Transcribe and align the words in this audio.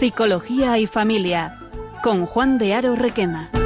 Psicología 0.00 0.78
y 0.78 0.86
Familia 0.86 1.58
con 2.02 2.26
Juan 2.26 2.58
de 2.58 2.74
Aro 2.74 2.96
Requena. 2.96 3.59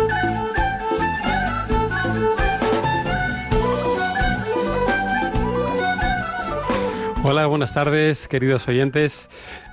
Hola, 7.26 7.46
buenas 7.46 7.72
tardes, 7.72 8.28
queridos 8.28 8.68
oyentes. 8.68 9.30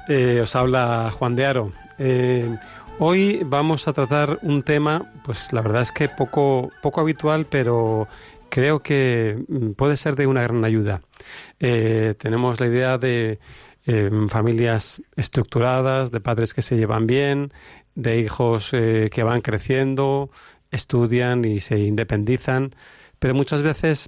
Eh, 0.08 0.40
os 0.42 0.56
habla 0.56 1.12
Juan 1.12 1.36
de 1.36 1.46
Aro. 1.46 1.74
Eh, 2.00 2.50
hoy 2.98 3.42
vamos 3.46 3.90
a 3.90 3.94
tratar 3.94 4.40
un 4.42 4.64
tema, 4.64 5.12
pues 5.26 5.52
la 5.52 5.60
verdad 5.60 5.82
es 5.82 5.92
que 5.92 6.08
poco, 6.08 6.72
poco 6.82 7.02
habitual, 7.02 7.46
pero 7.50 8.08
creo 8.48 8.82
que 8.82 9.44
mm, 9.50 9.72
puede 9.72 9.98
ser 9.98 10.16
de 10.16 10.28
una 10.28 10.44
gran 10.44 10.64
ayuda. 10.64 11.02
Eh, 11.60 12.16
tenemos 12.18 12.62
la 12.62 12.68
idea 12.68 12.98
de 12.98 13.38
familias 14.30 15.02
estructuradas, 15.18 16.10
de 16.10 16.22
padres 16.22 16.54
que 16.54 16.62
se 16.62 16.78
llevan 16.78 17.06
bien, 17.06 17.52
de 17.96 18.20
hijos 18.20 18.72
que 18.72 19.24
van 19.24 19.42
creciendo, 19.42 20.30
estudian 20.70 21.44
y 21.44 21.60
se 21.60 21.80
independizan, 21.80 22.76
pero 23.20 23.34
muchas 23.34 23.62
veces 23.62 24.08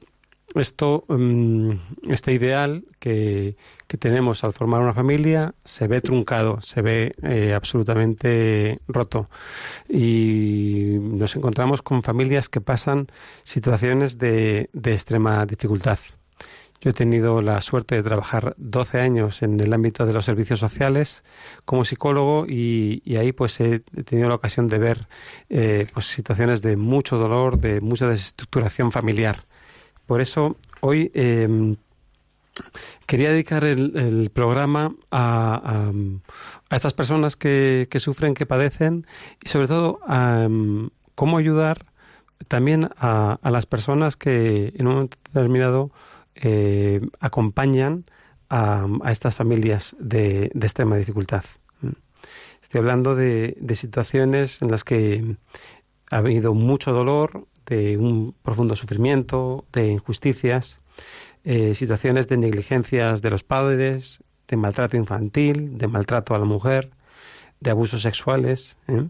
esto, 0.56 1.06
mm, 1.08 1.72
este 2.10 2.34
ideal 2.34 2.86
que, 3.00 3.56
tenemos 4.00 4.44
al 4.44 4.54
formar 4.54 4.82
una 4.82 4.95
familia 4.95 5.54
se 5.66 5.88
ve 5.88 6.02
truncado, 6.02 6.59
se 6.62 6.81
ve 6.81 7.12
eh, 7.22 7.54
absolutamente 7.54 8.80
roto. 8.88 9.30
Y 9.88 10.98
nos 11.00 11.36
encontramos 11.36 11.84
con 11.84 12.02
familias 12.02 12.50
que 12.50 12.59
pasan 12.59 13.06
situaciones 13.44 14.17
de, 14.17 14.72
extrema 14.84 15.45
dificultad. 15.45 16.00
Yo 16.82 16.89
he 16.89 16.94
tenido 16.94 17.44
la 17.44 17.62
suerte 17.62 17.94
de 17.94 18.02
trabajar 18.02 18.56
12 18.58 19.00
años 19.00 19.44
en 19.44 19.60
el 19.60 19.72
ámbito 19.73 20.08
de 20.08 20.14
los 20.14 20.26
servicios 20.26 20.60
sociales 20.60 21.23
como 21.64 21.86
psicólogo 21.86 22.48
y, 22.48 23.04
ahí 23.16 23.32
pues 23.32 23.60
he 23.60 23.82
tenido 23.82 24.28
la 24.28 24.36
ocasión 24.36 24.67
de 24.67 24.80
ver 24.80 25.08
eh, 25.50 25.86
pues, 25.94 26.08
situaciones 26.08 26.64
de 26.64 26.78
mucho 26.78 27.17
dolor, 27.17 27.60
de 27.60 27.80
mucha 27.80 28.08
desestructuración 28.08 28.92
familiar. 28.92 29.45
Por 30.06 30.22
eso 30.22 30.58
hoy 30.82 31.12
em, 31.14 31.76
quería 33.06 33.32
dedicar 33.32 33.64
el, 33.64 34.30
programa 34.34 34.94
a, 35.12 35.92
estas 36.70 36.94
personas 36.94 37.36
que, 37.36 37.88
sufren, 38.00 38.34
que 38.34 38.45
padecen 38.45 39.08
y 39.44 39.50
sobre 39.50 39.68
todo 39.68 40.00
a 40.06 40.44
em, 40.44 40.90
cómo 41.16 41.38
ayudar 41.38 41.86
también 42.48 42.90
a, 42.98 43.40
las 43.44 43.66
personas 43.66 44.16
que 44.16 44.73
en 44.76 44.88
un 44.88 44.94
momento 44.94 45.18
determinado 45.32 45.92
eh, 46.36 47.02
acompañan 47.20 48.06
a, 48.50 48.88
estas 49.10 49.36
familias 49.36 49.95
de, 50.00 50.52
extrema 50.54 50.98
dificultad. 50.98 51.44
Estoy 52.62 52.80
hablando 52.80 53.16
de 53.16 53.76
situaciones 53.76 54.62
en 54.62 54.72
las 54.72 54.84
que 54.84 55.38
ha 56.10 56.17
habido 56.17 56.54
mucho 56.54 56.92
dolor, 56.92 57.48
de 57.66 57.97
un 57.97 58.36
profundo 58.44 58.75
sufrimiento, 58.75 59.66
de 59.72 59.88
injusticias, 59.88 60.80
eh, 61.44 61.75
situaciones 61.75 62.28
de 62.28 62.38
negligencias 62.38 63.22
de 63.22 63.30
los 63.30 63.44
padres, 63.44 64.23
de 64.47 64.58
maltrato 64.58 64.97
infantil, 64.97 65.78
de 65.78 65.88
maltrato 65.88 66.36
a 66.36 66.39
la 66.39 66.45
mujer, 66.45 66.92
de 67.59 67.72
abusos 67.72 68.02
sexuales. 68.02 68.78
¿eh? 68.88 69.08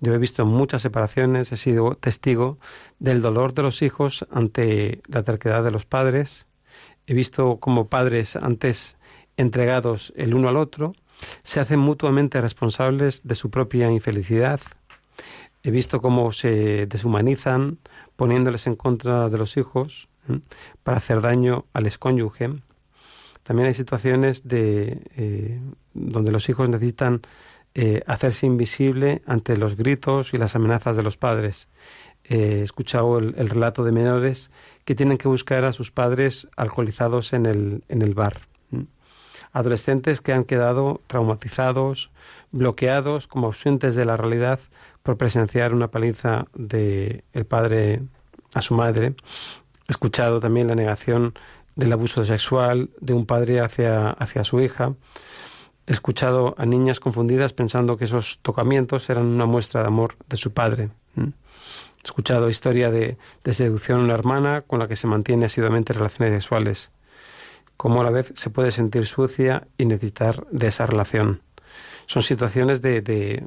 Yo 0.00 0.14
he 0.14 0.18
visto 0.18 0.46
muchas 0.46 0.82
separaciones, 0.82 1.52
he 1.52 1.56
sido 1.56 1.94
testigo 1.94 2.58
del 2.98 3.20
dolor 3.20 3.54
de 3.54 3.62
los 3.62 3.82
hijos 3.82 4.26
ante 4.30 5.02
la 5.06 5.22
terquedad 5.22 5.62
de 5.62 5.70
los 5.70 5.84
padres. 5.84 6.46
He 7.06 7.14
visto 7.14 7.58
como 7.58 7.88
padres 7.88 8.36
antes 8.36 8.96
entregados 9.36 10.12
el 10.16 10.34
uno 10.34 10.48
al 10.48 10.56
otro 10.56 10.94
se 11.42 11.60
hacen 11.60 11.78
mutuamente 11.78 12.40
responsables 12.40 13.26
de 13.26 13.34
su 13.34 13.50
propia 13.50 13.90
infelicidad, 13.90 14.60
He 15.62 15.70
visto 15.70 16.00
cómo 16.00 16.32
se 16.32 16.86
deshumanizan 16.86 17.78
poniéndoles 18.16 18.66
en 18.66 18.76
contra 18.76 19.28
de 19.28 19.38
los 19.38 19.56
hijos 19.56 20.08
para 20.82 20.98
hacer 20.98 21.20
daño 21.20 21.66
al 21.72 21.86
excónyuge. 21.86 22.50
También 23.42 23.68
hay 23.68 23.74
situaciones 23.74 24.46
de, 24.46 25.02
eh, 25.16 25.60
donde 25.92 26.32
los 26.32 26.48
hijos 26.48 26.68
necesitan 26.68 27.22
eh, 27.74 28.02
hacerse 28.06 28.46
invisible 28.46 29.22
ante 29.26 29.56
los 29.56 29.76
gritos 29.76 30.34
y 30.34 30.38
las 30.38 30.56
amenazas 30.56 30.96
de 30.96 31.02
los 31.02 31.16
padres. 31.16 31.68
he 32.24 32.62
escuchado 32.62 33.18
el, 33.18 33.48
relato 33.48 33.82
de 33.84 33.92
menores 33.92 34.50
que 34.84 34.94
tienen 34.94 35.18
que 35.18 35.28
buscar 35.28 35.64
a 35.64 35.72
sus 35.72 35.90
padres 35.90 36.48
alcoholizados 36.56 37.32
en 37.32 37.46
el, 37.46 37.82
en 37.88 38.02
el 38.02 38.14
bar. 38.14 38.40
Adolescentes 39.52 40.20
que 40.20 40.32
han 40.32 40.44
quedado 40.44 41.00
traumatizados, 41.08 42.10
bloqueados, 42.52 43.26
como 43.26 43.48
ausentes 43.48 43.96
de 43.96 44.04
la 44.04 44.16
realidad 44.16 44.60
presenciar 45.16 45.74
una 45.74 45.88
paliza 45.88 46.46
de 46.54 47.24
el 47.32 47.46
padre 47.46 48.02
a 48.54 48.62
su 48.62 48.74
madre. 48.74 49.14
Escuchado 49.88 50.40
también 50.40 50.68
la 50.68 50.74
negación 50.74 51.34
del 51.76 51.92
abuso 51.92 52.24
sexual 52.24 52.90
de 53.00 53.14
un 53.14 53.26
padre 53.26 53.60
hacia, 53.60 54.10
hacia 54.10 54.44
su 54.44 54.60
hija. 54.60 54.94
Escuchado 55.86 56.54
a 56.58 56.66
niñas 56.66 57.00
confundidas 57.00 57.52
pensando 57.52 57.96
que 57.96 58.04
esos 58.04 58.38
tocamientos 58.42 59.08
eran 59.10 59.26
una 59.26 59.46
muestra 59.46 59.80
de 59.82 59.88
amor 59.88 60.16
de 60.28 60.36
su 60.36 60.52
padre. 60.52 60.90
Escuchado 62.04 62.48
historia 62.48 62.90
de, 62.90 63.18
de 63.44 63.54
seducción 63.54 63.98
de 63.98 64.04
una 64.04 64.14
hermana 64.14 64.62
con 64.62 64.78
la 64.78 64.88
que 64.88 64.96
se 64.96 65.06
mantiene 65.06 65.46
asiduamente 65.46 65.92
relaciones 65.92 66.42
sexuales. 66.42 66.90
Cómo 67.76 68.02
a 68.02 68.04
la 68.04 68.10
vez 68.10 68.32
se 68.36 68.50
puede 68.50 68.72
sentir 68.72 69.06
sucia 69.06 69.66
y 69.78 69.86
necesitar 69.86 70.46
de 70.50 70.68
esa 70.68 70.86
relación 70.86 71.40
son 72.10 72.24
situaciones 72.24 72.82
de, 72.82 73.02
de, 73.02 73.44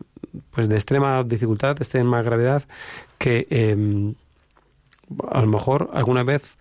pues 0.52 0.70
de 0.70 0.76
extrema 0.76 1.22
dificultad, 1.26 1.76
de 1.76 1.84
extrema 1.84 2.22
gravedad, 2.22 2.64
que 3.18 3.46
em, 3.50 4.16
a 5.30 5.42
lo 5.42 5.48
mejor 5.48 5.90
alguna 5.92 6.24
vez 6.24 6.58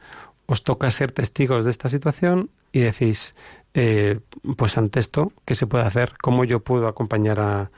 os 0.47 0.65
toca 0.65 0.91
ser 0.91 1.13
testigos 1.13 1.65
de 1.65 1.71
esta 1.71 1.89
situación 1.89 2.51
y 2.73 2.81
decís, 2.81 3.37
eh, 3.75 4.19
pues 4.57 4.77
ante 4.79 4.99
esto, 4.99 5.33
¿qué 5.45 5.55
se 5.55 5.69
puede 5.69 5.85
hacer? 5.85 6.15
¿Cómo 6.21 6.43
yo 6.43 6.59
puedo 6.59 6.89
acompañar 6.89 7.39
a, 7.39 7.71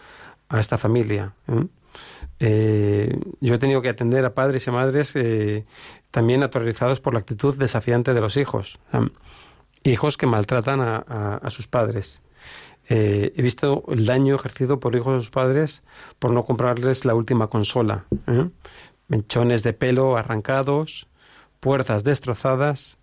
a 0.49 0.59
esta 0.59 0.79
familia? 0.79 1.35
¿Eh? 1.49 1.67
Eh, 2.41 3.21
yo 3.41 3.55
he 3.55 3.59
tenido 3.59 3.83
que 3.83 3.91
atender 3.91 4.25
a 4.25 4.33
padres 4.33 4.67
y 4.67 4.71
madres 4.71 5.13
también 6.11 6.43
aterrorizados 6.43 6.99
por 6.99 7.13
la 7.13 7.21
actitud 7.21 7.59
desafiante 7.59 8.15
de 8.15 8.23
los 8.23 8.39
hijos. 8.39 8.79
hijos 9.83 10.17
que 10.17 10.27
maltratan 10.27 10.81
a, 10.81 10.97
a 11.43 11.51
sus 11.51 11.69
padres. 11.69 12.23
Eh, 12.89 13.33
he 13.37 13.43
visto 13.43 13.85
el 13.89 14.05
daño 14.05 14.35
ejercido 14.35 14.79
por 14.79 14.95
hijos 14.95 15.15
de 15.15 15.21
sus 15.21 15.31
padres 15.31 15.83
por 16.19 16.31
no 16.31 16.45
comprarles 16.45 17.05
la 17.05 17.15
última 17.15 17.49
consola. 17.49 18.05
¿eh? 18.27 18.49
Menchones 19.09 19.63
de 19.63 19.73
pelo 19.73 20.17
arrancados, 20.17 21.07
puertas 21.61 22.05
destrozadas. 22.05 22.99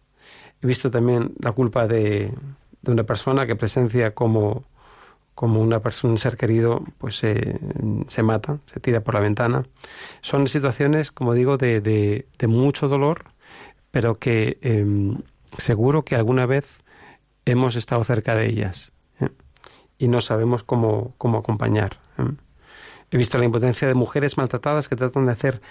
He 0.61 0.67
visto 0.67 0.91
también 0.91 1.33
la 1.39 1.51
culpa 1.51 1.87
de, 1.87 2.31
de 2.81 2.91
una 2.91 3.03
persona 3.03 3.47
que 3.47 3.55
presencia 3.55 4.13
como, 4.13 4.63
como 5.33 5.61
una 5.61 5.79
persona, 5.79 6.11
un 6.11 6.19
ser 6.19 6.37
querido, 6.37 6.83
pues 6.99 7.15
se 7.15 8.23
mata, 8.23 8.59
se 8.67 8.79
tira 8.79 9.01
por 9.01 9.15
la 9.15 9.21
ventana. 9.21 9.65
Son 10.21 10.47
situaciones, 10.47 11.11
como 11.11 11.33
digo, 11.33 11.57
de, 11.57 11.81
de, 11.81 12.27
de 12.37 12.47
mucho 12.47 12.87
dolor, 12.87 13.25
pero 13.89 14.19
que 14.19 14.59
em, 14.61 15.17
seguro 15.57 16.03
que 16.03 16.15
alguna 16.15 16.45
vez 16.45 16.83
hemos 17.45 17.75
estado 17.75 18.03
cerca 18.03 18.35
de 18.35 18.45
ellas 18.45 18.93
y 20.01 20.07
no 20.07 20.19
sabemos 20.21 20.63
cómo, 20.63 21.13
cómo 21.19 21.37
acompañar. 21.37 21.97
¿eh? 22.17 22.23
He 23.11 23.17
visto 23.17 23.37
la 23.37 23.45
impotencia 23.45 23.87
de 23.87 23.93
mujeres 23.93 24.35
maltratadas 24.35 24.89
que 24.89 24.95
tratan 24.95 25.27
de 25.27 25.31
hacer 25.31 25.61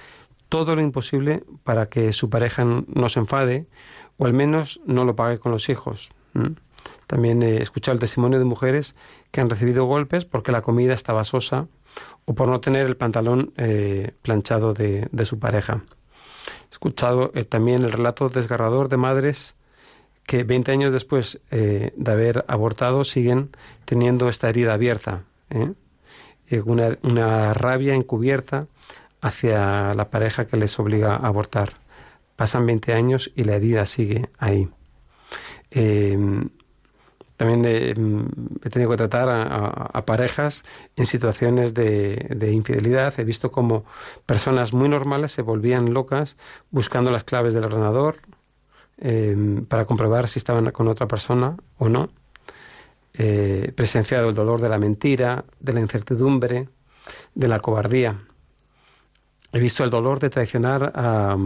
todo 0.48 0.76
lo 0.76 0.82
imposible 0.82 1.42
para 1.64 1.86
que 1.86 2.12
su 2.12 2.30
pareja 2.30 2.64
no 2.64 3.08
se 3.08 3.18
enfade 3.18 3.66
o 4.18 4.26
al 4.26 4.32
menos 4.32 4.80
no 4.86 5.04
lo 5.04 5.16
pague 5.16 5.40
con 5.40 5.50
los 5.50 5.68
hijos. 5.68 6.10
¿eh? 6.36 6.50
También 7.08 7.42
he 7.42 7.60
escuchado 7.60 7.94
el 7.94 8.00
testimonio 8.00 8.38
de 8.38 8.44
mujeres 8.44 8.94
que 9.32 9.40
han 9.40 9.50
recibido 9.50 9.86
golpes 9.86 10.24
porque 10.24 10.52
la 10.52 10.62
comida 10.62 10.94
estaba 10.94 11.24
sosa 11.24 11.66
o 12.24 12.34
por 12.34 12.46
no 12.46 12.60
tener 12.60 12.86
el 12.86 12.96
pantalón 12.96 13.52
eh, 13.56 14.12
planchado 14.22 14.74
de, 14.74 15.08
de, 15.10 15.24
su 15.24 15.40
pareja. 15.40 15.82
He 16.70 16.72
escuchado 16.72 17.32
también 17.48 17.82
el 17.82 17.90
relato 17.90 18.28
desgarrador 18.28 18.88
de 18.88 18.96
madres 18.96 19.56
que 20.30 20.44
20 20.44 20.70
años 20.70 20.92
después 20.92 21.40
eh, 21.50 21.92
de 21.96 22.12
haber 22.12 22.44
abortado 22.46 23.02
siguen 23.02 23.50
teniendo 23.84 24.28
esta 24.28 24.48
herida 24.48 24.74
abierta, 24.74 25.24
¿eh? 25.50 25.72
una, 26.66 26.96
una, 27.02 27.52
rabia 27.52 27.94
encubierta 27.94 28.68
hacia 29.20 29.92
la 29.92 30.08
pareja 30.10 30.46
que 30.46 30.56
les 30.56 30.78
obliga 30.78 31.16
a 31.16 31.26
abortar. 31.26 31.72
pasan 32.36 32.64
20 32.64 32.92
años 32.92 33.32
y 33.34 33.42
la 33.42 33.56
herida 33.56 33.86
sigue 33.86 34.28
ahí. 34.38 34.68
Em, 35.72 36.48
también 37.36 37.64
em, 37.64 38.28
he, 38.62 38.70
tenido 38.70 38.88
que 38.92 38.98
tratar 38.98 39.28
a, 39.28 40.04
parejas 40.06 40.62
en 40.94 41.06
situaciones 41.06 41.74
de, 41.74 42.52
infidelidad. 42.52 43.18
He 43.18 43.24
visto 43.24 43.50
como 43.50 43.84
personas 44.26 44.72
muy 44.72 44.88
normales 44.88 45.32
se 45.32 45.42
volvían 45.42 45.92
locas 45.92 46.36
buscando 46.70 47.10
las 47.10 47.24
claves 47.24 47.52
del 47.52 47.64
ordenador 47.64 48.18
em, 49.00 49.64
para 49.64 49.84
comprobar 49.84 50.28
si 50.28 50.38
estaban 50.38 50.70
con 50.70 50.88
otra 50.88 51.08
persona 51.08 51.56
o 51.78 51.88
no. 51.88 52.10
He 53.12 53.72
presenciado 53.74 54.28
el 54.28 54.34
dolor 54.34 54.60
de 54.60 54.68
la 54.68 54.78
mentira, 54.78 55.44
de 55.58 55.72
la 55.72 55.80
incertidumbre, 55.80 56.68
de 57.34 57.48
la 57.48 57.60
cobardía. 57.60 58.20
He 59.52 59.58
visto 59.58 59.82
el 59.82 59.90
dolor 59.90 60.20
de 60.20 60.30
traicionar 60.30 60.92
a, 60.94 61.36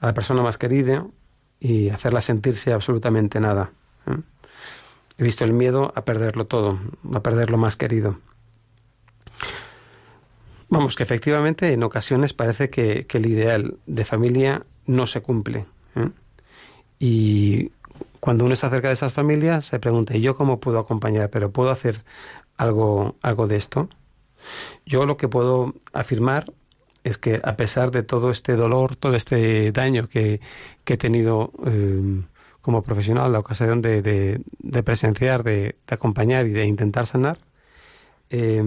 la 0.00 0.14
persona 0.14 0.42
más 0.42 0.58
querida 0.58 1.06
y 1.60 1.90
hacerla 1.90 2.20
sentirse 2.20 2.72
absolutamente 2.72 3.40
nada. 3.40 3.70
¿eh? 4.06 4.20
He 5.18 5.24
visto 5.24 5.44
el 5.44 5.52
miedo 5.52 5.92
a 5.94 6.04
perderlo 6.04 6.46
todo, 6.46 6.78
a 7.12 7.20
perder 7.20 7.50
lo 7.50 7.58
más 7.58 7.76
querido. 7.76 8.18
Vamos, 10.68 10.96
que 10.96 11.02
efectivamente 11.02 11.72
en 11.72 11.82
ocasiones 11.82 12.32
parece 12.32 12.70
que, 12.70 13.06
el 13.08 13.26
ideal 13.26 13.78
de 13.86 14.04
familia 14.04 14.64
no 14.86 15.06
se 15.06 15.20
cumple. 15.22 15.66
¿eh? 15.96 16.10
Y 16.98 17.70
cuando 18.20 18.44
uno 18.44 18.54
está 18.54 18.70
cerca 18.70 18.88
de 18.88 18.94
esas 18.94 19.12
familias 19.12 19.66
se 19.66 19.78
pregunta, 19.78 20.16
¿y 20.16 20.20
yo 20.20 20.36
cómo 20.36 20.60
puedo 20.60 20.78
acompañar? 20.78 21.30
¿Pero 21.30 21.50
puedo 21.50 21.70
hacer 21.70 22.04
algo, 22.56 23.16
algo 23.22 23.46
de 23.46 23.56
esto? 23.56 23.88
Yo 24.86 25.06
lo 25.06 25.16
que 25.16 25.28
puedo 25.28 25.74
afirmar 25.92 26.46
es 27.04 27.18
que 27.18 27.40
a 27.42 27.56
pesar 27.56 27.90
de 27.90 28.02
todo 28.02 28.30
este 28.30 28.56
dolor, 28.56 28.96
todo 28.96 29.14
este 29.14 29.72
daño 29.72 30.08
que, 30.08 30.40
he 30.86 30.96
tenido 30.96 31.52
eh, 31.66 32.22
como 32.60 32.82
profesional, 32.82 33.32
la 33.32 33.38
ocasión 33.38 33.80
de, 33.82 34.40
presenciar, 34.84 35.42
de, 35.42 35.76
acompañar 35.88 36.46
y 36.46 36.50
de 36.50 36.66
intentar 36.66 37.06
sanar, 37.06 37.38
eh, 38.30 38.62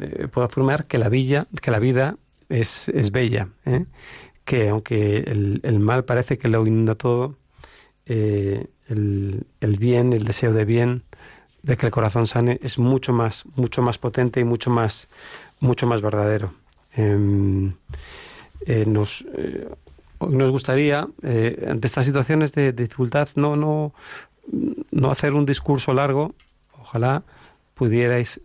eh, 0.00 0.28
puedo 0.28 0.46
afirmar 0.46 0.86
que 0.86 0.98
la, 0.98 1.08
villa, 1.08 1.46
que 1.60 1.70
la 1.70 1.78
vida 1.78 2.16
es, 2.48 2.90
bella, 3.12 3.48
que 4.44 4.68
aunque 4.68 5.16
el, 5.16 5.78
mal 5.80 6.04
parece 6.04 6.38
que 6.38 6.48
lo 6.48 6.66
inunda 6.66 6.94
todo, 6.94 7.36
el, 8.06 9.46
el 9.60 9.78
bien, 9.78 10.12
el 10.12 10.24
deseo 10.24 10.52
de 10.52 10.64
bien, 10.64 11.02
de 11.64 11.76
que 11.78 11.86
el 11.86 11.92
corazón 11.92 12.26
sane 12.26 12.60
es 12.62 12.78
mucho 12.78 13.12
más, 13.12 13.44
mucho 13.56 13.80
más 13.80 13.96
potente 13.96 14.40
y 14.40 14.44
mucho 14.44 14.70
más, 14.70 15.08
mucho 15.60 15.86
más 15.86 16.02
verdadero. 16.02 16.52
Em, 16.94 17.72
eh, 18.66 18.84
nos, 18.86 19.24
eh, 19.34 19.68
nos 20.20 20.50
gustaría, 20.50 21.08
eh, 21.22 21.66
ante 21.68 21.86
estas 21.86 22.04
situaciones 22.04 22.52
de, 22.52 22.72
dificultad, 22.72 23.28
no, 23.34 23.56
no, 23.56 23.94
no 24.90 25.10
hacer 25.10 25.32
un 25.32 25.46
discurso 25.46 25.94
largo. 25.94 26.34
Ojalá 26.80 27.22
pudierais 27.74 28.40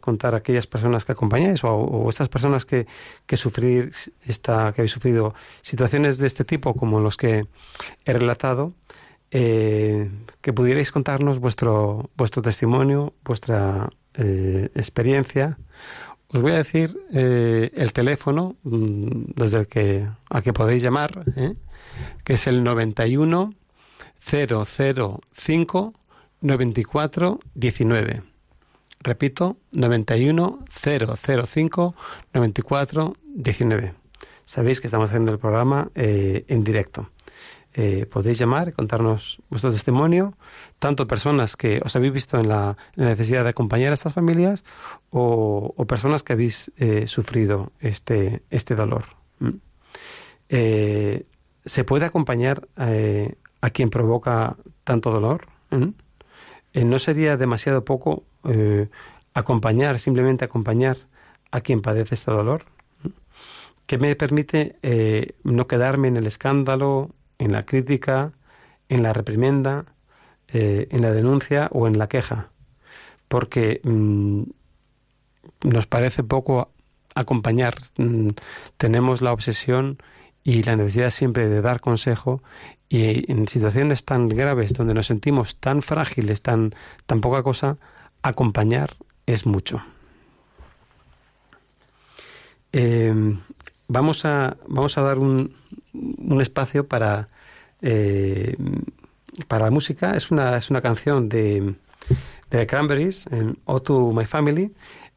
contar 0.00 0.34
a 0.34 0.38
aquellas 0.38 0.66
personas 0.66 1.04
que 1.04 1.12
acompañáis 1.12 1.62
o, 1.64 2.08
estas 2.08 2.28
personas 2.28 2.64
que, 2.64 2.86
que, 3.26 3.36
sufrir 3.36 3.92
esta, 4.26 4.72
que 4.72 4.82
habéis 4.82 4.92
sufrido 4.92 5.34
situaciones 5.62 6.18
de 6.18 6.26
este 6.26 6.44
tipo 6.44 6.74
como 6.74 7.00
los 7.00 7.16
que 7.16 7.46
he 8.04 8.12
relatado, 8.12 8.72
que 9.30 10.52
pudierais 10.54 10.90
contarnos 10.90 11.38
vuestro, 11.38 12.10
vuestro 12.16 12.42
testimonio, 12.42 13.14
vuestra 13.24 13.90
experiencia 14.14 15.56
os 16.34 16.42
voy 16.42 16.50
a 16.50 16.56
decir 16.56 16.98
eh, 17.12 17.70
el 17.74 17.92
teléfono 17.92 18.56
mm, 18.64 19.34
desde 19.36 19.58
el 19.58 19.68
que 19.68 20.08
al 20.30 20.42
que 20.42 20.52
podéis 20.52 20.82
llamar, 20.82 21.24
¿eh? 21.36 21.54
que 22.24 22.32
es 22.32 22.48
el 22.48 22.64
91 22.64 23.54
005 24.18 25.94
94 26.40 27.40
19. 27.54 28.33
Repito, 29.04 29.58
91 29.72 30.60
005 30.70 31.94
94 32.32 33.14
19. 33.34 33.94
Sabéis 34.46 34.80
que 34.80 34.86
estamos 34.86 35.10
haciendo 35.10 35.30
el 35.30 35.38
programa 35.38 35.90
eh, 35.94 36.44
en 36.48 36.64
directo. 36.64 37.10
Eh, 37.74 38.06
podéis 38.06 38.38
llamar, 38.38 38.72
contarnos 38.72 39.42
vuestro 39.50 39.72
testimonio, 39.72 40.34
tanto 40.78 41.06
personas 41.06 41.56
que 41.56 41.80
os 41.84 41.94
habéis 41.96 42.14
visto 42.14 42.38
en 42.38 42.48
la, 42.48 42.78
necesidad 42.96 43.42
de 43.42 43.50
acompañar 43.50 43.90
a 43.90 43.94
estas 43.94 44.14
familias 44.14 44.64
o, 45.10 45.74
personas 45.86 46.22
que 46.22 46.32
habéis 46.32 46.72
eh, 46.76 47.06
sufrido 47.06 47.72
este, 47.80 48.42
este 48.50 48.74
dolor. 48.74 49.04
Eh, 50.48 51.26
¿Se 51.66 51.84
puede 51.84 52.06
acompañar 52.06 52.68
a 52.76 53.70
quien 53.70 53.90
provoca 53.90 54.56
tanto 54.84 55.10
dolor? 55.10 55.48
¿No 56.74 56.98
sería 56.98 57.36
demasiado 57.36 57.84
poco 57.84 58.24
acompañar, 59.34 59.98
simplemente 59.98 60.44
acompañar 60.44 60.96
a 61.50 61.60
quien 61.60 61.82
padece 61.82 62.14
este 62.14 62.30
dolor? 62.30 62.66
que 63.86 63.98
me 63.98 64.16
permite 64.16 64.76
no 65.44 65.66
quedarme 65.66 66.08
en 66.08 66.16
el 66.16 66.26
escándalo 66.26 67.10
en 67.38 67.52
la 67.52 67.64
crítica, 67.64 68.32
en 68.88 69.02
la 69.02 69.12
reprimenda, 69.12 69.86
eh, 70.48 70.88
en 70.90 71.02
la 71.02 71.12
denuncia 71.12 71.68
o 71.72 71.86
en 71.86 71.98
la 71.98 72.08
queja, 72.08 72.50
porque 73.28 73.80
mm, 73.82 74.42
nos 75.62 75.86
parece 75.86 76.22
poco 76.22 76.70
acompañar. 77.14 77.74
Mm, 77.96 78.30
tenemos 78.76 79.22
la 79.22 79.32
obsesión 79.32 79.98
y 80.42 80.62
la 80.62 80.76
necesidad 80.76 81.10
siempre 81.10 81.48
de 81.48 81.62
dar 81.62 81.80
consejo 81.80 82.42
y 82.88 83.30
en 83.32 83.48
situaciones 83.48 84.04
tan 84.04 84.28
graves 84.28 84.74
donde 84.74 84.94
nos 84.94 85.06
sentimos 85.06 85.56
tan 85.58 85.82
frágiles, 85.82 86.42
tan, 86.42 86.74
tan 87.06 87.20
poca 87.20 87.42
cosa, 87.42 87.78
acompañar 88.24 88.96
es 89.26 89.46
mucho. 89.46 89.82
Em, 92.72 93.38
vamos, 93.86 94.24
a, 94.24 94.56
vamos 94.66 94.98
a 94.98 95.02
dar 95.02 95.18
un, 95.18 95.54
un 95.92 96.40
espacio 96.40 96.88
para, 96.88 97.28
eh, 97.82 98.56
para 99.46 99.66
la 99.66 99.70
música. 99.70 100.16
Es 100.16 100.30
una, 100.30 100.56
es 100.56 100.70
una 100.70 100.80
canción 100.80 101.28
de, 101.28 101.74
de 102.50 102.66
Cranberries, 102.66 103.26
en 103.30 103.58
O 103.66 103.80
to 103.80 104.10
My 104.12 104.24
Family. 104.24 104.72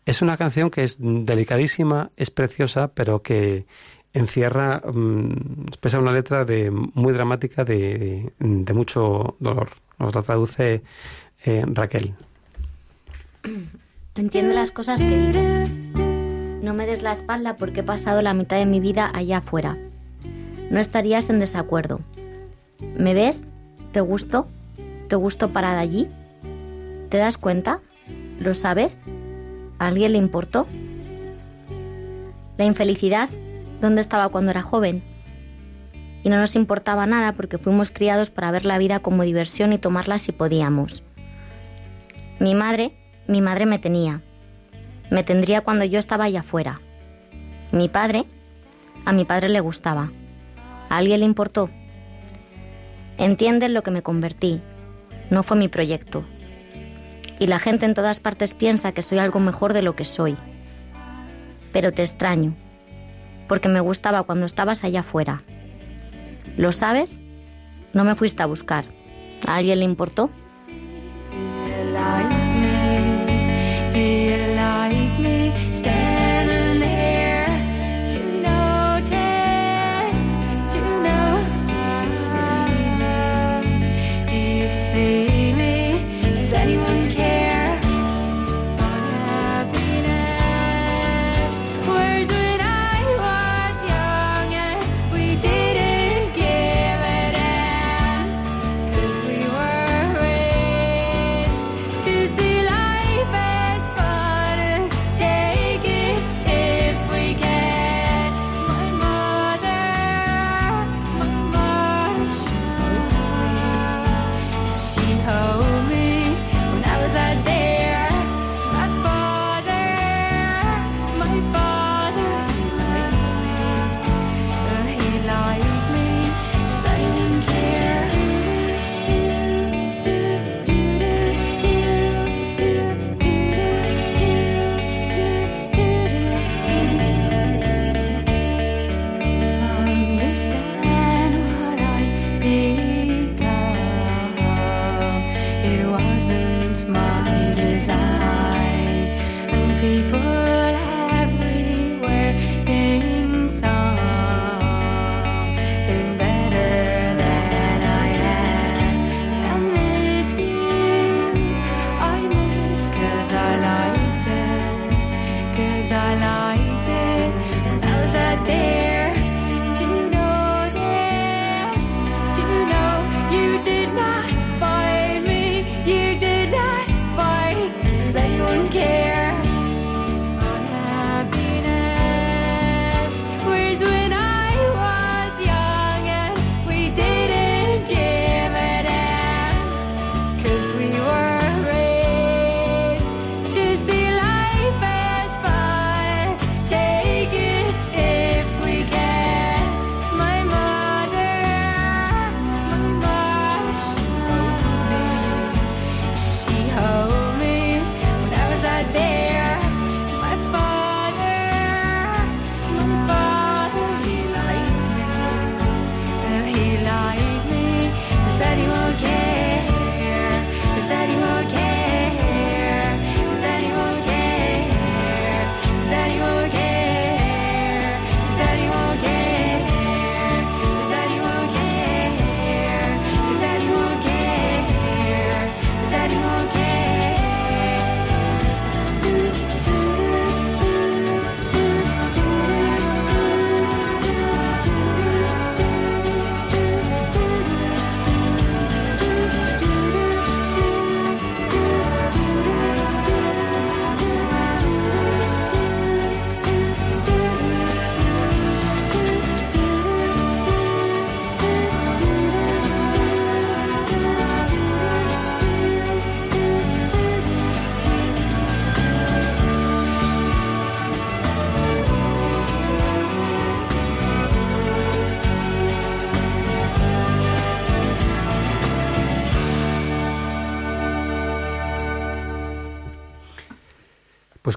Es 0.05 0.21
una 0.21 0.37
canción 0.37 0.69
que 0.69 0.83
es 0.83 0.97
delicadísima, 0.99 2.11
es 2.17 2.29
preciosa, 2.29 2.89
pero 2.93 3.21
que 3.21 3.65
encierra, 4.13 4.81
mm, 4.85 5.67
expresa 5.67 5.99
una 5.99 6.11
letra 6.11 6.43
de, 6.45 6.71
muy 6.71 7.13
dramática 7.13 7.63
de, 7.63 8.31
de, 8.37 8.73
mucho 8.73 9.37
dolor. 9.39 9.69
Nos 9.97 10.13
la 10.13 10.21
traduce 10.23 10.83
eh, 11.45 11.63
Raquel. 11.67 12.13
Entiende 14.15 14.53
las 14.53 14.71
cosas 14.71 14.99
que 14.99 15.65
No 16.63 16.73
me 16.73 16.85
des 16.85 17.03
la 17.03 17.11
espalda 17.11 17.55
porque 17.55 17.81
he 17.81 17.83
pasado 17.83 18.21
la 18.21 18.33
mitad 18.33 18.57
de 18.57 18.65
mi 18.65 18.79
vida 18.79 19.11
allá 19.13 19.37
afuera 19.37 19.77
no 20.69 20.79
estarías 20.79 21.29
en 21.29 21.39
desacuerdo. 21.39 22.01
¿Me 22.97 23.13
ves? 23.13 23.47
¿Te 23.91 24.01
gusto? 24.01 24.47
¿Te 25.07 25.15
gusto 25.15 25.53
parada 25.53 25.79
allí? 25.79 26.07
¿Te 27.09 27.17
das 27.17 27.37
cuenta? 27.37 27.79
¿Lo 28.39 28.53
sabes? 28.53 29.01
¿A 29.79 29.87
alguien 29.87 30.13
le 30.13 30.17
importó? 30.17 30.67
La 32.57 32.65
infelicidad, 32.65 33.29
¿dónde 33.81 34.01
estaba 34.01 34.29
cuando 34.29 34.51
era 34.51 34.61
joven? 34.61 35.03
Y 36.23 36.29
no 36.29 36.37
nos 36.37 36.55
importaba 36.55 37.05
nada 37.05 37.33
porque 37.33 37.57
fuimos 37.57 37.91
criados 37.91 38.29
para 38.29 38.51
ver 38.51 38.65
la 38.65 38.77
vida 38.77 38.99
como 38.99 39.23
diversión 39.23 39.71
y 39.71 39.77
tomarla 39.77 40.17
si 40.17 40.31
podíamos. 40.31 41.03
Mi 42.39 42.55
madre, 42.55 42.93
mi 43.27 43.41
madre 43.41 43.65
me 43.65 43.79
tenía. 43.79 44.21
Me 45.09 45.23
tendría 45.23 45.61
cuando 45.61 45.85
yo 45.85 45.99
estaba 45.99 46.25
allá 46.25 46.41
afuera. 46.41 46.81
Mi 47.71 47.89
padre, 47.89 48.25
a 49.05 49.11
mi 49.11 49.25
padre 49.25 49.49
le 49.49 49.59
gustaba. 49.59 50.11
¿A 50.89 50.97
alguien 50.97 51.19
le 51.19 51.25
importó? 51.25 51.69
Entienden 53.17 53.73
lo 53.73 53.83
que 53.83 53.91
me 53.91 54.01
convertí. 54.01 54.61
No 55.29 55.43
fue 55.43 55.57
mi 55.57 55.67
proyecto. 55.67 56.23
Y 57.39 57.47
la 57.47 57.59
gente 57.59 57.85
en 57.85 57.93
todas 57.93 58.19
partes 58.19 58.53
piensa 58.53 58.93
que 58.93 59.01
soy 59.01 59.19
algo 59.19 59.39
mejor 59.39 59.73
de 59.73 59.81
lo 59.81 59.95
que 59.95 60.05
soy. 60.05 60.37
Pero 61.73 61.91
te 61.91 62.01
extraño, 62.01 62.55
porque 63.47 63.69
me 63.69 63.79
gustaba 63.79 64.23
cuando 64.23 64.45
estabas 64.45 64.83
allá 64.83 65.01
afuera. 65.01 65.43
¿Lo 66.55 66.71
sabes? 66.71 67.19
No 67.93 68.03
me 68.03 68.15
fuiste 68.15 68.41
a 68.41 68.47
buscar. 68.47 68.85
¿A 69.45 69.55
alguien 69.55 69.79
le 69.79 69.85
importó? 69.85 70.29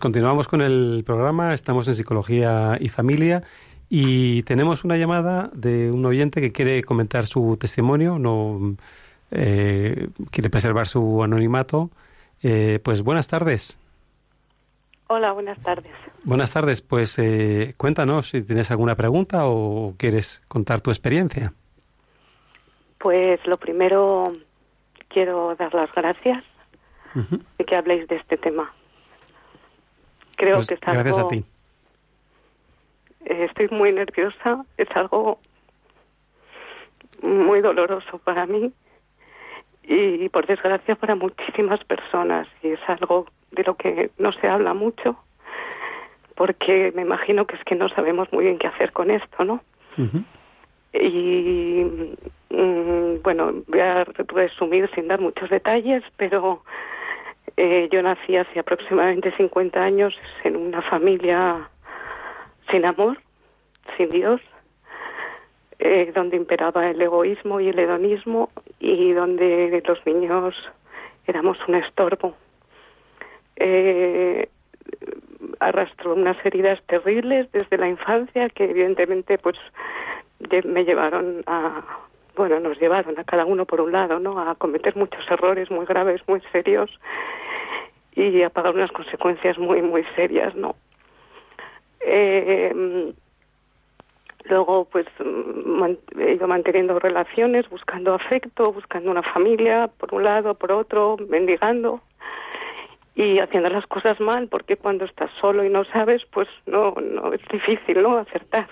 Pues 0.01 0.07
continuamos 0.07 0.49
con 0.49 0.63
el 0.63 1.03
programa, 1.05 1.53
estamos 1.53 1.87
en 1.87 1.95
Psicología 1.95 2.79
y 2.81 2.89
Familia 2.89 3.43
y 3.91 4.45
tenemos 4.45 4.83
una 4.83 4.97
llamada 4.97 5.51
de 5.53 5.91
un 5.91 6.07
oyente 6.07 6.41
que 6.41 6.53
quiere 6.53 6.83
comentar 6.83 7.27
su 7.27 7.59
testimonio, 7.61 8.19
no 8.19 8.77
eh, 9.31 10.09
quiere 10.31 10.49
preservar 10.49 10.87
su 10.87 11.23
anonimato. 11.23 11.91
Eh, 12.43 12.81
pues 12.83 13.03
buenas 13.03 13.29
tardes. 13.29 13.79
Hola, 15.09 15.33
buenas 15.33 15.59
tardes. 15.61 15.93
Buenas 16.25 16.51
tardes, 16.51 16.81
pues 16.81 17.19
eh, 17.19 17.75
cuéntanos 17.77 18.31
si 18.31 18.43
tienes 18.43 18.71
alguna 18.71 18.95
pregunta 18.95 19.49
o 19.49 19.93
quieres 19.99 20.43
contar 20.49 20.81
tu 20.81 20.91
experiencia. 20.91 21.53
Pues 22.97 23.39
lo 23.47 23.59
primero 23.59 24.33
quiero 25.09 25.55
dar 25.57 25.75
las 25.75 25.93
gracias 25.93 26.43
de 27.59 27.65
que 27.67 27.77
habléis 27.77 28.09
de 28.09 28.17
este 28.17 28.39
tema. 28.39 28.73
Creo 30.41 30.55
Pues 30.55 30.69
que 30.69 30.75
es 30.75 30.81
gracias 30.81 31.19
algo... 31.19 31.29
a 31.29 31.31
ti. 31.31 31.45
Eh, 33.27 33.45
estoy 33.45 33.69
muy 33.69 33.93
nerviosa, 33.93 34.65
es 34.79 34.89
algo 34.95 35.39
muy 37.23 37.61
doloroso 37.61 38.17
para 38.25 38.47
mí 38.47 38.73
y 39.83 40.31
por 40.31 40.47
desgracia 40.47 40.97
para 40.97 41.15
muchísimas 41.15 41.85
personas 41.85 42.49
y 42.63 42.69
es 42.69 42.81
algo 42.87 43.27
de 43.51 43.65
lo 43.65 43.75
que 43.77 44.11
no 44.17 44.33
se 44.33 44.49
habla 44.49 44.73
mucho 44.73 45.19
porque 46.37 46.91
me 46.97 47.03
imagino 47.03 47.47
que 47.47 47.57
es 47.57 47.65
que 47.65 47.75
no 47.75 47.91
sabemos 47.91 48.33
muy 48.33 48.45
bien 48.45 48.59
qué 48.59 48.69
hacer 48.69 48.93
con 48.93 49.11
esto, 49.11 49.45
¿no? 49.45 49.61
Y 50.95 51.85
mm, 52.49 53.21
bueno, 53.23 53.53
voy 53.69 53.81
a 53.81 54.05
resumir 54.05 54.89
sin 54.95 55.09
dar 55.09 55.21
muchos 55.21 55.51
detalles, 55.51 56.03
pero 56.17 56.63
eh, 57.57 57.89
yo 57.91 58.03
nací 58.03 58.37
hace 58.37 58.61
aproximadamente 58.61 59.35
50 59.37 59.83
años 59.83 60.15
en 60.45 60.57
una 60.57 60.83
familia 60.83 61.69
sin 62.71 62.87
amor, 62.87 63.19
sin 63.97 64.11
Dios, 64.11 64.41
eh, 65.79 66.13
donde 66.15 66.37
imperaba 66.37 66.89
el 66.91 67.01
egoísmo 67.01 67.61
y 67.61 67.69
el 67.69 67.79
hedonismo 67.79 68.51
y 68.79 69.13
donde 69.13 69.83
los 69.87 70.05
niños 70.07 70.55
éramos 71.27 71.59
un 71.69 71.77
estorbo. 71.77 72.35
Eh, 73.57 74.49
arrastró 75.61 76.15
unas 76.15 76.37
heridas 76.45 76.81
terribles 76.87 77.51
desde 77.53 77.79
la 77.79 77.89
infancia 77.89 78.49
que 78.49 78.65
evidentemente 78.65 79.39
pues 79.39 79.57
me 80.65 80.85
llevaron 80.85 81.43
a 81.47 81.83
bueno 82.37 82.59
nos 82.61 82.81
llevaron 82.81 83.19
a 83.19 83.25
cada 83.25 83.45
uno 83.45 83.67
por 83.67 83.81
un 83.81 83.93
lado 83.93 84.19
no 84.19 84.41
a 84.41 84.55
cometer 84.55 84.97
muchos 84.97 85.31
errores 85.31 85.71
muy 85.71 85.85
graves 85.85 86.23
muy 86.27 86.41
serios 86.53 86.91
y 88.15 88.43
a 88.43 88.51
pagar 88.51 88.75
unas 88.75 88.93
consecuencias 88.93 89.59
muy 89.59 89.83
muy 89.83 90.05
serias 90.17 90.55
no 90.55 90.75
eh, 92.01 93.13
luego 94.45 94.87
pues 94.87 95.07
he 96.19 96.33
ido 96.33 96.47
manteniendo 96.47 96.99
relaciones 96.99 97.69
buscando 97.69 98.15
afecto 98.15 98.73
buscando 98.73 99.11
una 99.11 99.23
familia 99.23 99.89
por 99.99 100.15
un 100.15 100.25
lado 100.25 100.55
por 100.55 100.73
otro 100.73 101.17
mendigando 101.29 102.01
y 103.15 103.39
haciendo 103.39 103.69
las 103.69 103.87
cosas 103.87 104.19
mal 104.21 104.49
porque 104.49 104.77
cuando 104.77 105.05
estás 105.05 105.31
solo 105.41 105.65
y 105.65 105.69
no 105.69 105.85
sabes 105.85 106.23
pues 106.33 106.49
no 106.67 106.95
no 107.01 107.33
es 107.33 107.41
difícil 107.51 108.03
no 108.03 108.17
acertar. 108.17 108.69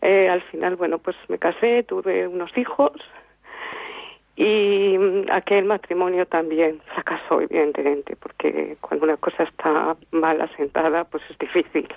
Eh, 0.00 0.28
al 0.28 0.42
final 0.42 0.76
bueno 0.76 0.98
pues 0.98 1.16
me 1.28 1.38
casé 1.38 1.82
tuve 1.82 2.28
unos 2.28 2.56
hijos 2.56 2.92
y 4.38 4.96
mm, 4.96 5.26
aquel 5.32 5.64
matrimonio 5.64 6.24
también 6.24 6.80
fracasó 6.94 7.40
evidentemente 7.40 8.14
porque 8.14 8.76
cuando 8.80 9.06
una 9.06 9.16
cosa 9.16 9.42
está 9.42 9.96
mal 10.12 10.40
asentada 10.40 11.02
pues 11.04 11.24
es 11.28 11.36
difícil. 11.38 11.88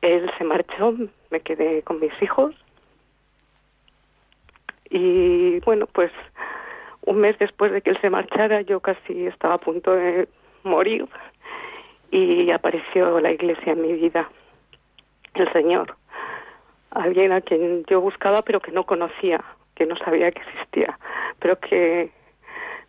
Él 0.00 0.30
se 0.38 0.44
marchó 0.44 0.94
me 1.28 1.40
quedé 1.40 1.82
con 1.82 2.00
mis 2.00 2.12
hijos. 2.22 2.54
Y 4.88 5.60
bueno 5.60 5.86
pues 5.86 6.10
un 7.02 7.18
mes 7.18 7.38
después 7.38 7.72
de 7.72 7.82
que 7.82 7.90
él 7.90 8.00
se 8.00 8.08
marchara 8.08 8.62
yo 8.62 8.80
casi 8.80 9.26
estaba 9.26 9.56
a 9.56 9.58
punto 9.58 9.92
de 9.92 10.28
morir 10.62 11.06
y 12.10 12.50
apareció 12.52 13.20
la 13.20 13.32
iglesia 13.32 13.74
en 13.74 13.82
mi 13.82 13.92
vida 13.92 14.30
el 15.34 15.52
señor. 15.52 15.94
Alguien 16.90 17.32
a 17.32 17.42
quien 17.42 17.84
yo 17.84 18.00
buscaba 18.00 18.40
pero 18.40 18.60
que 18.60 18.72
no 18.72 18.84
conocía 18.84 19.44
que 19.80 19.86
no 19.86 19.96
sabía 19.96 20.30
que 20.30 20.42
existía 20.42 20.98
pero 21.40 21.58
que 21.58 22.10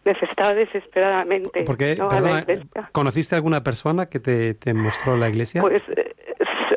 necesitaba 0.04 0.54
desesperadamente. 0.54 1.66
¿conociste 2.92 3.36
a 3.36 3.38
alguna 3.38 3.64
persona 3.64 4.08
que 4.08 4.20
te, 4.20 4.54
te 4.54 4.74
mostró 4.74 5.16
la 5.16 5.30
iglesia? 5.30 5.62
Pues, 5.62 5.82
eh, 5.90 6.14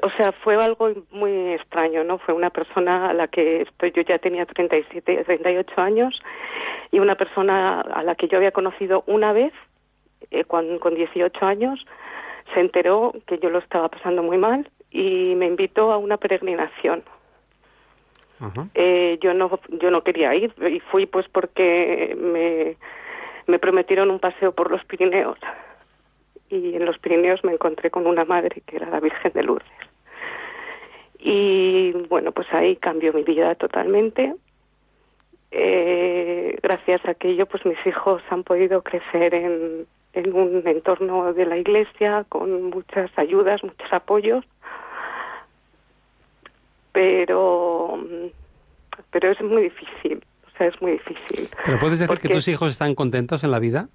o 0.03 0.11
sea, 0.17 0.33
fue 0.33 0.55
algo 0.55 0.91
muy 1.11 1.55
extraño, 1.55 2.05
¿no? 2.05 2.19
Fue 2.19 2.35
una 2.35 2.51
persona 2.51 3.11
a 3.11 3.15
la 3.15 3.29
que 3.29 3.63
estoy, 3.63 3.93
yo 3.93 4.03
ya 4.03 4.19
tenía 4.19 4.47
37, 4.47 5.25
38 5.25 5.81
años 5.81 6.23
y 6.91 6.99
una 7.01 7.17
persona 7.17 7.81
a 7.81 8.03
la 8.03 8.15
que 8.15 8.29
yo 8.29 8.37
había 8.37 8.53
conocido 8.53 9.03
una 9.07 9.33
vez, 9.33 9.53
eh, 10.31 10.45
con, 10.45 10.79
con 10.79 10.95
18 10.95 11.45
años, 11.45 11.85
se 12.53 12.61
enteró 12.61 13.15
que 13.27 13.39
yo 13.39 13.49
lo 13.49 13.59
estaba 13.59 13.89
pasando 13.89 14.23
muy 14.23 14.39
mal 14.39 14.71
y 14.91 15.35
me 15.35 15.47
invitó 15.47 15.93
a 15.93 15.97
una 15.97 16.19
peregrinación. 16.19 17.03
Eh, 18.75 19.19
yo 19.21 19.35
no 19.35 19.59
yo 19.69 19.91
no 19.91 20.03
quería 20.03 20.35
ir 20.35 20.53
y 20.71 20.81
fui 20.81 21.07
pues 21.07 21.27
porque 21.29 22.17
me, 22.19 22.77
me 23.47 23.59
prometieron 23.59 24.11
un 24.11 24.19
paseo 24.19 24.53
por 24.53 24.71
los 24.71 24.85
Pirineos. 24.85 25.39
Y 26.51 26.77
en 26.77 26.85
los 26.85 26.99
Pirineos 26.99 27.43
me 27.45 27.53
encontré 27.53 27.91
con 27.91 28.07
una 28.07 28.25
madre 28.25 28.63
que 28.67 28.77
era 28.77 28.89
la 28.91 29.01
Virgen 29.01 29.33
de 29.33 29.43
Lourdes. 29.43 29.69
Y 31.19 31.93
bueno 32.09 32.33
pues 32.33 32.47
ahí 32.53 32.77
cambió 32.77 33.13
mi 33.13 33.23
vida 33.23 33.55
totalmente. 33.55 34.35
Eh, 35.51 36.59
gracias 36.63 37.05
a 37.07 37.13
aquello 37.13 37.47
pues 37.47 37.65
mis 37.65 37.79
hijos 37.87 38.23
han 38.31 38.43
podido 38.43 38.83
crecer 38.83 39.35
en, 39.35 39.87
en 40.13 40.35
un 40.35 40.67
entorno 40.67 41.33
de 41.33 41.47
la 41.47 41.57
iglesia 41.57 42.25
con 42.29 42.71
muchas 42.71 43.11
ayudas 43.17 43.63
muchos 43.63 43.93
apoyos 43.93 44.45
pero 46.95 47.99
pero 49.11 49.31
es 49.31 49.43
muy 49.43 49.65
difícil 49.65 50.25
o 50.47 50.57
sea 50.57 50.69
es 50.69 50.81
muy 50.81 50.93
difícil 50.93 51.51
¿Pero 51.67 51.79
puedes 51.79 51.99
decir 51.99 52.19
que 52.19 52.29
tus 52.31 52.49
hijos 52.49 52.71
están 52.71 52.95
contentos 52.95 53.45
en 53.45 53.51
la 53.51 53.59
vida? 53.59 53.89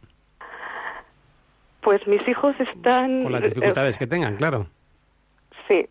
pues 1.81 2.05
mis 2.07 2.27
hijos 2.27 2.55
están 2.59 3.23
Con 3.23 3.31
las 3.31 3.41
eh, 3.41 3.49
dificultades 3.49 3.97
que 3.97 4.05
tengan, 4.05 4.35
claro. 4.35 4.67
Sí. 5.67 5.87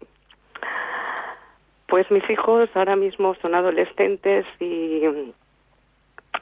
Pues 1.88 2.10
mis 2.10 2.28
hijos 2.30 2.68
ahora 2.74 2.96
mismo 2.96 3.34
son 3.42 3.54
adolescentes 3.54 4.46
y 4.60 5.02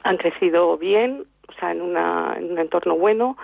han 0.03 0.17
crecido 0.17 0.77
bien, 0.77 1.25
o 1.47 1.53
sea, 1.53 1.71
en, 1.71 1.81
una, 1.81 2.35
en 2.37 2.51
un 2.51 2.59
entorno 2.59 2.97
bueno. 2.97 3.37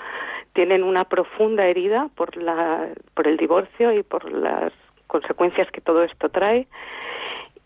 Tienen 0.54 0.84
una 0.84 1.06
profunda 1.06 1.66
herida 1.66 2.10
por, 2.16 2.38
la, 2.38 2.90
por 3.16 3.28
el 3.28 3.38
divorcio 3.38 3.92
y 3.92 4.04
por 4.04 4.32
las 4.32 4.72
consecuencias 5.08 5.70
que 5.72 5.82
todo 5.82 6.04
esto 6.04 6.30
trae. 6.30 6.68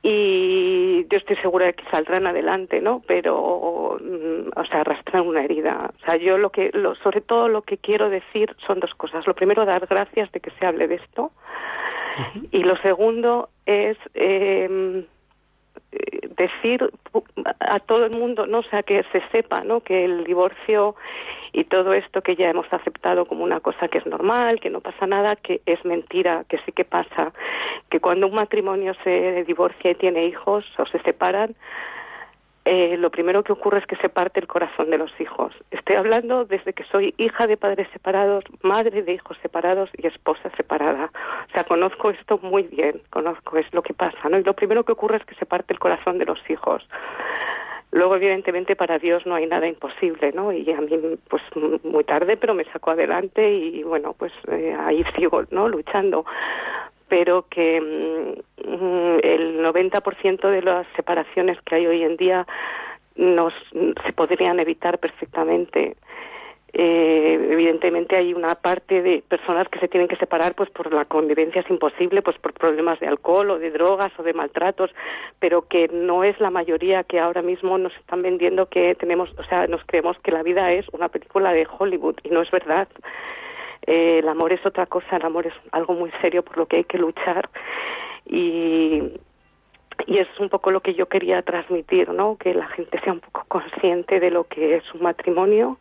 Y 0.03 1.05
yo 1.09 1.17
estoy 1.17 1.35
segura 1.37 1.65
de 1.65 1.73
que 1.73 1.83
saldrán 1.91 2.27
adelante, 2.27 2.79
¿no? 2.81 3.01
Pero, 3.07 3.97
mm, 3.99 4.57
o 4.57 4.65
sea, 4.65 4.81
arrastran 4.81 5.27
una 5.27 5.43
herida. 5.43 5.91
O 5.95 6.05
sea, 6.05 6.17
yo 6.17 6.37
lo 6.37 6.51
que, 6.51 6.69
lo, 6.73 6.95
sobre 6.95 7.21
todo 7.21 7.47
lo 7.49 7.63
que 7.63 7.77
quiero 7.77 8.09
decir 8.09 8.55
son 8.65 8.79
dos 8.79 8.93
cosas. 8.95 9.25
Lo 9.27 9.33
primero, 9.33 9.65
dar 9.65 9.85
gracias 9.87 10.31
de 10.31 10.39
que 10.39 10.51
se 10.51 10.65
hable 10.65 10.87
de 10.87 10.95
esto. 10.95 11.31
Y 12.51 12.63
lo 12.63 12.75
segundo 12.77 13.49
es 13.65 13.97
eh, 14.15 14.67
eh, 14.69 15.05
decir 16.35 16.89
pu- 17.11 17.23
a 17.59 17.79
todo 17.79 18.05
el 18.05 18.11
mundo, 18.11 18.45
no, 18.47 18.59
o 18.59 18.63
sea, 18.63 18.83
que 18.83 19.03
se 19.11 19.21
sepa, 19.31 19.63
¿no? 19.63 19.81
Que 19.81 20.05
el 20.05 20.23
divorcio 20.23 20.95
y 21.53 21.63
todo 21.63 21.93
esto 21.93 22.21
que 22.21 22.35
ya 22.35 22.49
hemos 22.49 22.71
aceptado 22.71 23.25
como 23.25 23.43
una 23.43 23.59
cosa 23.59 23.87
que 23.87 23.97
es 23.97 24.05
normal, 24.05 24.59
que 24.59 24.69
no 24.69 24.81
pasa 24.81 25.07
nada, 25.07 25.35
que 25.35 25.61
es 25.65 25.83
mentira, 25.85 26.45
que 26.47 26.59
sí 26.59 26.71
que 26.71 26.85
pasa, 26.85 27.33
que 27.89 27.99
cuando 27.99 28.27
un 28.27 28.35
matrimonio 28.35 28.93
se 29.03 29.43
divorcia 29.45 29.91
y 29.91 29.95
tiene 29.95 30.25
hijos 30.27 30.65
o 30.77 30.85
se 30.85 30.99
separan, 30.99 31.55
eh, 32.69 32.97
lo 32.97 33.09
primero 33.09 33.43
que 33.43 33.53
ocurre 33.53 33.79
es 33.79 33.85
que 33.85 33.95
se 33.95 34.09
parte 34.09 34.41
el 34.41 34.47
corazón 34.47 34.89
de 34.89 34.97
los 34.97 35.11
hijos. 35.21 35.53
Estoy 35.71 35.95
hablando 35.95 36.43
desde 36.43 36.73
que 36.73 36.83
soy 36.85 37.13
hija 37.17 37.47
de 37.47 37.55
padres 37.55 37.87
separados, 37.93 38.43
madre 38.61 39.03
de 39.03 39.13
hijos 39.13 39.37
separados 39.41 39.89
y 39.97 40.05
esposa 40.05 40.49
separada. 40.57 41.09
O 41.47 41.51
sea, 41.53 41.63
conozco 41.63 42.09
esto 42.09 42.39
muy 42.41 42.63
bien, 42.63 43.01
conozco 43.09 43.57
es 43.57 43.73
lo 43.73 43.81
que 43.81 43.93
pasa, 43.93 44.27
¿no? 44.29 44.37
Y 44.37 44.43
lo 44.43 44.53
primero 44.53 44.83
que 44.83 44.91
ocurre 44.91 45.15
es 45.15 45.25
que 45.25 45.35
se 45.35 45.45
parte 45.45 45.71
el 45.71 45.79
corazón 45.79 46.17
de 46.17 46.25
los 46.25 46.39
hijos. 46.49 46.85
Luego, 47.91 48.17
evidentemente, 48.17 48.75
para 48.75 48.99
Dios 48.99 49.25
no 49.25 49.35
hay 49.35 49.47
nada 49.47 49.65
imposible, 49.65 50.33
¿no? 50.33 50.51
Y 50.51 50.69
a 50.69 50.81
mí, 50.81 50.99
pues, 51.29 51.41
muy 51.83 52.03
tarde, 52.03 52.35
pero 52.35 52.53
me 52.53 52.65
sacó 52.65 52.91
adelante 52.91 53.49
y, 53.49 53.81
bueno, 53.83 54.13
pues 54.13 54.33
eh, 54.51 54.75
ahí 54.77 55.05
sigo, 55.15 55.43
¿no? 55.51 55.69
Luchando. 55.69 56.25
Pero 57.07 57.45
que 57.49 57.81
mm, 57.81 59.19
el 59.23 59.59
90% 59.59 60.49
de 60.49 60.61
las 60.61 60.87
separaciones 60.95 61.57
que 61.61 61.75
hay 61.75 61.87
hoy 61.87 62.03
en 62.03 62.17
día 62.17 62.45
nos, 63.15 63.53
se 64.05 64.13
podrían 64.13 64.59
evitar 64.59 64.99
perfectamente. 64.99 65.95
Eh, 66.73 67.47
evidentemente 67.49 68.17
hay 68.17 68.33
una 68.33 68.53
parte 68.53 69.01
de 69.01 69.23
personas 69.27 69.69
que 69.69 69.79
se 69.79 69.87
tienen 69.87 70.09
que 70.09 70.17
separar 70.17 70.53
pues 70.53 70.69
por 70.69 70.93
la 70.93 71.05
convivencia 71.05 71.61
es 71.61 71.69
imposible 71.69 72.21
pues 72.21 72.37
por 72.39 72.53
problemas 72.53 72.99
de 72.99 73.07
alcohol 73.07 73.51
o 73.51 73.57
de 73.57 73.71
drogas 73.71 74.11
o 74.19 74.23
de 74.23 74.33
maltratos 74.33 74.91
pero 75.39 75.61
que 75.67 75.87
no 75.87 76.25
es 76.25 76.37
la 76.41 76.51
mayoría 76.51 77.05
que 77.05 77.21
ahora 77.21 77.41
mismo 77.41 77.77
nos 77.77 77.95
están 77.95 78.21
vendiendo 78.21 78.65
que 78.65 78.95
tenemos 78.95 79.33
o 79.39 79.43
sea 79.45 79.65
nos 79.67 79.81
creemos 79.85 80.19
que 80.19 80.31
la 80.31 80.43
vida 80.43 80.73
es 80.73 80.85
una 80.89 81.07
película 81.07 81.53
de 81.53 81.65
Hollywood 81.79 82.17
y 82.23 82.29
no 82.29 82.41
es 82.41 82.51
verdad 82.51 82.89
eh, 83.87 84.19
el 84.19 84.29
amor 84.29 84.53
es 84.53 84.65
otra 84.65 84.85
cosa 84.85 85.17
el 85.17 85.25
amor 85.25 85.47
es 85.47 85.53
algo 85.71 85.93
muy 85.93 86.11
serio 86.21 86.43
por 86.43 86.57
lo 86.57 86.65
que 86.67 86.77
hay 86.77 86.83
que 86.83 86.97
luchar 86.97 87.49
y 88.25 89.01
es 90.07 90.27
un 90.39 90.49
poco 90.49 90.71
lo 90.71 90.81
que 90.81 90.93
yo 90.93 91.07
quería 91.07 91.41
transmitir, 91.41 92.09
¿no? 92.09 92.37
Que 92.37 92.53
la 92.53 92.67
gente 92.67 92.99
sea 93.01 93.13
un 93.13 93.19
poco 93.19 93.45
consciente 93.47 94.19
de 94.19 94.31
lo 94.31 94.45
que 94.45 94.75
es 94.75 94.93
un 94.93 95.01
matrimonio, 95.01 95.77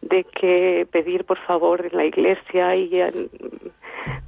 de 0.00 0.24
que 0.24 0.86
pedir 0.90 1.24
por 1.24 1.38
favor 1.38 1.84
en 1.84 1.96
la 1.96 2.04
iglesia 2.04 2.76
y 2.76 3.00
en, 3.00 3.30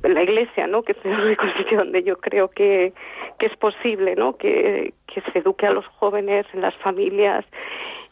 la 0.02 0.22
iglesia, 0.22 0.66
¿no? 0.66 0.82
Que 0.82 0.92
es 0.92 0.98
el 1.04 1.20
único 1.20 1.44
sitio 1.56 1.78
donde 1.78 2.02
yo 2.02 2.16
creo 2.16 2.48
que, 2.48 2.92
que 3.38 3.46
es 3.46 3.56
posible, 3.56 4.16
¿no? 4.16 4.36
Que, 4.36 4.92
que 5.06 5.20
se 5.32 5.38
eduque 5.38 5.66
a 5.66 5.72
los 5.72 5.86
jóvenes 5.86 6.46
en 6.52 6.60
las 6.60 6.74
familias 6.76 7.44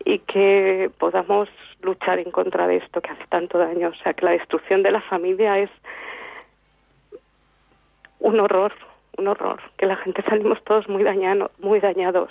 y 0.04 0.20
que 0.20 0.90
podamos 0.98 1.48
luchar 1.82 2.18
en 2.18 2.30
contra 2.30 2.66
de 2.66 2.76
esto 2.76 3.00
que 3.00 3.10
hace 3.10 3.26
tanto 3.28 3.58
daño. 3.58 3.88
O 3.88 4.02
sea, 4.02 4.14
que 4.14 4.24
la 4.24 4.32
destrucción 4.32 4.82
de 4.82 4.90
la 4.90 5.00
familia 5.02 5.58
es 5.58 5.70
un 8.20 8.40
horror, 8.40 8.72
un 9.16 9.28
horror, 9.28 9.60
que 9.76 9.86
la 9.86 9.96
gente 9.96 10.22
salimos 10.22 10.62
todos 10.64 10.88
muy, 10.88 11.02
dañados, 11.02 11.50
muy 11.58 11.80
dañados. 11.80 12.30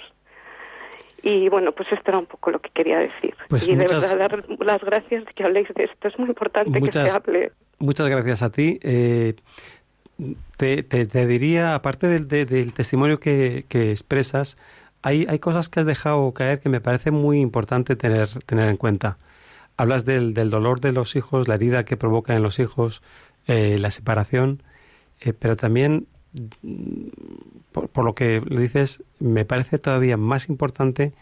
Y 1.23 1.49
bueno, 1.49 1.71
pues 1.71 1.91
esto 1.91 2.12
era 2.12 2.19
un 2.19 2.25
poco 2.25 2.51
lo 2.51 2.60
que 2.60 2.69
quería 2.69 2.99
decir. 2.99 3.36
Pues 3.49 3.67
y 3.67 3.75
de 3.75 3.88
verdad 3.88 4.17
dar 4.17 4.43
las 4.60 4.81
gracias 4.81 5.25
de 5.25 5.33
que 5.33 5.43
habléis 5.43 5.67
de 5.73 5.86
esto. 5.86 6.07
Es 6.07 6.17
muy 6.19 6.29
importante 6.29 6.79
que 6.79 6.91
se 6.91 7.10
hable. 7.10 7.51
Muchas 7.79 8.07
gracias 8.07 8.43
a 8.43 8.51
ti. 8.51 8.79
Eh, 8.83 9.36
te, 10.57 10.83
te, 10.83 11.27
diría, 11.27 11.75
aparte 11.75 12.07
del, 12.07 12.27
del 12.27 12.73
testimonio 12.73 13.19
que, 13.19 13.65
que, 13.67 13.91
expresas, 13.91 14.57
hay, 15.01 15.25
hay 15.29 15.39
cosas 15.39 15.69
que 15.69 15.79
has 15.79 15.86
dejado 15.86 16.31
caer 16.33 16.60
que 16.60 16.69
me 16.69 16.81
parece 16.81 17.12
muy 17.12 17.39
importante 17.39 17.95
tener, 17.95 18.29
tener 18.45 18.69
en 18.69 18.77
cuenta. 18.77 19.17
Hablas 19.77 20.05
del, 20.05 20.33
del 20.33 20.49
dolor 20.49 20.81
de 20.81 20.91
los 20.91 21.15
hijos, 21.15 21.47
la 21.47 21.55
herida 21.55 21.85
que 21.85 21.97
provoca 21.97 22.35
en 22.35 22.43
los 22.43 22.59
hijos, 22.59 23.01
eh, 23.47 23.77
la 23.79 23.91
separación, 23.91 24.63
eh, 25.21 25.33
pero 25.33 25.55
también 25.55 26.07
por, 27.71 28.05
lo 28.05 28.15
que 28.15 28.41
dices, 28.49 29.03
me 29.19 29.45
parece 29.45 29.79
todavía 29.79 30.17
más 30.17 30.49
importante 30.49 31.13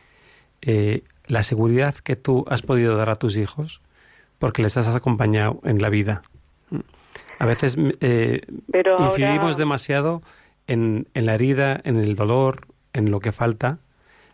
eh, 0.62 1.04
la 1.28 1.44
seguridad 1.44 1.96
que 1.96 2.16
tú 2.16 2.46
has 2.48 2.62
podido 2.62 2.96
dar 2.96 3.10
a 3.10 3.16
tus 3.16 3.38
hijos 3.38 3.82
porque 4.40 4.62
les 4.62 4.78
has 4.78 4.94
acompañado 4.96 5.60
en 5.64 5.82
la 5.82 5.90
vida. 5.90 6.22
A 7.40 7.46
veces 7.46 7.78
eh, 8.02 8.42
incidimos 9.00 9.58
demasiado 9.58 10.22
en, 10.68 11.08
en, 11.14 11.26
la 11.26 11.36
herida, 11.36 11.80
en 11.84 11.98
el 11.98 12.16
dolor, 12.16 12.68
en 12.94 13.12
lo 13.12 13.20
que 13.20 13.32
falta. 13.32 13.80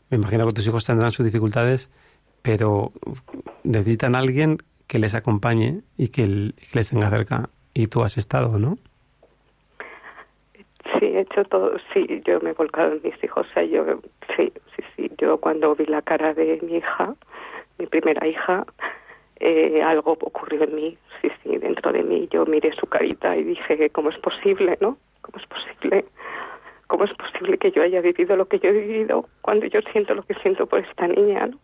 Me 0.10 0.18
imagino 0.18 0.46
que 0.48 0.54
tus 0.54 0.68
hijos 0.68 0.86
tendrán 0.86 1.12
sus 1.12 1.26
dificultades, 1.26 1.90
pero 2.42 2.92
necesitan 3.64 4.16
a 4.16 4.20
alguien 4.20 4.58
que 4.88 5.00
les 5.00 5.16
acompañe 5.16 5.82
y 5.98 6.10
que, 6.10 6.52
les 6.74 6.90
tenga 6.90 7.10
cerca. 7.10 7.50
Y 7.74 7.88
tú 7.88 8.04
has 8.04 8.18
estado, 8.18 8.60
¿no? 8.60 8.78
Sí, 11.00 11.06
he 11.06 11.22
hecho 11.22 11.46
todo, 11.46 11.78
sí, 11.94 12.22
yo 12.26 12.42
me 12.42 12.50
he 12.50 12.54
volcado 12.54 12.94
en 12.94 13.02
mis 13.04 13.24
hijos, 13.24 13.48
o 13.50 13.54
sea, 13.54 13.64
yo, 13.64 13.86
sí, 14.36 14.52
sí, 14.76 14.84
sí, 14.96 15.12
yo 15.18 15.38
cuando 15.38 15.76
vi 15.76 15.86
la 15.86 16.02
cara 16.02 16.34
de 16.34 16.60
mi 16.62 16.78
hija, 16.78 17.16
mi 17.78 17.86
primera 17.86 18.28
hija, 18.28 18.66
eh, 19.40 19.82
algo 19.82 20.12
ocurrió 20.12 20.64
en 20.64 20.76
mí, 20.76 20.98
sí, 21.22 21.30
sí, 21.42 21.58
dentro 21.58 21.94
de 21.94 22.04
mí, 22.04 22.28
yo 22.30 22.46
miré 22.46 22.74
su 22.74 22.88
carita 22.88 23.38
y 23.38 23.44
dije, 23.44 23.90
¿cómo 23.92 24.10
es 24.10 24.18
posible, 24.18 24.78
no? 24.82 24.98
¿Cómo 25.22 25.38
es 25.38 25.48
posible? 25.48 26.06
¿Cómo 26.88 27.06
es 27.06 27.14
posible 27.14 27.58
que 27.58 27.72
yo 27.72 27.84
haya 27.84 28.02
vivido 28.02 28.36
lo 28.36 28.48
que 28.48 28.60
yo 28.60 28.70
he 28.70 28.74
vivido 28.74 29.26
cuando 29.42 29.68
yo 29.68 29.80
siento 29.94 30.14
lo 30.14 30.24
que 30.24 30.34
siento 30.36 30.66
por 30.66 30.80
esta 30.80 31.08
niña, 31.08 31.48
¿no? 31.48 31.58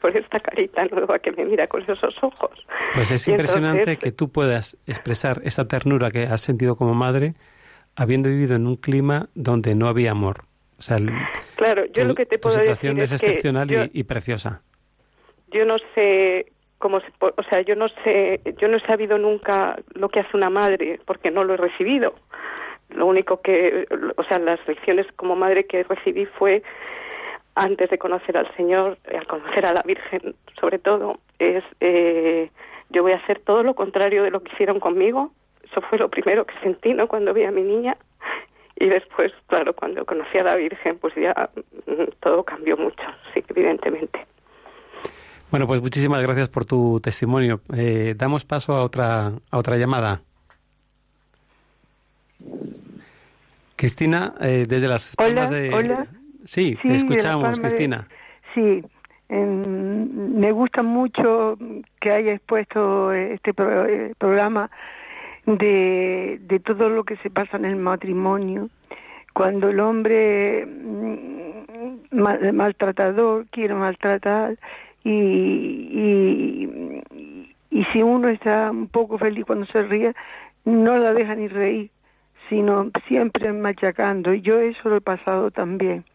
Por 0.00 0.16
esta 0.16 0.40
carita 0.40 0.84
nueva 0.86 1.18
que 1.18 1.32
me 1.32 1.44
mira 1.44 1.66
con 1.66 1.82
esos 1.82 2.14
ojos. 2.22 2.66
Pues 2.94 3.10
es 3.10 3.26
impresionante 3.28 3.96
que 3.96 4.12
tú 4.12 4.30
puedas 4.30 4.76
expresar 4.86 5.40
esa 5.44 5.66
ternura 5.66 6.10
que 6.10 6.24
has 6.24 6.40
sentido 6.40 6.76
como 6.76 6.94
madre 6.94 7.34
habiendo 7.96 8.28
vivido 8.28 8.54
en 8.54 8.66
un 8.66 8.76
clima 8.76 9.28
donde 9.34 9.74
no 9.74 9.88
había 9.88 10.12
amor. 10.12 10.44
O 10.78 10.82
sea, 10.82 10.98
claro, 11.56 11.86
yo 11.86 12.04
lo 12.04 12.14
que 12.14 12.24
te 12.24 12.38
puedo 12.38 12.56
decir 12.56 12.96
es, 13.00 13.10
excepcional 13.10 13.90
y, 13.92 14.04
preciosa. 14.04 14.62
Yo 15.50 15.64
no 15.64 15.76
sé 15.94 16.52
cómo, 16.78 16.98
o 16.98 17.42
sea, 17.50 17.62
yo 17.62 17.74
no 17.74 17.88
sé, 18.04 18.40
yo 18.60 18.68
no 18.68 18.76
he 18.76 18.86
sabido 18.86 19.18
nunca 19.18 19.76
lo 19.94 20.08
que 20.08 20.20
hace 20.20 20.36
una 20.36 20.50
madre 20.50 21.00
porque 21.04 21.32
no 21.32 21.42
lo 21.42 21.54
he 21.54 21.56
recibido. 21.56 22.14
Lo 22.90 23.06
único 23.06 23.40
que, 23.40 23.86
o 24.16 24.22
sea, 24.24 24.38
las 24.38 24.60
lecciones 24.68 25.06
como 25.16 25.34
madre 25.34 25.66
que 25.66 25.82
recibí 25.82 26.26
fue 26.26 26.62
antes 27.58 27.90
de 27.90 27.98
conocer 27.98 28.36
al 28.36 28.54
Señor, 28.56 28.98
al 29.14 29.26
conocer 29.26 29.66
a 29.66 29.72
la 29.72 29.82
Virgen, 29.84 30.34
sobre 30.60 30.78
todo, 30.78 31.18
es 31.38 31.64
eh, 31.80 32.50
yo 32.90 33.02
voy 33.02 33.12
a 33.12 33.16
hacer 33.16 33.40
todo 33.40 33.62
lo 33.62 33.74
contrario 33.74 34.22
de 34.22 34.30
lo 34.30 34.42
que 34.42 34.52
hicieron 34.52 34.80
conmigo 34.80 35.32
eso 35.70 35.80
fue 35.88 35.98
lo 35.98 36.08
primero 36.08 36.44
que 36.46 36.54
sentí, 36.62 36.94
¿no? 36.94 37.08
Cuando 37.08 37.34
vi 37.34 37.44
a 37.44 37.50
mi 37.50 37.62
niña. 37.62 37.96
Y 38.76 38.88
después, 38.88 39.32
claro, 39.48 39.74
cuando 39.74 40.04
conocí 40.06 40.38
a 40.38 40.44
la 40.44 40.56
Virgen, 40.56 40.98
pues 40.98 41.12
ya 41.16 41.50
mm, 41.86 42.04
todo 42.20 42.44
cambió 42.44 42.76
mucho, 42.76 43.02
sí, 43.34 43.42
evidentemente. 43.48 44.24
Bueno, 45.50 45.66
pues 45.66 45.80
muchísimas 45.80 46.22
gracias 46.22 46.48
por 46.48 46.64
tu 46.64 47.00
testimonio. 47.00 47.60
Eh, 47.74 48.14
damos 48.16 48.44
paso 48.44 48.74
a 48.74 48.82
otra, 48.82 49.32
a 49.50 49.58
otra 49.58 49.76
llamada. 49.76 50.20
Cristina, 53.74 54.34
eh, 54.40 54.66
desde 54.68 54.88
las 54.88 55.14
hola, 55.18 55.50
de... 55.50 55.74
Hola. 55.74 56.06
Sí, 56.48 56.78
te 56.80 56.94
escuchamos, 56.94 57.60
Cristina. 57.60 58.08
Sí, 58.54 58.82
me 59.28 60.50
gusta 60.52 60.82
mucho 60.82 61.58
que 62.00 62.10
haya 62.10 62.32
expuesto 62.32 63.12
este 63.12 63.50
eh, 63.50 64.14
programa 64.16 64.70
de, 65.44 66.40
de 66.40 66.58
todo 66.60 66.88
lo 66.88 67.04
que 67.04 67.16
se 67.18 67.28
pasa 67.28 67.58
en 67.58 67.66
el 67.66 67.76
matrimonio, 67.76 68.70
cuando 69.34 69.68
el 69.68 69.78
hombre 69.78 70.64
mm, 70.64 72.16
maltratador 72.54 73.44
quiere 73.48 73.74
maltratar 73.74 74.56
y, 75.04 75.10
y, 75.10 77.02
y 77.70 77.84
si 77.92 78.02
uno 78.02 78.30
está 78.30 78.70
un 78.70 78.88
poco 78.88 79.18
feliz 79.18 79.44
cuando 79.44 79.66
se 79.66 79.82
ríe, 79.82 80.14
no 80.64 80.96
la 80.96 81.12
deja 81.12 81.34
ni 81.34 81.48
reír, 81.48 81.90
sino 82.48 82.90
siempre 83.06 83.52
machacando. 83.52 84.32
Y 84.32 84.40
yo 84.40 84.58
eso 84.60 84.88
lo 84.88 84.96
he 84.96 85.02
pasado 85.02 85.50
también. 85.50 86.06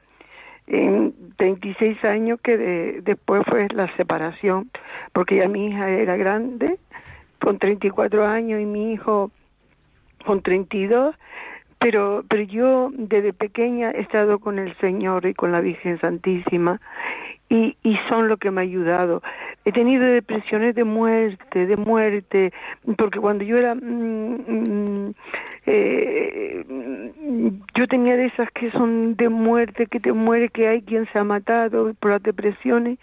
En 0.68 1.14
36 1.38 2.04
años 2.06 2.40
que 2.42 3.02
después 3.04 3.44
fue 3.48 3.68
la 3.74 3.94
separación, 3.98 4.70
porque 5.12 5.38
ya 5.38 5.48
mi 5.48 5.68
hija 5.68 5.90
era 5.90 6.16
grande 6.16 6.78
con 7.40 7.60
34 7.60 8.26
años 8.26 8.62
y 8.62 8.66
mi 8.66 8.94
hijo 8.94 9.32
con 10.26 10.42
32, 10.42 11.16
pero, 11.80 12.24
pero 12.30 12.44
yo 12.44 12.92
desde 12.94 13.34
pequeña 13.34 13.92
he 13.92 14.00
estado 14.00 14.40
con 14.40 14.58
el 14.58 14.74
Señor 14.78 15.26
y 15.26 15.34
con 15.34 15.52
la 15.52 15.60
Virgen 15.60 16.00
Santísima 16.00 16.80
y, 17.50 17.76
y 17.84 17.98
son 18.08 18.30
lo 18.30 18.38
que 18.38 18.52
me 18.52 18.62
ha 18.62 18.64
ayudado. 18.64 19.22
He 19.66 19.74
tenido 19.74 20.06
depresiones 20.06 20.76
de 20.76 20.86
muerte, 20.86 21.66
de 21.66 21.76
muerte, 21.76 22.54
porque 22.98 23.20
cuando 23.20 23.44
yo 23.44 23.58
era... 23.58 23.76
Mm, 23.76 25.10
mm, 25.10 25.14
eh, 25.66 26.66
yo 27.76 27.88
tenía 27.88 28.18
de 28.18 28.26
esas 28.26 28.52
que 28.52 28.72
son 28.72 29.16
de 29.16 29.30
muerte, 29.30 29.88
que 29.88 30.00
te 30.00 30.12
muere, 30.12 30.50
que 30.50 30.68
hay 30.68 30.82
quien 30.82 31.08
se 31.12 31.20
ha 31.20 31.24
matado 31.24 31.94
por 31.96 32.12
las 32.12 32.24
depresiones. 32.24 33.00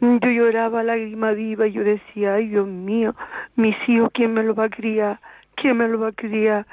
Yo 0.00 0.30
lloraba 0.30 0.82
lágrima 0.82 1.32
viva 1.32 1.66
y 1.66 1.72
yo 1.72 1.82
decía, 1.82 2.34
ay 2.34 2.48
Dios 2.48 2.66
mío, 2.66 3.14
mis 3.56 3.76
hijos, 3.88 4.10
¿quién 4.12 4.34
me 4.34 4.42
los 4.42 4.58
va 4.58 4.64
a 4.64 4.70
criar? 4.70 5.18
¿Quién 5.56 5.76
me 5.76 5.88
los 5.88 6.00
va 6.00 6.08
a 6.08 6.12
criar? 6.12 6.66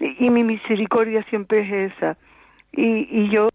Y, 0.00 0.30
mi 0.30 0.44
misericordia 0.44 1.22
siempre 1.24 1.60
es 1.60 1.92
esa. 1.92 2.16
Y, 2.72 3.08
y 3.10 3.30
yo 3.30 3.48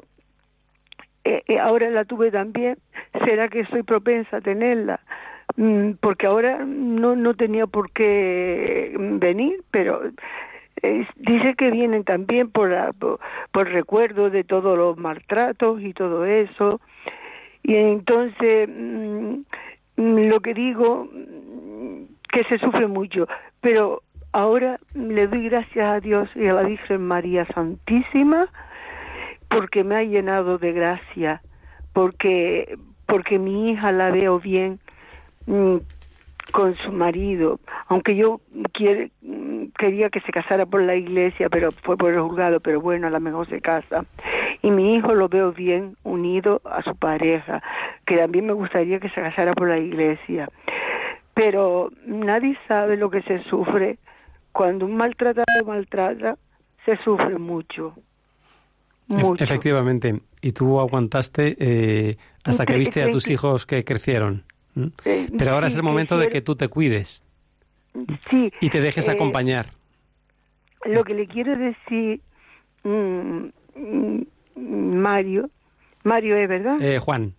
eh, 1.24 1.44
eh, 1.48 1.60
ahora 1.60 1.90
la 1.90 2.06
tuve 2.06 2.32
también, 2.32 2.78
será 3.26 3.50
que 3.50 3.66
soy 3.66 3.84
propensa 3.84 4.38
a 4.38 4.42
tenerla, 4.42 5.02
mm, 5.58 5.92
porque 6.00 6.28
ahora 6.28 6.66
no, 6.66 7.16
no 7.16 7.34
tenía 7.34 7.68
por 7.68 7.92
qué 7.92 8.96
venir, 8.98 9.62
pero 9.70 10.02
dice 11.16 11.56
que 11.58 11.72
vienen 11.72 12.04
también 12.04 12.50
por, 12.50 12.72
por, 13.52 13.70
recuerdo 13.70 14.30
de 14.30 14.44
todos 14.44 14.78
los 14.78 14.98
maltratos 14.98 15.82
y 15.82 15.94
todo 15.94 16.26
eso. 16.26 16.80
Y 17.64 17.76
entonces, 17.76 18.70
mm, 18.70 19.42
lo 19.98 20.40
que 20.40 20.54
digo, 20.54 21.08
mm, 21.12 22.04
que 22.32 22.44
se 22.46 22.58
sufre 22.60 22.88
mucho, 22.88 23.28
pero 23.62 24.02
ahora 24.32 24.80
le 24.94 25.28
doy 25.28 25.50
gracias 25.50 25.88
a 25.88 26.00
Dios 26.00 26.30
y 26.36 26.48
a 26.48 26.54
la 26.54 26.64
Virgen 26.64 27.02
María 27.02 27.46
Santísima 27.54 28.48
porque 29.50 29.84
me 29.84 29.96
ha 29.96 30.04
llenado 30.04 30.58
de 30.58 30.72
gracia, 30.74 31.42
porque 31.94 32.78
porque 33.08 33.40
mi 33.40 33.72
hija 33.72 33.92
la 33.92 34.12
veo 34.12 34.40
bien, 34.40 34.80
mm, 35.48 35.78
con 36.52 36.76
su 36.76 36.92
marido, 36.92 37.60
aunque 37.88 38.16
yo 38.16 38.42
quiere, 38.74 39.12
quería 39.78 40.10
que 40.10 40.22
se 40.22 40.32
casara 40.32 40.66
por 40.66 40.82
la 40.82 40.96
iglesia, 40.96 41.50
pero 41.50 41.72
fue 41.72 41.98
por 41.98 42.14
el 42.14 42.22
juzgado, 42.22 42.60
pero 42.60 42.82
bueno, 42.82 43.08
a 43.08 43.10
lo 43.10 43.20
mejor 43.20 43.48
se 43.50 43.62
casa. 43.62 44.06
Y 44.62 44.72
mi 44.72 44.96
hijo 44.96 45.14
lo 45.14 45.30
veo 45.30 45.52
bien 45.52 45.96
unido 46.04 46.62
a 46.66 46.82
su 46.84 46.96
pareja, 46.96 47.62
que 48.06 48.18
también 48.18 48.46
me 48.46 48.54
gustaría 48.54 49.00
que 49.00 49.10
se 49.10 49.22
casara 49.22 49.54
por 49.54 49.70
la 49.70 49.78
iglesia. 49.78 50.50
Pero 51.34 51.92
nadie 52.06 52.58
sabe 52.68 52.98
lo 52.98 53.10
que 53.10 53.22
se 53.22 53.44
sufre 53.44 53.98
cuando 54.52 54.86
un 54.86 54.96
maltratado 54.98 55.66
maltrata, 55.66 56.38
se 56.86 56.98
sufre 56.98 57.38
mucho. 57.38 57.94
mucho. 59.08 59.44
Efectivamente. 59.44 60.22
Y 60.42 60.52
tú 60.52 60.80
aguantaste 60.80 61.56
eh, 61.60 62.18
hasta 62.44 62.66
que 62.66 62.78
viste 62.78 63.04
a 63.04 63.10
tus 63.10 63.30
hijos 63.30 63.66
que 63.66 63.84
crecieron. 63.84 64.44
Pero 65.04 65.52
ahora 65.52 65.68
es 65.68 65.76
el 65.76 65.84
momento 65.84 66.18
de 66.18 66.30
que 66.30 66.42
tú 66.42 66.56
te 66.56 66.68
cuides. 66.68 67.24
Sí. 68.30 68.52
Y 68.62 68.70
te 68.70 68.82
dejes 68.82 69.08
eh, 69.08 69.12
acompañar. 69.12 69.68
Lo 70.86 71.04
que 71.04 71.14
le 71.14 71.28
quiero 71.28 71.56
decir, 71.56 72.22
mm, 72.84 73.48
mm, 73.76 74.24
Mario, 74.56 75.50
Mario 76.04 76.38
es 76.38 76.48
verdad. 76.48 76.82
Eh, 76.82 77.00
Juan. 77.00 77.34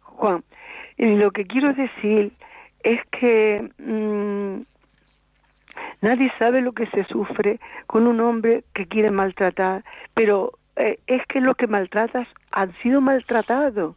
Juan, 0.00 0.44
lo 0.98 1.30
que 1.30 1.46
quiero 1.46 1.72
decir 1.72 2.32
es 2.82 3.00
que 3.18 3.70
mm, 3.78 4.62
nadie 6.02 6.30
sabe 6.38 6.60
lo 6.60 6.72
que 6.72 6.86
se 6.88 7.04
sufre 7.04 7.58
con 7.86 8.06
un 8.06 8.20
hombre 8.20 8.64
que 8.74 8.86
quiere 8.86 9.10
maltratar, 9.10 9.84
pero 10.14 10.52
eh, 10.76 10.98
es 11.06 11.26
que 11.26 11.40
los 11.40 11.56
que 11.56 11.66
maltratas 11.66 12.28
han 12.52 12.72
sido 12.82 13.00
maltratados 13.00 13.96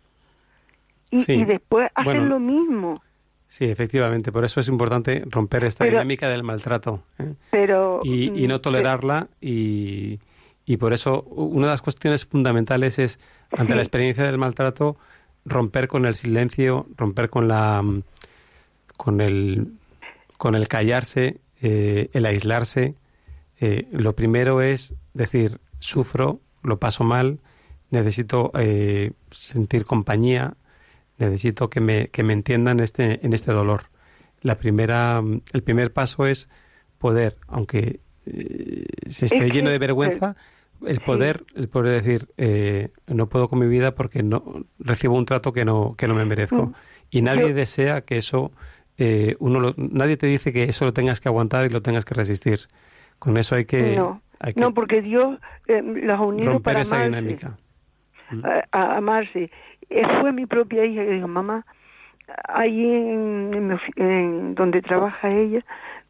y, 1.14 1.46
después 1.46 1.90
hacen 1.96 2.30
lo 2.30 2.40
mismo. 2.40 3.02
Sí, 3.48 3.66
efectivamente, 3.66 4.32
por 4.32 4.46
eso 4.46 4.60
es 4.60 4.68
importante 4.68 5.24
romper 5.28 5.64
esta 5.66 5.86
dinámica 5.86 6.28
del 6.28 6.42
maltrato 6.42 7.04
¿eh? 7.20 7.34
pero, 7.52 8.02
y, 8.04 8.48
no 8.48 8.58
mm, 8.58 8.62
tolerarla 8.62 9.28
y, 9.40 10.20
y, 10.66 10.78
por 10.78 10.92
eso 10.92 11.22
una 11.22 11.68
de 11.68 11.74
las 11.74 11.84
cuestiones 11.84 12.26
fundamentales 12.26 12.98
es, 12.98 13.20
ante 13.52 13.76
la 13.76 13.82
experiencia 13.84 14.24
del 14.24 14.40
maltrato, 14.40 14.98
romper 15.46 15.88
con 15.88 16.06
el 16.06 16.16
silencio, 16.16 16.88
romper 16.98 17.30
con 17.30 17.48
la 17.48 17.84
con 18.98 19.22
el 19.22 19.68
con 20.38 20.56
el 20.56 20.68
callarse, 20.68 21.40
eh, 21.62 22.10
el 22.14 22.26
aislarse. 22.26 22.96
Eh, 23.60 23.88
lo 23.92 24.16
primero 24.16 24.62
es 24.62 24.96
decir, 25.14 25.60
sufro, 25.78 26.40
lo 26.64 26.80
paso 26.80 27.04
mal, 27.04 27.38
necesito 27.92 28.52
sentir 29.30 29.86
compañía, 29.86 30.56
necesito 31.26 31.70
que 31.70 31.80
me, 31.80 32.08
que 32.10 32.24
me 32.24 32.34
entiendan 32.34 32.80
este, 32.80 33.26
en 33.26 33.34
este 33.34 33.52
dolor. 33.52 33.84
La 34.42 34.58
primera, 34.58 35.22
el 35.54 35.64
primer 35.64 35.94
paso 35.94 36.26
es 36.26 36.50
poder, 36.98 37.38
aunque 37.48 38.00
eh, 38.26 38.86
se 39.08 39.26
esté 39.26 39.50
lleno 39.50 39.70
de 39.70 39.78
vergüenza, 39.78 40.36
el 40.86 41.00
poder, 41.00 41.44
el 41.56 41.70
poder 41.70 42.02
decir 42.02 42.28
eh, 42.38 42.90
no 43.08 43.28
puedo 43.28 43.48
con 43.48 43.60
mi 43.60 43.68
vida 43.68 43.96
porque 43.96 44.22
no 44.22 44.66
recibo 44.80 45.16
un 45.16 45.26
trato 45.26 45.54
que 45.54 45.66
no, 45.66 45.96
que 45.98 46.08
no 46.08 46.16
me 46.16 46.26
merezco. 46.26 46.68
Mm. 46.68 46.74
Y 47.10 47.22
nadie 47.22 47.54
desea 47.54 48.02
que 48.02 48.18
eso 48.18 48.52
eh, 48.98 49.36
uno 49.40 49.74
nadie 49.78 50.18
te 50.18 50.28
dice 50.28 50.54
que 50.54 50.64
eso 50.64 50.86
lo 50.86 50.94
tengas 50.94 51.20
que 51.20 51.30
aguantar 51.30 51.66
y 51.66 51.70
lo 51.70 51.82
tengas 51.82 52.06
que 52.06 52.14
resistir. 52.14 52.62
Con 53.20 53.38
eso 53.38 53.56
hay 53.56 53.66
que, 53.66 53.96
no, 53.96 54.22
no 54.56 54.74
porque 54.74 55.02
Dios 55.02 55.40
eh, 55.68 55.82
los 55.82 56.20
ha 56.20 56.22
unido 56.22 56.54
romper 56.54 56.74
para 56.74 56.82
esa 56.82 56.96
amarse, 57.04 57.22
dinámica. 57.22 57.58
a, 58.72 58.98
amarse 58.98 59.52
fue 60.22 60.32
mi 60.32 60.46
propia 60.46 60.86
hija 60.86 61.04
que 61.04 61.12
dijo, 61.12 61.28
mamá, 61.28 61.66
ahí 62.48 62.86
en, 62.86 64.56
donde 64.56 64.82
trabaja 64.82 65.30
ella, 65.30 65.64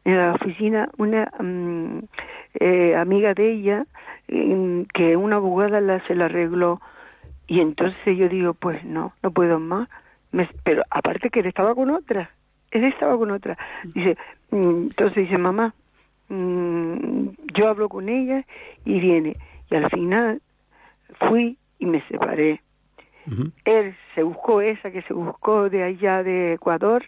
en 0.04 0.16
la 0.16 0.32
oficina, 0.32 0.88
una 0.98 1.30
mm, 1.38 1.98
eh, 2.60 2.96
amiga 2.96 3.34
de 3.34 3.52
ella, 3.52 3.86
que 4.26 5.16
una 5.16 5.36
abogada 5.36 5.80
la, 5.80 6.00
se 6.06 6.14
la 6.14 6.26
arregló, 6.26 6.80
y 7.46 7.60
entonces 7.60 8.16
yo 8.16 8.28
digo, 8.28 8.54
pues 8.54 8.84
no, 8.84 9.12
no 9.22 9.30
puedo 9.30 9.58
más, 9.60 9.88
pero 10.62 10.82
aparte 10.90 11.30
que 11.30 11.40
él 11.40 11.46
estaba 11.46 11.74
con 11.74 11.90
otra, 11.90 12.30
él 12.70 12.84
estaba 12.84 13.16
con 13.16 13.30
otra. 13.30 13.56
Dice, 13.84 14.16
mm, 14.50 14.88
entonces 14.88 15.24
dice, 15.24 15.38
mamá, 15.38 15.74
mm, 16.28 17.28
yo 17.54 17.68
hablo 17.68 17.88
con 17.88 18.08
ella 18.08 18.44
y 18.84 19.00
viene. 19.00 19.36
Y 19.70 19.76
al 19.76 19.88
final 19.90 20.42
fui 21.20 21.56
y 21.78 21.86
me 21.86 22.02
separé. 22.08 22.60
Él 23.64 23.96
se 24.14 24.22
buscó 24.22 24.60
esa 24.60 24.90
que 24.90 25.02
se 25.02 25.14
buscó 25.14 25.68
de 25.70 25.82
allá 25.82 26.22
de 26.22 26.54
Ecuador. 26.54 27.04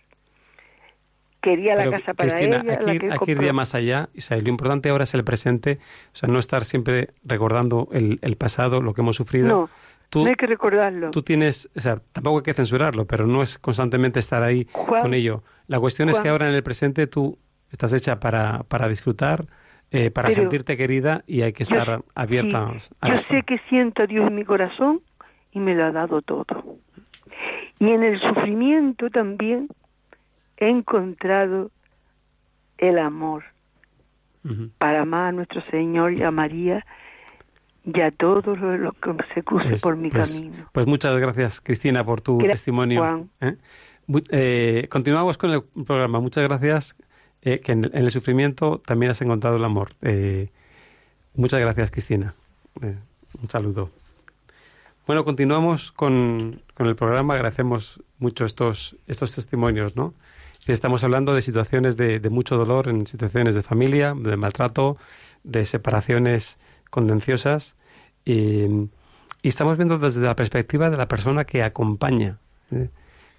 Quería 1.41 1.77
la 1.77 1.91
casa 1.91 2.15
para 2.15 2.41
ella. 2.41 2.59
Aquí, 2.59 2.99
la 2.99 3.19
que 3.19 3.31
iría 3.31 3.53
más 3.53 3.75
allá. 3.75 4.09
O 4.17 4.21
sea, 4.21 4.37
lo 4.39 4.49
importante 4.49 4.89
ahora 4.89 5.05
es 5.05 5.15
el 5.15 5.23
presente. 5.23 5.79
O 6.13 6.17
sea, 6.17 6.29
no 6.29 6.39
estar 6.39 6.65
siempre 6.65 7.11
recordando 7.25 7.89
el, 7.93 8.19
el 8.23 8.37
pasado, 8.37 8.83
lo 8.83 8.95
que 8.95 9.03
hemos 9.03 9.17
sufrido. 9.17 9.49
No, 9.49 9.71
no 10.15 10.29
hay 10.29 10.35
que 10.35 10.47
recordarlo. 10.47 11.11
Tú 11.11 11.23
tienes, 11.23 11.69
o 11.77 11.81
sea, 11.81 11.97
tampoco 12.13 12.39
hay 12.39 12.43
que 12.43 12.55
censurarlo, 12.55 13.07
pero 13.07 13.27
no 13.27 13.43
es 13.43 13.59
constantemente 13.59 14.19
estar 14.19 14.43
ahí 14.43 14.65
con 14.65 15.15
ello. 15.15 15.43
La 15.67 15.81
cuestión 15.81 16.09
es 16.09 16.21
que 16.21 16.29
ahora 16.29 16.49
en 16.49 16.55
el 16.55 16.63
presente 16.63 17.07
tú 17.07 17.39
estás 17.71 17.93
hecha 17.93 18.21
para, 18.21 18.63
para 18.65 18.89
disfrutar, 18.89 19.47
eh, 19.91 20.11
para 20.11 20.31
sentirte 20.31 20.77
querida 20.77 21.23
y 21.27 21.43
hay 21.43 21.53
que 21.53 21.63
estar 21.63 22.03
abierta 22.15 22.73
a 23.01 23.09
Yo 23.09 23.17
sé 23.17 23.43
que 23.43 23.59
siento 23.69 24.03
a 24.03 24.07
Dios 24.07 24.27
en 24.27 24.35
mi 24.35 24.45
corazón 24.45 25.01
y 25.57 25.59
me 25.59 25.75
lo 25.75 25.87
ha 25.87 25.91
dado 25.93 26.21
todo. 26.21 26.45
Y 27.79 27.89
en 27.89 28.03
el 28.03 28.21
sufrimiento 28.21 29.09
también 29.09 29.69
he 30.59 30.69
encontrado 30.69 31.71
el 32.77 32.99
amor 32.99 33.45
para 34.77 35.01
amar 35.01 35.29
a 35.29 35.33
nuestro 35.33 35.63
Señor 35.71 36.13
y 36.13 36.23
a 36.23 36.31
María 36.31 36.85
y 37.85 38.01
a 38.03 38.11
todos 38.11 38.59
los 38.59 38.95
que 38.95 39.17
se 39.35 39.43
crucen 39.43 39.71
pues, 39.71 39.81
por 39.81 39.97
mi 39.97 40.11
pues, 40.11 40.31
camino. 40.31 40.69
Pues 40.73 40.87
muchas 40.87 41.17
gracias, 41.17 41.61
Cristina, 41.63 42.05
por 42.05 42.21
tu 42.21 42.37
testimonio. 42.39 43.27
¿eh? 43.41 43.57
Eh, 44.31 44.87
continuamos 44.91 45.39
con 45.39 45.53
el 45.53 45.63
programa. 45.63 46.21
Muchas 46.21 46.45
gracias, 46.45 46.97
eh, 47.41 47.61
que 47.61 47.73
en, 47.73 47.91
el 47.95 48.11
sufrimiento 48.11 48.83
también 48.85 49.11
has 49.11 49.23
encontrado 49.23 49.57
el 49.57 49.65
amor. 49.65 49.93
muchas 51.35 51.61
gracias, 51.61 51.91
Cristina. 51.91 52.35
un 52.83 53.49
saludo. 53.49 53.91
Bueno, 55.07 55.25
continuamos 55.25 55.93
con, 55.93 56.63
el 56.79 56.97
programa. 56.97 57.35
Agradecemos 57.35 58.03
mucho 58.19 58.45
estos, 58.45 58.97
estos 59.07 59.33
testimonios, 59.37 59.95
¿no? 59.95 60.15
Estamos 60.67 61.05
hablando 61.05 61.33
de 61.33 61.43
situaciones 61.43 61.97
de, 61.97 62.19
mucho 62.29 62.57
dolor, 62.57 62.89
en 62.89 63.07
situaciones 63.07 63.55
de 63.55 63.63
familia, 63.63 64.15
de 64.19 64.37
maltrato, 64.37 64.97
de 65.45 65.65
separaciones 65.65 66.59
contenciosas. 66.91 67.77
Y, 68.25 68.67
estamos 69.45 69.77
viendo 69.77 69.97
desde 69.99 70.21
la 70.23 70.35
perspectiva 70.35 70.91
de 70.91 70.97
la 70.97 71.07
persona 71.07 71.45
que 71.45 71.63
acompaña. 71.63 72.39
¿eh? 72.73 72.89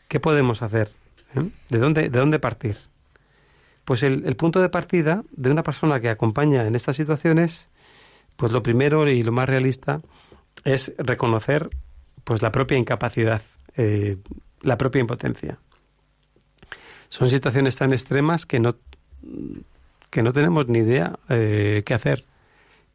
¿Qué 0.07 0.21
podemos 0.21 0.61
hacer? 0.61 0.89
¿Eh? 1.35 1.49
¿De, 1.69 1.79
dónde, 1.79 2.03
¿De 2.03 2.17
dónde 2.17 2.39
partir? 2.39 2.77
Pues 3.83 4.03
el, 4.03 4.25
el 4.25 4.37
punto 4.37 4.61
de 4.61 4.69
partida 4.69 5.23
de 5.31 5.51
una 5.51 5.63
persona 5.63 5.99
que 5.99 6.07
acompaña 6.07 6.65
en 6.65 6.75
estas 6.75 6.95
situaciones, 6.95 7.67
pues 8.37 8.53
lo 8.53 8.63
primero 8.63 9.05
y 9.09 9.21
lo 9.21 9.33
más 9.33 9.49
realista 9.49 9.99
es 10.63 10.93
reconocer 10.97 11.69
pues 12.23 12.41
la 12.41 12.51
propia 12.51 12.77
incapacidad, 12.77 13.41
eh, 13.77 14.17
la 14.61 14.77
propia 14.77 14.99
impotencia. 14.99 15.57
Son 17.09 17.29
situaciones 17.29 17.77
tan 17.77 17.93
extremas 17.93 18.45
que 18.45 18.59
no, 18.59 18.75
que 20.09 20.21
no 20.21 20.33
tenemos 20.33 20.67
ni 20.67 20.79
idea 20.79 21.17
eh, 21.29 21.83
qué 21.85 21.93
hacer. 21.93 22.25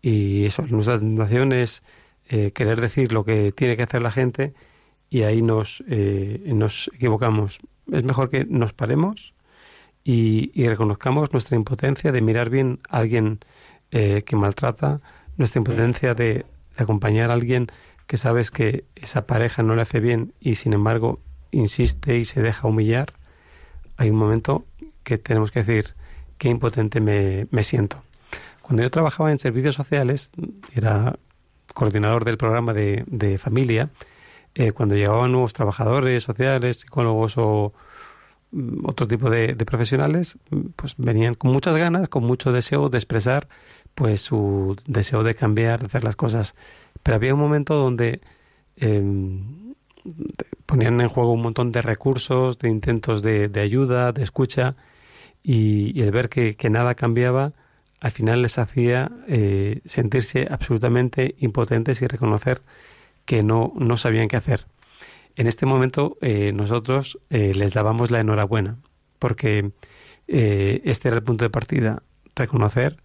Y 0.02 0.44
eso, 0.44 0.66
nuestra 0.68 0.98
tentación 0.98 1.52
es 1.52 1.82
eh, 2.28 2.50
querer 2.52 2.80
decir 2.80 3.12
lo 3.12 3.24
que 3.24 3.52
tiene 3.52 3.76
que 3.76 3.84
hacer 3.84 4.02
la 4.02 4.10
gente 4.10 4.52
y 5.08 5.22
ahí 5.22 5.40
nos, 5.40 5.82
nos 5.86 6.90
equivocamos. 6.94 7.58
Es 7.90 8.04
mejor 8.04 8.30
que 8.30 8.44
nos 8.44 8.72
paremos 8.72 9.32
y, 10.04 10.50
y 10.54 10.68
reconozcamos 10.68 11.32
nuestra 11.32 11.56
impotencia 11.56 12.12
de 12.12 12.20
mirar 12.20 12.50
bien 12.50 12.80
a 12.88 12.98
alguien 12.98 13.40
que 13.90 14.36
maltrata, 14.36 15.02
nuestra 15.36 15.58
impotencia 15.58 16.14
de 16.14 16.46
de 16.76 16.84
acompañar 16.84 17.30
a 17.30 17.34
alguien 17.34 17.68
que 18.06 18.16
sabes 18.16 18.50
que 18.50 18.84
esa 18.96 19.26
pareja 19.26 19.62
no 19.62 19.74
le 19.74 19.82
hace 19.82 20.00
bien 20.00 20.34
y 20.40 20.56
sin 20.56 20.72
embargo 20.72 21.20
insiste 21.50 22.18
y 22.18 22.24
se 22.24 22.42
deja 22.42 22.68
humillar, 22.68 23.12
hay 23.96 24.10
un 24.10 24.16
momento 24.16 24.64
que 25.04 25.18
tenemos 25.18 25.50
que 25.50 25.62
decir 25.62 25.94
qué 26.38 26.48
impotente 26.48 27.00
me, 27.00 27.46
me 27.50 27.62
siento. 27.62 28.02
Cuando 28.62 28.82
yo 28.82 28.90
trabajaba 28.90 29.30
en 29.30 29.38
servicios 29.38 29.74
sociales, 29.74 30.30
era 30.74 31.16
coordinador 31.74 32.24
del 32.24 32.38
programa 32.38 32.72
de, 32.72 33.04
de 33.06 33.38
familia, 33.38 33.90
eh, 34.54 34.72
cuando 34.72 34.94
llegaban 34.94 35.32
nuevos 35.32 35.54
trabajadores 35.54 36.24
sociales, 36.24 36.78
psicólogos 36.80 37.34
o 37.38 37.72
mm, 38.50 38.86
otro 38.86 39.06
tipo 39.08 39.30
de, 39.30 39.54
de, 39.54 39.64
profesionales, 39.64 40.36
pues 40.76 40.94
venían 40.98 41.34
con 41.34 41.52
muchas 41.52 41.76
ganas, 41.76 42.08
con 42.08 42.24
mucho 42.24 42.52
deseo 42.52 42.88
de 42.88 42.98
expresar 42.98 43.48
pues 43.94 44.22
su 44.22 44.76
deseo 44.86 45.22
de 45.22 45.34
cambiar, 45.34 45.80
de 45.80 45.86
hacer 45.86 46.04
las 46.04 46.16
cosas. 46.16 46.54
Pero 47.02 47.16
había 47.16 47.34
un 47.34 47.40
momento 47.40 47.74
donde 47.74 48.20
em, 48.76 49.74
ponían 50.66 51.00
en 51.00 51.08
juego 51.08 51.32
un 51.32 51.42
montón 51.42 51.72
de 51.72 51.82
recursos, 51.82 52.58
de 52.58 52.68
intentos 52.68 53.22
de, 53.22 53.50
ayuda, 53.60 54.12
de 54.12 54.22
escucha, 54.22 54.76
y, 55.42 56.00
el 56.00 56.10
ver 56.12 56.28
que, 56.28 56.56
nada 56.70 56.94
cambiaba, 56.94 57.52
al 58.00 58.10
final 58.10 58.42
les 58.42 58.58
hacía 58.58 59.10
eh, 59.28 59.80
sentirse 59.84 60.48
absolutamente 60.50 61.34
impotentes 61.38 62.02
y 62.02 62.06
reconocer 62.06 62.62
que 63.24 63.42
no, 63.42 63.72
no 63.76 63.96
sabían 63.96 64.28
qué 64.28 64.36
hacer. 64.36 64.66
En 65.36 65.46
este 65.46 65.66
momento 65.66 66.18
eh, 66.20 66.52
nosotros 66.52 67.18
eh, 67.30 67.52
les 67.54 67.72
dábamos 67.72 68.10
la 68.10 68.20
enhorabuena, 68.20 68.76
porque 69.18 69.72
este 70.26 71.08
era 71.08 71.18
el 71.18 71.22
punto 71.22 71.44
de 71.44 71.50
partida, 71.50 72.02
reconocer 72.34 73.02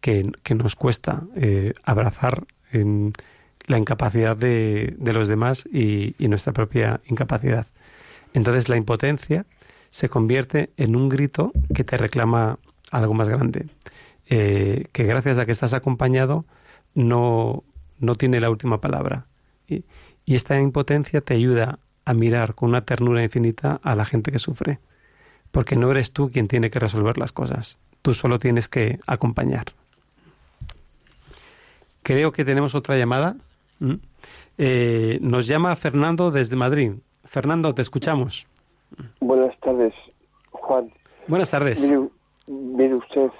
que, 0.00 0.30
nos 0.54 0.76
cuesta 0.76 1.24
abrazar 1.84 2.44
en 2.72 3.12
la 3.68 3.78
incapacidad 3.78 4.36
de, 4.36 4.96
los 4.98 5.28
demás 5.28 5.66
y, 5.66 6.14
nuestra 6.18 6.52
propia 6.52 7.00
incapacidad. 7.06 7.66
Entonces 8.34 8.68
la 8.68 8.76
impotencia 8.76 9.46
se 9.90 10.08
convierte 10.08 10.70
en 10.76 10.96
un 10.96 11.08
grito 11.08 11.52
que 11.74 11.84
te 11.84 11.96
reclama 11.96 12.58
algo 12.90 13.14
más 13.14 13.28
grande, 13.28 13.66
eh, 14.26 14.86
que 14.92 15.04
gracias 15.04 15.38
a 15.38 15.46
que 15.46 15.52
estás 15.52 15.72
acompañado 15.74 16.44
no, 16.94 17.62
no 17.98 18.16
tiene 18.16 18.40
la 18.40 18.50
última 18.50 18.80
palabra. 18.80 19.26
Y 19.68 20.34
esta 20.34 20.58
impotencia 20.58 21.20
te 21.20 21.34
ayuda 21.34 21.78
a 22.06 22.14
mirar 22.14 22.54
con 22.54 22.70
una 22.70 22.86
ternura 22.86 23.22
infinita 23.22 23.80
a 23.82 23.94
la 23.94 24.06
gente 24.06 24.32
que 24.32 24.38
sufre, 24.38 24.78
porque 25.50 25.76
no 25.76 25.90
eres 25.90 26.12
tú 26.12 26.30
quien 26.30 26.48
tiene 26.48 26.70
que 26.70 26.78
resolver 26.78 27.18
las 27.18 27.32
cosas, 27.32 27.78
tú 28.00 28.14
solo 28.14 28.38
tienes 28.38 28.68
que 28.68 28.98
acompañar. 29.06 29.66
Creo 32.08 32.32
que 32.32 32.42
tenemos 32.42 32.74
otra 32.74 32.96
llamada. 32.96 33.36
¿Mm? 33.80 33.96
Eh, 34.56 35.18
nos 35.20 35.46
llama 35.46 35.76
Fernando 35.76 36.30
desde 36.30 36.56
Madrid. 36.56 36.92
Fernando, 37.26 37.74
te 37.74 37.82
escuchamos. 37.82 38.46
Buenas 39.20 39.54
tardes, 39.60 39.92
Juan. 40.50 40.90
Buenas 41.26 41.50
tardes. 41.50 41.78
Mire, 42.46 42.94
usted, 42.94 43.30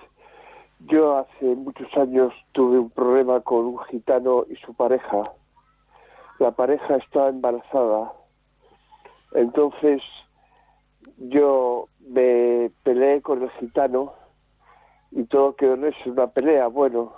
yo 0.81 1.17
hace 1.17 1.47
muchos 1.47 1.89
años 1.97 2.35
tuve 2.53 2.79
un 2.79 2.91
problema 2.91 3.41
con 3.41 3.65
un 3.65 3.79
gitano 3.85 4.45
y 4.51 4.57
su 4.57 4.75
pareja. 4.75 5.23
La 6.39 6.51
pareja 6.51 6.97
estaba 6.97 7.31
embarazada. 7.31 8.13
Entonces 9.33 10.03
yo 11.17 11.89
me 12.07 12.71
peleé 12.83 13.23
con 13.23 13.43
el 13.43 13.51
gitano 13.53 14.13
y 15.11 15.25
todo 15.25 15.57
quedó 15.57 15.73
en 15.73 15.87
eso, 15.87 16.11
una 16.11 16.27
pelea. 16.27 16.67
Bueno, 16.67 17.15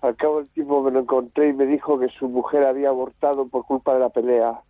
al 0.00 0.16
cabo 0.16 0.38
del 0.38 0.48
tiempo 0.50 0.82
me 0.82 0.90
lo 0.90 1.00
encontré 1.00 1.48
y 1.48 1.52
me 1.52 1.66
dijo 1.66 1.98
que 1.98 2.08
su 2.08 2.28
mujer 2.28 2.64
había 2.64 2.88
abortado 2.88 3.46
por 3.48 3.66
culpa 3.66 3.94
de 3.94 4.00
la 4.00 4.08
pelea. 4.08 4.60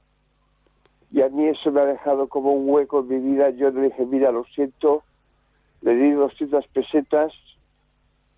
Y 1.13 1.23
a 1.23 1.29
mí 1.29 1.47
eso 1.47 1.71
me 1.71 1.81
ha 1.81 1.87
dejado 1.87 2.29
como 2.29 2.53
un 2.53 2.69
hueco 2.69 3.01
en 3.01 3.09
mi 3.09 3.33
vida. 3.33 3.51
Yo 3.51 3.71
le 3.71 3.83
dije, 3.83 4.07
mira, 4.07 4.33
lo 4.33 4.45
siento, 4.45 5.03
le 5.83 5.95
di 5.95 6.11
200 6.13 6.67
pesetas 6.69 7.33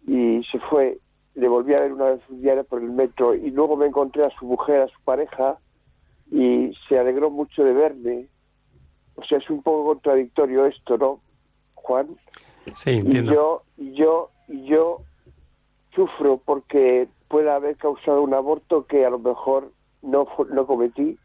y 0.06 0.42
se 0.50 0.58
fue. 0.58 0.98
Le 1.34 1.48
volví 1.48 1.74
a 1.74 1.80
ver 1.80 1.92
una 1.92 2.10
vez 2.10 2.20
un 2.28 2.42
día 2.42 2.62
por 2.62 2.82
el 2.82 2.90
metro 2.90 3.34
y 3.34 3.50
luego 3.50 3.76
me 3.76 3.86
encontré 3.86 4.24
a 4.24 4.30
su 4.38 4.44
mujer, 4.44 4.82
a 4.82 4.88
su 4.88 5.00
pareja, 5.02 5.58
y 6.30 6.74
se 6.88 6.98
alegró 6.98 7.30
mucho 7.30 7.64
de 7.64 7.72
verme. 7.72 8.26
O 9.14 9.24
sea, 9.24 9.38
es 9.38 9.48
un 9.48 9.62
poco 9.62 9.86
contradictorio 9.86 10.66
esto, 10.66 10.98
¿no, 10.98 11.20
Juan? 11.74 12.08
Sí, 12.74 12.90
entiendo. 12.90 13.32
Y 13.32 13.34
yo, 13.34 13.62
y 13.78 13.94
yo, 13.94 14.30
y 14.48 14.64
yo 14.64 15.02
sufro 15.94 16.38
porque 16.38 17.08
pueda 17.28 17.56
haber 17.56 17.76
causado 17.76 18.22
un 18.22 18.34
aborto 18.34 18.86
que 18.86 19.04
a 19.04 19.10
lo 19.10 19.18
mejor 19.18 19.72
no, 20.02 20.26
no 20.50 20.66
cometí. 20.66 21.18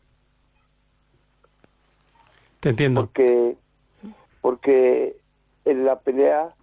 Te 2.59 2.69
entiendo. 2.69 3.01
Porque, 3.01 3.57
porque 4.41 5.17
en 5.65 5.85
la 5.85 5.99
pelea 5.99 6.53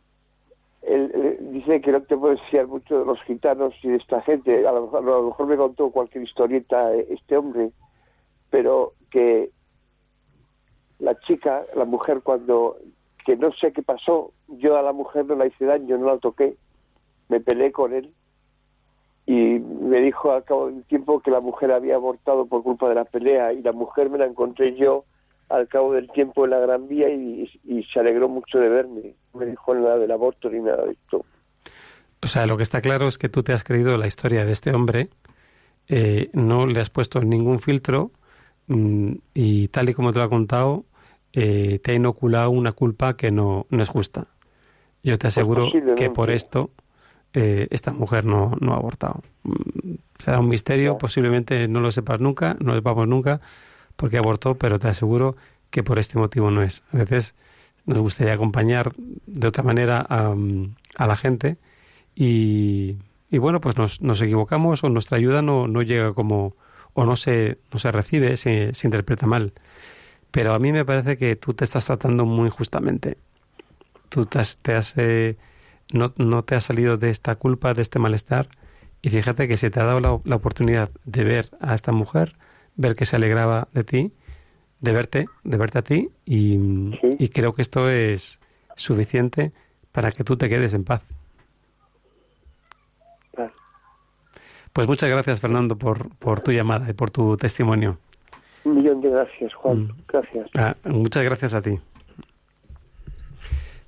él, 0.83 1.39
dice 1.53 1.81
que 1.81 1.93
no 1.93 2.03
te 2.03 2.17
puedes 2.17 2.41
fiar 2.51 2.67
mucho 2.67 2.99
de 2.99 3.07
los 3.07 3.21
gitanos 3.23 3.75
y 3.83 3.89
de 3.89 3.97
esta 3.97 4.21
gente. 4.23 4.67
A 4.67 4.73
lo, 4.73 4.97
a 4.97 5.01
lo, 5.01 5.23
mejor 5.29 5.47
me 5.47 5.57
contó 5.57 5.91
cualquier 5.91 6.25
historieta 6.25 6.93
este 6.95 7.37
hombre, 7.37 7.71
pero 8.51 8.93
que 9.11 9.51
la 10.99 11.19
chica, 11.21 11.65
la 11.75 11.85
mujer, 11.85 12.21
cuando 12.23 12.77
que 13.25 13.37
no 13.37 13.53
sé 13.53 13.73
qué 13.73 13.83
pasó, 13.83 14.33
yo 14.49 14.77
a 14.77 14.83
la 14.83 14.93
mujer 14.93 15.25
no 15.25 15.35
la 15.35 15.47
hice 15.47 15.65
daño, 15.65 15.97
no 15.97 16.07
la 16.07 16.19
toqué, 16.19 16.57
me 17.29 17.41
peleé 17.41 17.73
con 17.73 17.93
él 17.93 18.13
y 19.27 19.33
me 19.33 20.01
dijo 20.01 20.33
al 20.33 20.45
cabo 20.45 20.67
del 20.67 20.85
tiempo 20.85 21.21
que 21.21 21.31
la 21.31 21.41
mujer 21.41 21.73
había 21.73 21.97
abortado 21.97 22.47
por 22.47 22.63
culpa 22.63 22.89
de 22.89 22.95
la 22.95 23.05
pelea 23.05 23.53
y 23.53 23.63
la 23.63 23.73
mujer 23.73 24.11
me 24.11 24.19
la 24.19 24.27
encontré 24.27 24.75
yo 24.77 25.05
al 25.49 25.69
cabo 25.69 25.93
del 25.93 26.11
tiempo 26.11 26.45
en 26.45 26.51
la 26.51 26.59
Gran 26.59 26.89
Vía 26.89 27.09
y, 27.11 27.49
se 27.93 28.01
alegró 28.01 28.29
mucho 28.29 28.59
de 28.59 28.69
verme. 28.69 29.15
No 29.33 29.41
me 29.41 29.47
dijo 29.47 29.75
nada 29.75 29.99
del 29.99 30.11
aborto 30.11 30.51
ni 30.51 30.61
nada 30.61 30.85
de 30.85 30.93
esto. 30.93 31.25
O 32.23 32.27
sea, 32.27 32.47
lo 32.47 32.57
que 32.57 32.63
está 32.63 32.81
claro 32.81 33.07
es 33.07 33.19
que 33.19 33.29
tú 33.29 33.43
te 33.43 33.53
has 33.53 33.65
creído 33.65 33.97
la 33.99 34.07
historia 34.07 34.45
de 34.45 34.53
este 34.53 34.73
hombre, 34.73 35.11
eh, 35.89 36.31
no 36.33 36.67
le 36.67 36.81
has 36.81 36.89
puesto 36.89 37.21
ningún 37.21 37.61
filtro 37.61 38.11
mm, 38.69 39.13
y 39.35 39.69
tal 39.69 39.91
y 39.91 39.95
como 39.95 40.13
te 40.13 40.19
lo 40.19 40.25
ha 40.25 40.31
contado, 40.31 40.85
eh, 41.35 41.79
te 41.83 41.93
ha 41.93 41.95
inoculado 41.95 42.51
una 42.51 42.73
culpa 42.73 43.17
que 43.17 43.31
no, 43.31 43.67
no 43.69 43.83
es 43.83 43.89
justa. 43.89 44.29
Yo 45.03 45.19
te 45.19 45.27
aseguro 45.27 45.71
que 45.97 46.09
por 46.09 46.31
esto 46.31 46.71
eh, 47.35 47.67
esta 47.71 47.93
mujer 47.93 48.25
no, 48.25 48.57
no 48.61 48.73
ha 48.73 48.77
abortado. 48.77 49.23
Mm, 49.43 49.95
será 50.19 50.39
un 50.41 50.49
misterio, 50.49 50.99
posiblemente 50.99 51.69
no 51.69 51.81
lo 51.81 51.93
sepas 51.93 52.21
nunca, 52.21 52.57
no 52.61 52.71
lo 52.71 52.77
sepamos 52.77 53.09
nunca 53.09 53.41
porque 53.97 54.19
abortó, 54.19 54.55
pero 54.57 54.79
te 54.79 54.89
aseguro 54.89 55.37
que 55.71 55.83
por 55.83 55.99
este 55.99 56.19
motivo 56.19 56.51
no 56.51 56.63
es. 56.63 56.85
A 56.93 56.99
veces 56.99 57.35
nos 57.87 57.99
gustaría 57.99 58.35
acompañar 58.35 58.93
de 59.27 59.49
otra 59.49 59.63
manera 59.63 60.01
a, 60.01 61.07
la 61.07 61.17
gente 61.17 61.59
y, 62.15 62.97
y 63.31 63.39
bueno, 63.39 63.61
pues 63.61 63.77
nos, 63.77 64.01
nos, 64.01 64.23
equivocamos 64.23 64.85
o 64.85 64.89
nuestra 64.89 65.19
ayuda 65.19 65.43
no, 65.43 65.67
no 65.69 65.83
llega 65.83 66.15
como 66.15 66.57
o 66.95 67.05
no 67.05 67.17
se, 67.17 67.59
no 67.73 67.79
se 67.79 67.91
recibe, 67.91 68.37
se, 68.37 68.73
se 68.75 68.87
interpreta 68.87 69.27
mal. 69.27 69.53
Pero 70.31 70.55
a 70.55 70.59
mí 70.59 70.73
me 70.73 70.85
parece 70.85 71.17
que 71.17 71.37
tú 71.37 71.55
te 71.55 71.65
estás 71.65 71.87
tratando 71.87 72.25
muy 72.25 72.51
justamente. 72.51 73.19
Tú 74.09 74.27
te 74.27 74.39
has, 74.39 74.57
te 74.59 74.75
has 74.75 74.95
eh, 74.97 75.37
no, 75.93 76.13
no 76.17 76.43
te 76.43 76.55
has 76.55 76.65
salido 76.65 76.97
de 76.97 77.11
esta 77.11 77.37
culpa, 77.37 77.75
de 77.75 77.83
este 77.83 77.99
malestar, 77.99 78.49
y 79.03 79.11
fíjate 79.11 79.49
que 79.49 79.59
se 79.59 79.71
te 79.71 79.81
ha 79.81 79.85
dado 79.85 80.01
la, 80.01 80.37
oportunidad 80.37 80.91
de 81.05 81.25
ver 81.25 81.51
a 81.61 81.75
esta 81.75 81.93
mujer, 81.93 82.37
ver 82.75 82.97
que 82.97 83.05
se 83.05 83.17
alegraba 83.17 83.69
de 83.75 83.85
ti, 83.85 84.13
de 84.81 84.93
verte, 84.93 85.27
de 85.43 85.57
verte 85.59 85.79
a 85.79 85.83
ti, 85.83 86.09
y, 86.25 87.29
creo 87.29 87.55
que 87.55 87.63
esto 87.63 87.91
es 87.91 88.41
suficiente 88.77 89.53
para 89.93 90.11
que 90.11 90.25
tú 90.25 90.37
te 90.37 90.49
quedes 90.49 90.73
en 90.73 90.85
paz. 90.85 91.03
Pues 94.73 94.89
muchas 94.89 95.09
gracias, 95.11 95.41
Fernando, 95.41 95.77
por, 95.77 96.09
por 96.17 96.41
tu 96.41 96.51
llamada 96.51 96.91
y 96.91 96.95
por 96.95 97.11
tu 97.11 97.37
testimonio. 97.37 97.99
Un 98.65 98.77
millón 98.77 99.03
de 99.03 99.11
gracias, 99.11 99.53
Juan. 99.55 99.83
Mm. 99.83 99.97
Gracias. 100.09 100.51
Ah, 100.57 100.75
muchas 100.85 101.23
gracias 101.23 101.55
a 101.55 101.63
ti. 101.63 101.79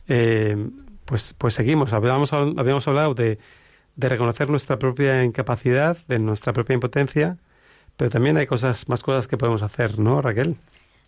Eh, 0.09 0.57
pues, 1.07 1.35
pues 1.39 1.55
seguimos. 1.55 1.93
Habíamos, 1.93 2.33
habíamos 2.33 2.87
hablado 2.87 3.15
de, 3.15 3.39
de 3.97 4.09
reconocer 4.09 4.51
nuestra 4.51 4.79
propia 4.79 5.25
incapacidad, 5.25 5.97
de 6.07 6.19
nuestra 6.19 6.53
propia 6.53 6.75
impotencia, 6.75 7.39
pero 7.97 8.11
también 8.11 8.37
hay 8.37 8.47
cosas, 8.47 8.89
más 8.89 9.03
cosas 9.03 9.27
que 9.27 9.39
podemos 9.39 9.63
hacer, 9.63 9.99
¿no, 9.99 10.21
Raquel? 10.21 10.57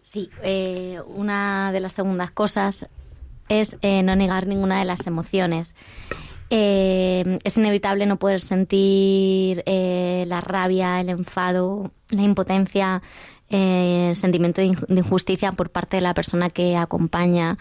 Sí, 0.03 0.31
eh, 0.43 1.01
una 1.07 1.71
de 1.71 1.81
las 1.81 1.93
segundas 1.93 2.31
cosas 2.31 2.87
es 3.51 3.77
eh, 3.83 4.03
no 4.03 4.17
negar 4.17 4.47
ninguna 4.47 4.79
de 4.79 4.87
las 4.87 5.07
emociones. 5.07 5.75
Eh, 6.51 7.39
es 7.45 7.59
inevitable 7.59 8.07
no 8.07 8.17
poder 8.17 8.41
sentir 8.41 9.63
la 9.67 10.41
rabia, 10.41 10.99
el 11.01 11.11
enfado, 11.11 11.91
la 12.09 12.23
impotencia, 12.23 13.03
el 13.51 14.17
sentimiento 14.17 14.63
de 14.63 14.75
injusticia 14.89 15.53
por 15.53 15.69
parte 15.69 15.99
de 15.99 16.01
la 16.01 16.15
persona 16.15 16.49
que 16.49 16.75
acompaña 16.75 17.59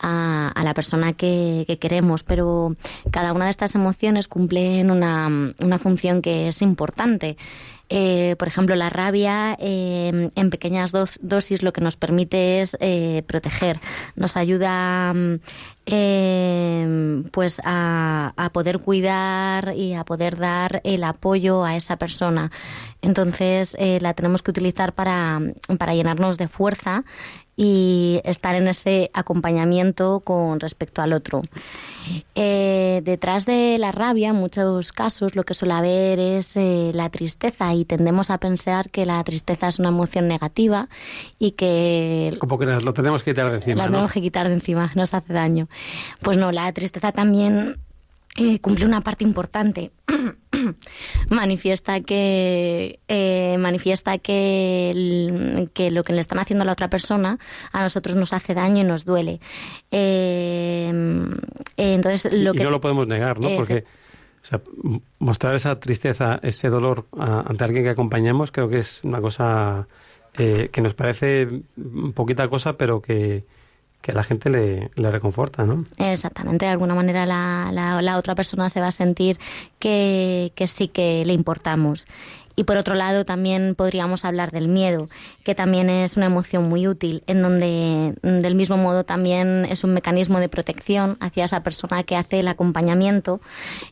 a, 0.00 0.52
la 0.62 0.74
persona 0.74 1.12
que, 1.12 1.78
queremos, 1.80 2.22
pero 2.22 2.76
cada 3.10 3.32
una 3.32 3.46
de 3.46 3.50
estas 3.50 3.74
emociones 3.74 4.28
cumplen 4.28 4.90
una, 4.90 5.54
una 5.60 5.78
función 5.78 6.22
que 6.22 6.48
es 6.48 6.62
importante. 6.62 7.36
Eh, 7.92 8.36
por 8.38 8.46
ejemplo, 8.46 8.76
la 8.76 8.88
rabia 8.88 9.56
eh, 9.58 10.30
en 10.32 10.50
pequeñas 10.50 10.92
dosis 10.92 11.64
lo 11.64 11.72
que 11.72 11.80
nos 11.80 11.96
permite 11.96 12.60
es 12.60 12.76
eh, 12.78 13.24
proteger, 13.26 13.80
nos 14.14 14.36
ayuda 14.36 15.12
pues 17.32 17.60
a, 17.64 18.32
a, 18.36 18.52
poder 18.52 18.78
cuidar 18.78 19.74
y 19.74 19.94
a 19.94 20.04
poder 20.04 20.38
dar 20.38 20.80
el 20.84 21.02
apoyo 21.02 21.64
a 21.64 21.74
esa 21.74 21.96
persona. 21.96 22.52
Entonces 23.02 23.76
la 23.76 24.14
tenemos 24.14 24.42
que 24.42 24.52
utilizar 24.52 24.94
para, 24.94 25.40
para 25.78 25.94
llenarnos 25.94 26.38
de 26.38 26.46
fuerza 26.46 27.02
y 27.56 28.20
estar 28.24 28.54
en 28.54 28.68
ese 28.68 29.10
acompañamiento 29.12 30.20
con 30.20 30.60
respecto 30.60 31.02
al 31.02 31.12
otro. 31.12 31.42
Eh, 32.34 33.02
detrás 33.04 33.46
de 33.46 33.76
la 33.78 33.92
rabia, 33.92 34.30
en 34.30 34.36
muchos 34.36 34.92
casos, 34.92 35.36
lo 35.36 35.44
que 35.44 35.54
suele 35.54 35.74
haber 35.74 36.18
es 36.18 36.56
eh, 36.56 36.90
la 36.94 37.10
tristeza 37.10 37.74
y 37.74 37.84
tendemos 37.84 38.30
a 38.30 38.38
pensar 38.38 38.90
que 38.90 39.04
la 39.04 39.22
tristeza 39.24 39.68
es 39.68 39.78
una 39.78 39.90
emoción 39.90 40.26
negativa 40.26 40.88
y 41.38 41.52
que... 41.52 42.36
Como 42.38 42.58
que 42.58 42.66
nos 42.66 42.82
lo 42.82 42.94
tenemos 42.94 43.22
que 43.22 43.32
quitar 43.32 43.50
de 43.50 43.56
encima. 43.56 43.76
La 43.76 43.86
tenemos 43.86 44.12
que 44.12 44.22
quitar 44.22 44.48
de 44.48 44.54
encima, 44.54 44.90
nos 44.94 45.12
hace 45.12 45.32
daño. 45.32 45.68
Pues 46.22 46.38
no, 46.38 46.52
la 46.52 46.72
tristeza 46.72 47.12
también 47.12 47.76
eh, 48.36 48.60
cumple 48.60 48.86
una 48.86 49.00
parte 49.00 49.24
importante. 49.24 49.90
manifiesta 51.30 52.00
que 52.00 53.00
eh, 53.08 53.56
manifiesta 53.58 54.18
que, 54.18 55.68
que, 55.74 55.90
lo 55.90 56.04
que 56.04 56.12
le 56.12 56.20
están 56.20 56.38
haciendo 56.38 56.62
a 56.62 56.66
la 56.66 56.72
otra 56.72 56.88
persona 56.88 57.38
a 57.72 57.82
nosotros 57.82 58.16
nos 58.16 58.32
hace 58.32 58.54
daño 58.54 58.82
y 58.82 58.84
nos 58.84 59.04
duele. 59.04 59.40
Eh, 59.90 60.88
entonces 61.76 62.32
lo 62.32 62.54
y, 62.54 62.58
que 62.58 62.64
no 62.64 62.70
lo 62.70 62.80
podemos 62.80 63.08
negar, 63.08 63.40
¿no? 63.40 63.56
Porque 63.56 63.84
mostrar 65.18 65.54
esa 65.54 65.78
tristeza, 65.80 66.40
ese 66.42 66.68
dolor 66.68 67.06
ante 67.18 67.64
alguien 67.64 67.84
que 67.84 67.90
acompañamos, 67.90 68.52
creo 68.52 68.68
que 68.68 68.78
es 68.78 69.02
una 69.04 69.20
cosa 69.20 69.88
que 70.32 70.80
nos 70.80 70.94
parece 70.94 71.48
poquita 72.14 72.48
cosa, 72.48 72.74
pero 72.74 73.02
que 73.02 73.44
que 74.00 74.12
a 74.12 74.14
la 74.14 74.24
gente 74.24 74.48
le, 74.50 74.90
le, 74.94 75.10
reconforta, 75.10 75.64
¿no? 75.64 75.84
Exactamente, 75.98 76.64
de 76.64 76.72
alguna 76.72 76.94
manera 76.94 77.26
la, 77.26 77.70
la, 77.72 78.16
otra 78.16 78.34
persona 78.34 78.68
se 78.68 78.80
va 78.80 78.88
a 78.88 78.92
sentir 78.92 79.38
que, 79.78 80.52
que, 80.54 80.66
sí 80.66 80.88
que 80.88 81.24
le 81.26 81.32
importamos. 81.34 82.06
Y 82.56 82.64
por 82.64 82.76
otro 82.76 82.94
lado 82.94 83.24
también 83.24 83.74
podríamos 83.74 84.24
hablar 84.24 84.50
del 84.50 84.68
miedo, 84.68 85.08
que 85.44 85.54
también 85.54 85.88
es 85.88 86.16
una 86.16 86.26
emoción 86.26 86.64
muy 86.68 86.88
útil, 86.88 87.22
en 87.26 87.42
donde 87.42 88.14
del 88.22 88.54
mismo 88.54 88.76
modo 88.76 89.04
también 89.04 89.64
es 89.66 89.84
un 89.84 89.94
mecanismo 89.94 90.40
de 90.40 90.48
protección 90.48 91.16
hacia 91.20 91.44
esa 91.44 91.62
persona 91.62 92.02
que 92.02 92.16
hace 92.16 92.40
el 92.40 92.48
acompañamiento, 92.48 93.40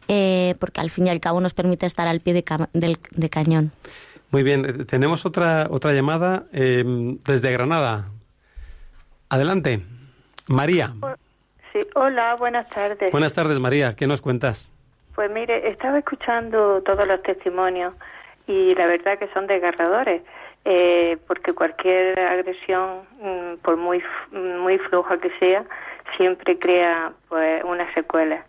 eh, 0.08 0.54
porque 0.58 0.80
al 0.80 0.90
fin 0.90 1.06
y 1.06 1.10
al 1.10 1.20
cabo 1.20 1.40
nos 1.40 1.54
permite 1.54 1.86
estar 1.86 2.08
al 2.08 2.20
pie 2.20 2.34
de, 2.34 2.44
del, 2.72 2.98
de 3.10 3.30
cañón. 3.30 3.72
Muy 4.30 4.42
bien, 4.42 4.84
tenemos 4.86 5.24
otra, 5.24 5.68
otra 5.70 5.92
llamada 5.92 6.44
eh, 6.52 6.84
desde 7.24 7.50
Granada. 7.52 8.10
Adelante. 9.30 9.82
María. 10.50 10.92
Sí, 11.72 11.80
hola, 11.94 12.34
buenas 12.36 12.68
tardes. 12.70 13.10
Buenas 13.12 13.34
tardes, 13.34 13.58
María. 13.58 13.94
¿Qué 13.94 14.06
nos 14.06 14.20
cuentas? 14.20 14.72
Pues 15.14 15.30
mire, 15.30 15.68
estaba 15.68 15.98
escuchando 15.98 16.82
todos 16.82 17.06
los 17.06 17.22
testimonios 17.22 17.94
y 18.46 18.74
la 18.74 18.86
verdad 18.86 19.18
que 19.18 19.28
son 19.28 19.46
desgarradores, 19.46 20.22
eh, 20.64 21.18
porque 21.26 21.52
cualquier 21.52 22.18
agresión, 22.20 23.02
mm, 23.20 23.56
por 23.62 23.76
muy 23.76 24.02
muy 24.32 24.78
floja 24.78 25.18
que 25.18 25.30
sea, 25.38 25.64
siempre 26.16 26.58
crea 26.58 27.12
pues 27.28 27.62
una 27.64 27.92
secuela. 27.94 28.44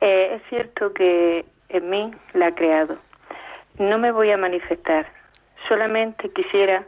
Eh, 0.00 0.36
es 0.36 0.42
cierto 0.48 0.92
que 0.92 1.44
en 1.68 1.90
mí 1.90 2.12
la 2.34 2.48
ha 2.48 2.54
creado. 2.54 2.96
No 3.78 3.98
me 3.98 4.10
voy 4.10 4.30
a 4.30 4.36
manifestar, 4.36 5.06
solamente 5.68 6.30
quisiera 6.30 6.84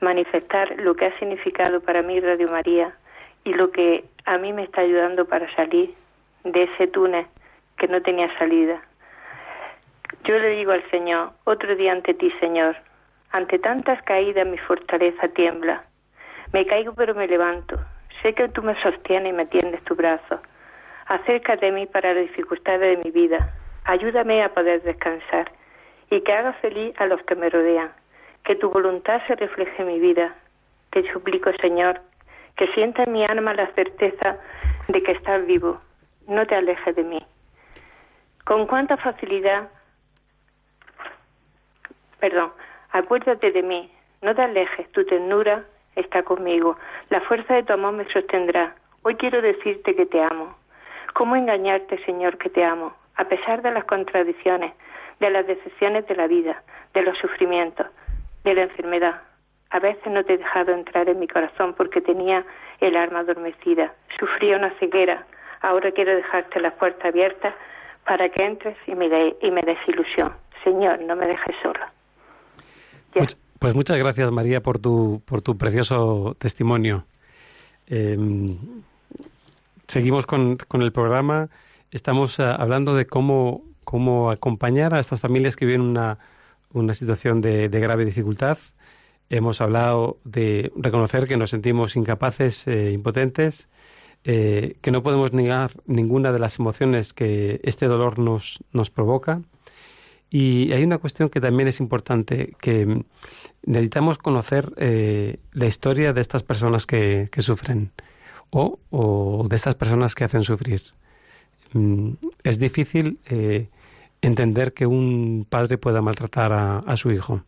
manifestar 0.00 0.78
lo 0.78 0.94
que 0.94 1.06
ha 1.06 1.18
significado 1.18 1.80
para 1.80 2.02
mí 2.02 2.20
Radio 2.20 2.48
María 2.48 2.92
y 3.44 3.54
lo 3.54 3.70
que 3.70 4.04
a 4.24 4.38
mí 4.38 4.52
me 4.52 4.64
está 4.64 4.82
ayudando 4.82 5.24
para 5.26 5.52
salir 5.54 5.94
de 6.44 6.64
ese 6.64 6.86
túnel 6.88 7.26
que 7.76 7.88
no 7.88 8.02
tenía 8.02 8.36
salida. 8.38 8.82
Yo 10.24 10.38
le 10.38 10.50
digo 10.50 10.72
al 10.72 10.88
Señor, 10.90 11.32
otro 11.44 11.74
día 11.76 11.92
ante 11.92 12.14
ti, 12.14 12.30
Señor, 12.40 12.76
ante 13.30 13.58
tantas 13.58 14.02
caídas 14.02 14.46
mi 14.46 14.58
fortaleza 14.58 15.28
tiembla. 15.28 15.84
Me 16.52 16.66
caigo 16.66 16.94
pero 16.94 17.14
me 17.14 17.26
levanto. 17.26 17.78
Sé 18.22 18.34
que 18.34 18.48
tú 18.48 18.62
me 18.62 18.80
sostienes 18.82 19.32
y 19.32 19.36
me 19.36 19.46
tiendes 19.46 19.82
tu 19.84 19.94
brazo. 19.94 20.40
Acércate 21.06 21.66
de 21.66 21.72
mí 21.72 21.86
para 21.86 22.12
las 22.14 22.24
dificultades 22.24 22.98
de 22.98 23.04
mi 23.04 23.10
vida. 23.10 23.54
Ayúdame 23.84 24.42
a 24.42 24.52
poder 24.52 24.82
descansar 24.82 25.50
y 26.10 26.20
que 26.22 26.32
haga 26.32 26.52
feliz 26.54 26.94
a 27.00 27.06
los 27.06 27.22
que 27.22 27.34
me 27.34 27.48
rodean. 27.48 27.92
Que 28.44 28.56
tu 28.56 28.70
voluntad 28.70 29.22
se 29.26 29.36
refleje 29.36 29.82
en 29.82 29.88
mi 29.88 30.00
vida. 30.00 30.34
Te 30.90 31.10
suplico, 31.12 31.50
Señor, 31.60 32.00
que 32.58 32.66
sienta 32.74 33.04
en 33.04 33.12
mi 33.12 33.24
alma 33.24 33.54
la 33.54 33.68
certeza 33.68 34.36
de 34.88 35.02
que 35.02 35.12
estás 35.12 35.46
vivo. 35.46 35.80
No 36.26 36.44
te 36.44 36.56
alejes 36.56 36.94
de 36.96 37.04
mí. 37.04 37.24
Con 38.44 38.66
cuánta 38.66 38.96
facilidad, 38.96 39.68
perdón, 42.18 42.52
acuérdate 42.90 43.52
de 43.52 43.62
mí, 43.62 43.90
no 44.22 44.34
te 44.34 44.42
alejes, 44.42 44.90
tu 44.90 45.06
ternura 45.06 45.64
está 45.94 46.24
conmigo, 46.24 46.76
la 47.10 47.20
fuerza 47.22 47.54
de 47.54 47.62
tu 47.62 47.72
amor 47.72 47.92
me 47.92 48.12
sostendrá. 48.12 48.74
Hoy 49.02 49.14
quiero 49.14 49.40
decirte 49.40 49.94
que 49.94 50.06
te 50.06 50.20
amo. 50.20 50.56
¿Cómo 51.14 51.36
engañarte, 51.36 52.04
Señor, 52.04 52.38
que 52.38 52.50
te 52.50 52.64
amo? 52.64 52.92
A 53.14 53.24
pesar 53.24 53.62
de 53.62 53.70
las 53.70 53.84
contradicciones, 53.84 54.72
de 55.20 55.30
las 55.30 55.46
decepciones 55.46 56.06
de 56.08 56.16
la 56.16 56.26
vida, 56.26 56.62
de 56.92 57.02
los 57.02 57.16
sufrimientos, 57.18 57.86
de 58.44 58.54
la 58.54 58.62
enfermedad, 58.62 59.22
a 59.70 59.78
veces 59.80 60.06
no 60.10 60.24
te 60.24 60.34
he 60.34 60.38
dejado 60.38 60.72
entrar 60.72 61.08
en 61.08 61.18
mi 61.18 61.28
corazón 61.28 61.74
porque 61.74 62.00
tenía 62.00 62.44
el 62.80 62.96
alma 62.96 63.20
adormecida. 63.20 63.94
Sufría 64.18 64.56
una 64.56 64.70
ceguera. 64.78 65.26
Ahora 65.60 65.90
quiero 65.92 66.14
dejarte 66.14 66.60
la 66.60 66.70
puerta 66.72 67.08
abierta 67.08 67.54
para 68.06 68.28
que 68.30 68.44
entres 68.44 68.76
y 68.86 68.94
me, 68.94 69.08
de, 69.08 69.36
y 69.42 69.50
me 69.50 69.60
des 69.62 69.78
ilusión. 69.86 70.32
Señor, 70.64 71.00
no 71.00 71.16
me 71.16 71.26
dejes 71.26 71.54
sola. 71.62 71.92
Pues, 73.58 73.74
muchas 73.74 73.98
gracias, 73.98 74.30
María, 74.30 74.62
por 74.62 74.78
tu, 74.78 75.20
por 75.26 75.42
tu 75.42 75.58
precioso 75.58 76.36
testimonio. 76.38 77.04
Em, 77.88 78.56
seguimos 79.86 80.26
con, 80.26 80.56
con, 80.56 80.82
el 80.82 80.92
programa. 80.92 81.48
Estamos 81.90 82.38
uh, 82.38 82.54
hablando 82.58 82.94
de 82.94 83.06
cómo, 83.06 83.62
cómo 83.84 84.30
acompañar 84.30 84.94
a 84.94 85.00
estas 85.00 85.20
familias 85.20 85.56
que 85.56 85.66
viven 85.66 85.80
una, 85.80 86.18
una 86.72 86.94
situación 86.94 87.40
de, 87.40 87.68
de 87.68 87.80
grave 87.80 88.04
dificultad 88.04 88.58
Hemos 89.30 89.60
hablado 89.60 90.18
de 90.24 90.72
reconocer 90.74 91.28
que 91.28 91.36
nos 91.36 91.50
sentimos 91.50 91.96
incapaces, 91.96 92.66
e 92.66 92.92
impotentes, 92.92 93.68
eh, 94.24 94.76
que 94.80 94.90
no 94.90 95.02
podemos 95.02 95.32
negar 95.32 95.70
ninguna 95.86 96.32
de 96.32 96.38
las 96.38 96.58
emociones 96.58 97.12
que 97.12 97.60
este 97.62 97.86
dolor 97.86 98.18
nos, 98.18 98.64
nos 98.72 98.90
provoca. 98.90 99.42
Y 100.30 100.72
hay 100.72 100.82
una 100.82 100.98
cuestión 100.98 101.28
que 101.28 101.40
también 101.40 101.68
es 101.68 101.80
importante, 101.80 102.54
que 102.60 103.04
necesitamos 103.64 104.18
conocer 104.18 104.72
eh, 104.76 105.38
la 105.52 105.66
historia 105.66 106.12
de 106.12 106.20
estas 106.20 106.42
personas 106.42 106.86
que, 106.86 107.28
que 107.30 107.42
sufren 107.42 107.92
o, 108.50 108.78
o, 108.90 109.46
de 109.48 109.56
estas 109.56 109.74
personas 109.74 110.14
que 110.14 110.24
hacen 110.24 110.42
sufrir. 110.42 110.82
Mm, 111.72 112.12
es 112.44 112.58
difícil 112.58 113.18
entender 114.22 114.72
que 114.72 114.86
un 114.86 115.46
padre 115.48 115.76
pueda 115.76 116.00
maltratar 116.00 116.52
a 116.52 116.96
su 116.96 117.10
hijo. 117.10 117.42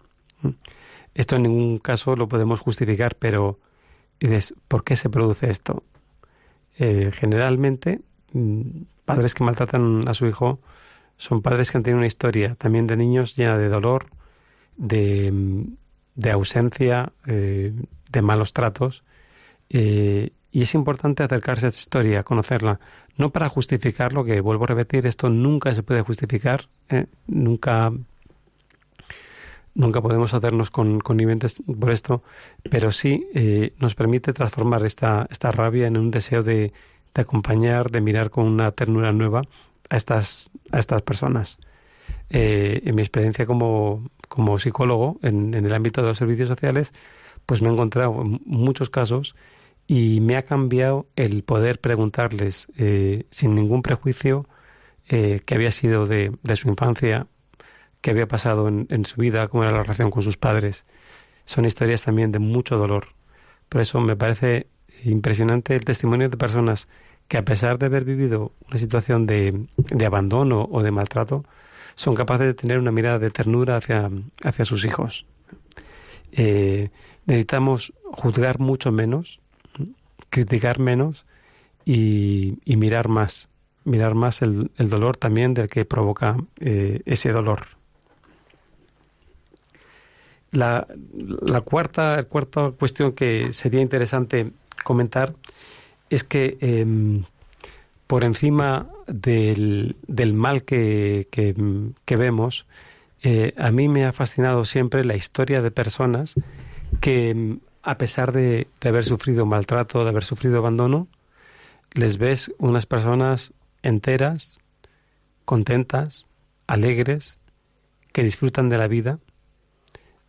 Esto 1.14 1.36
en 1.36 1.42
ningún 1.42 1.78
caso 1.78 2.16
lo 2.16 2.28
podemos 2.28 2.60
justificar, 2.60 3.16
pero 3.16 3.58
dices, 4.20 4.54
¿por 4.68 4.84
qué 4.84 4.96
se 4.96 5.10
produce 5.10 5.50
esto? 5.50 5.82
Eh, 6.78 7.10
generalmente, 7.12 8.00
mm, 8.32 8.82
padres 9.04 9.34
que 9.34 9.44
maltratan 9.44 10.06
a 10.08 10.14
su 10.14 10.26
hijo 10.26 10.60
son 11.16 11.42
padres 11.42 11.70
que 11.70 11.78
han 11.78 11.82
tenido 11.82 11.98
una 11.98 12.06
historia 12.06 12.54
también 12.54 12.86
de 12.86 12.96
niños 12.96 13.36
llena 13.36 13.58
de 13.58 13.68
dolor, 13.68 14.06
de, 14.76 15.30
mm, 15.32 15.76
ausencia, 16.32 17.12
eh, 17.26 17.72
de 18.10 18.22
malos 18.22 18.52
tratos. 18.52 19.04
Eh, 19.68 20.30
y 20.52 20.62
es 20.62 20.74
importante 20.74 21.22
acercarse 21.22 21.66
a 21.66 21.68
esa 21.68 21.80
historia, 21.80 22.22
conocerla, 22.22 22.80
no 23.16 23.30
para 23.30 23.48
justificarlo, 23.48 24.24
que 24.24 24.40
vuelvo 24.40 24.64
a 24.64 24.68
repetir, 24.68 25.06
esto 25.06 25.28
nunca 25.28 25.74
se 25.74 25.82
puede 25.82 26.02
justificar, 26.02 26.68
nunca 27.26 27.92
Nunca 29.80 30.02
podemos 30.02 30.34
hacernos 30.34 30.70
con 30.70 31.00
conniventes 31.00 31.54
por 31.80 31.90
esto, 31.90 32.22
pero 32.70 32.92
sí 32.92 33.26
eh, 33.34 33.72
nos 33.78 33.94
permite 33.94 34.34
transformar 34.34 34.84
esta, 34.84 35.26
esta 35.30 35.52
rabia 35.52 35.86
en 35.86 35.96
un 35.96 36.10
deseo 36.10 36.42
de, 36.42 36.74
de, 37.14 37.22
acompañar, 37.22 37.90
de 37.90 38.02
mirar 38.02 38.28
con 38.28 38.44
una 38.44 38.72
ternura 38.72 39.10
nueva 39.12 39.40
a 39.88 39.96
estas, 39.96 40.50
a 40.70 40.80
estas 40.80 41.00
personas. 41.00 41.58
Eh, 42.28 42.82
en 42.84 42.94
mi 42.94 43.00
experiencia 43.00 43.46
como, 43.46 44.10
como 44.28 44.58
psicólogo 44.58 45.18
en, 45.22 45.54
el 45.54 45.72
ámbito 45.72 46.02
de 46.02 46.08
los 46.08 46.18
servicios 46.18 46.50
sociales, 46.50 46.92
pues 47.46 47.62
me 47.62 47.70
he 47.70 47.72
encontrado 47.72 48.20
en 48.20 48.38
muchos 48.44 48.90
casos 48.90 49.34
y 49.86 50.20
me 50.20 50.36
ha 50.36 50.42
cambiado 50.42 51.06
el 51.16 51.42
poder 51.42 51.80
preguntarles 51.80 52.68
eh, 52.76 53.24
sin 53.30 53.54
ningún 53.54 53.80
prejuicio 53.80 54.46
eh, 55.08 55.40
qué 55.46 55.54
había 55.54 55.70
sido 55.70 56.06
de, 56.06 56.32
de 56.42 56.56
su 56.56 56.68
infancia, 56.68 57.28
qué 58.00 58.10
había 58.10 58.28
pasado 58.28 58.68
en, 58.68 59.04
su 59.04 59.20
vida, 59.20 59.48
cómo 59.48 59.64
era 59.64 59.72
la 59.72 59.82
relación 59.82 60.10
con 60.10 60.22
sus 60.22 60.36
padres. 60.36 60.84
Son 61.44 61.64
historias 61.64 62.02
también 62.02 62.32
de 62.32 62.38
mucho 62.38 62.76
dolor. 62.76 63.08
Por 63.68 63.80
eso 63.80 64.00
me 64.00 64.16
parece 64.16 64.66
impresionante 65.04 65.74
el 65.76 65.84
testimonio 65.84 66.28
de 66.28 66.36
personas 66.36 66.88
que 67.28 67.38
a 67.38 67.44
pesar 67.44 67.78
de 67.78 67.86
haber 67.86 68.04
vivido 68.04 68.52
una 68.68 68.78
situación 68.78 69.26
de, 69.26 69.66
de 69.76 70.06
abandono 70.06 70.68
o 70.70 70.82
de 70.82 70.90
maltrato, 70.90 71.44
son 71.94 72.14
capaces 72.14 72.46
de 72.46 72.54
tener 72.54 72.78
una 72.78 72.90
mirada 72.90 73.18
de 73.18 73.30
ternura 73.30 73.76
hacia, 73.76 74.10
hacia 74.44 74.64
sus 74.64 74.84
hijos. 74.84 75.26
Eh, 76.32 76.90
necesitamos 77.26 77.92
juzgar 78.12 78.58
mucho 78.58 78.92
menos 78.92 79.40
criticar 80.30 80.78
menos 80.78 81.26
y, 81.84 82.56
mirar 82.64 83.08
más, 83.08 83.50
mirar 83.84 84.14
más 84.14 84.42
el, 84.42 84.70
dolor 84.78 85.16
también 85.16 85.54
del 85.54 85.68
que 85.68 85.84
provoca 85.84 86.36
eh, 86.60 87.02
ese 87.04 87.32
dolor. 87.32 87.79
La, 90.52 90.86
la 91.14 91.60
cuarta, 91.60 92.24
cuarta 92.24 92.72
cuestión 92.72 93.12
que 93.12 93.52
sería 93.52 93.80
interesante 93.80 94.52
comentar 94.84 95.34
es 96.08 96.24
que 96.24 96.58
em, 96.60 97.24
por 98.06 98.24
encima 98.24 98.88
del, 99.06 99.96
del 100.08 100.34
mal 100.34 100.64
que, 100.64 101.28
que, 101.30 102.16
vemos, 102.16 102.66
eh, 103.22 103.54
a 103.56 103.70
mí 103.70 103.88
me 103.88 104.04
ha 104.04 104.12
fascinado 104.12 104.64
siempre 104.64 105.04
la 105.04 105.14
historia 105.14 105.62
de 105.62 105.70
personas 105.70 106.34
que, 107.00 107.30
em, 107.30 107.60
a 107.82 107.96
pesar 107.98 108.32
de, 108.32 108.66
de, 108.80 108.88
haber 108.88 109.04
sufrido 109.04 109.46
maltrato, 109.46 110.02
de 110.02 110.10
haber 110.10 110.24
sufrido 110.24 110.58
abandono, 110.58 111.06
les 111.92 112.18
ves 112.18 112.52
unas 112.58 112.86
personas 112.86 113.52
enteras, 113.82 114.58
contentas, 115.44 116.26
alegres, 116.66 117.38
que 118.12 118.24
disfrutan 118.24 118.68
de 118.68 118.78
la 118.78 118.88
vida. 118.88 119.18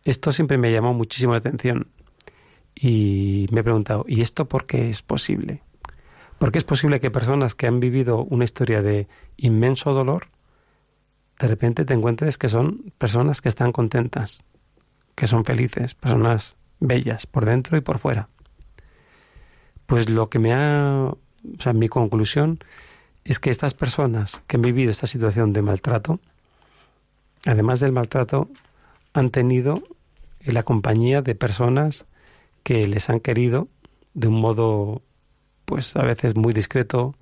Esto 0.04 0.32
siempre 0.32 0.58
me 0.58 0.72
llamó 0.72 0.94
muchísimo 0.94 1.32
la 1.32 1.38
atención 1.38 1.88
y 2.74 3.46
me 3.52 3.60
he 3.60 3.64
preguntado, 3.64 4.04
¿y 4.08 4.22
esto 4.22 4.48
por 4.48 4.66
qué 4.66 4.90
es 4.90 5.02
posible? 5.02 5.62
Porque 6.38 6.58
es 6.58 6.64
posible 6.64 7.00
que 7.00 7.10
personas 7.10 7.54
que 7.54 7.66
han 7.66 7.78
vivido 7.78 8.24
una 8.24 8.44
historia 8.44 8.82
de 8.82 9.06
inmenso 9.36 9.92
dolor, 9.92 10.28
de 11.38 11.46
repente 11.46 11.84
te 11.84 11.94
encuentres 11.94 12.38
que 12.38 12.48
son 12.48 12.92
personas 12.98 13.40
que 13.40 13.48
están 13.48 13.72
contentas, 13.72 14.42
que 15.14 15.26
son 15.26 15.44
felices, 15.44 15.94
personas 15.94 16.56
bellas 16.80 17.26
por 17.26 17.44
dentro 17.44 17.76
y 17.76 17.80
por 17.80 17.98
fuera. 17.98 18.28
Pues 19.86 20.08
lo 20.08 20.30
que 20.30 20.38
me 20.38 20.52
ha, 20.52 21.10
o 21.12 21.18
sea, 21.60 21.72
mi 21.72 21.88
conclusión 21.88 22.58
es 23.24 23.38
que 23.38 23.50
estas 23.50 23.74
personas 23.74 24.42
que 24.46 24.56
han 24.56 24.62
vivido 24.62 24.90
esta 24.90 25.06
situación 25.06 25.52
de 25.52 25.62
maltrato, 25.62 26.18
además 27.46 27.80
del 27.80 27.92
maltrato, 27.92 28.48
han 29.14 29.30
tenido 29.30 29.82
la 30.44 30.62
compañía 30.62 31.22
de 31.22 31.34
personas 31.34 32.06
que 32.62 32.86
les 32.86 33.10
han 33.10 33.20
querido 33.20 33.68
de 34.14 34.28
un 34.28 34.40
modo 34.40 35.02
pues 35.64 35.96
a 35.96 36.02
veces 36.02 36.36
muy 36.36 36.52
discreto, 36.52 37.14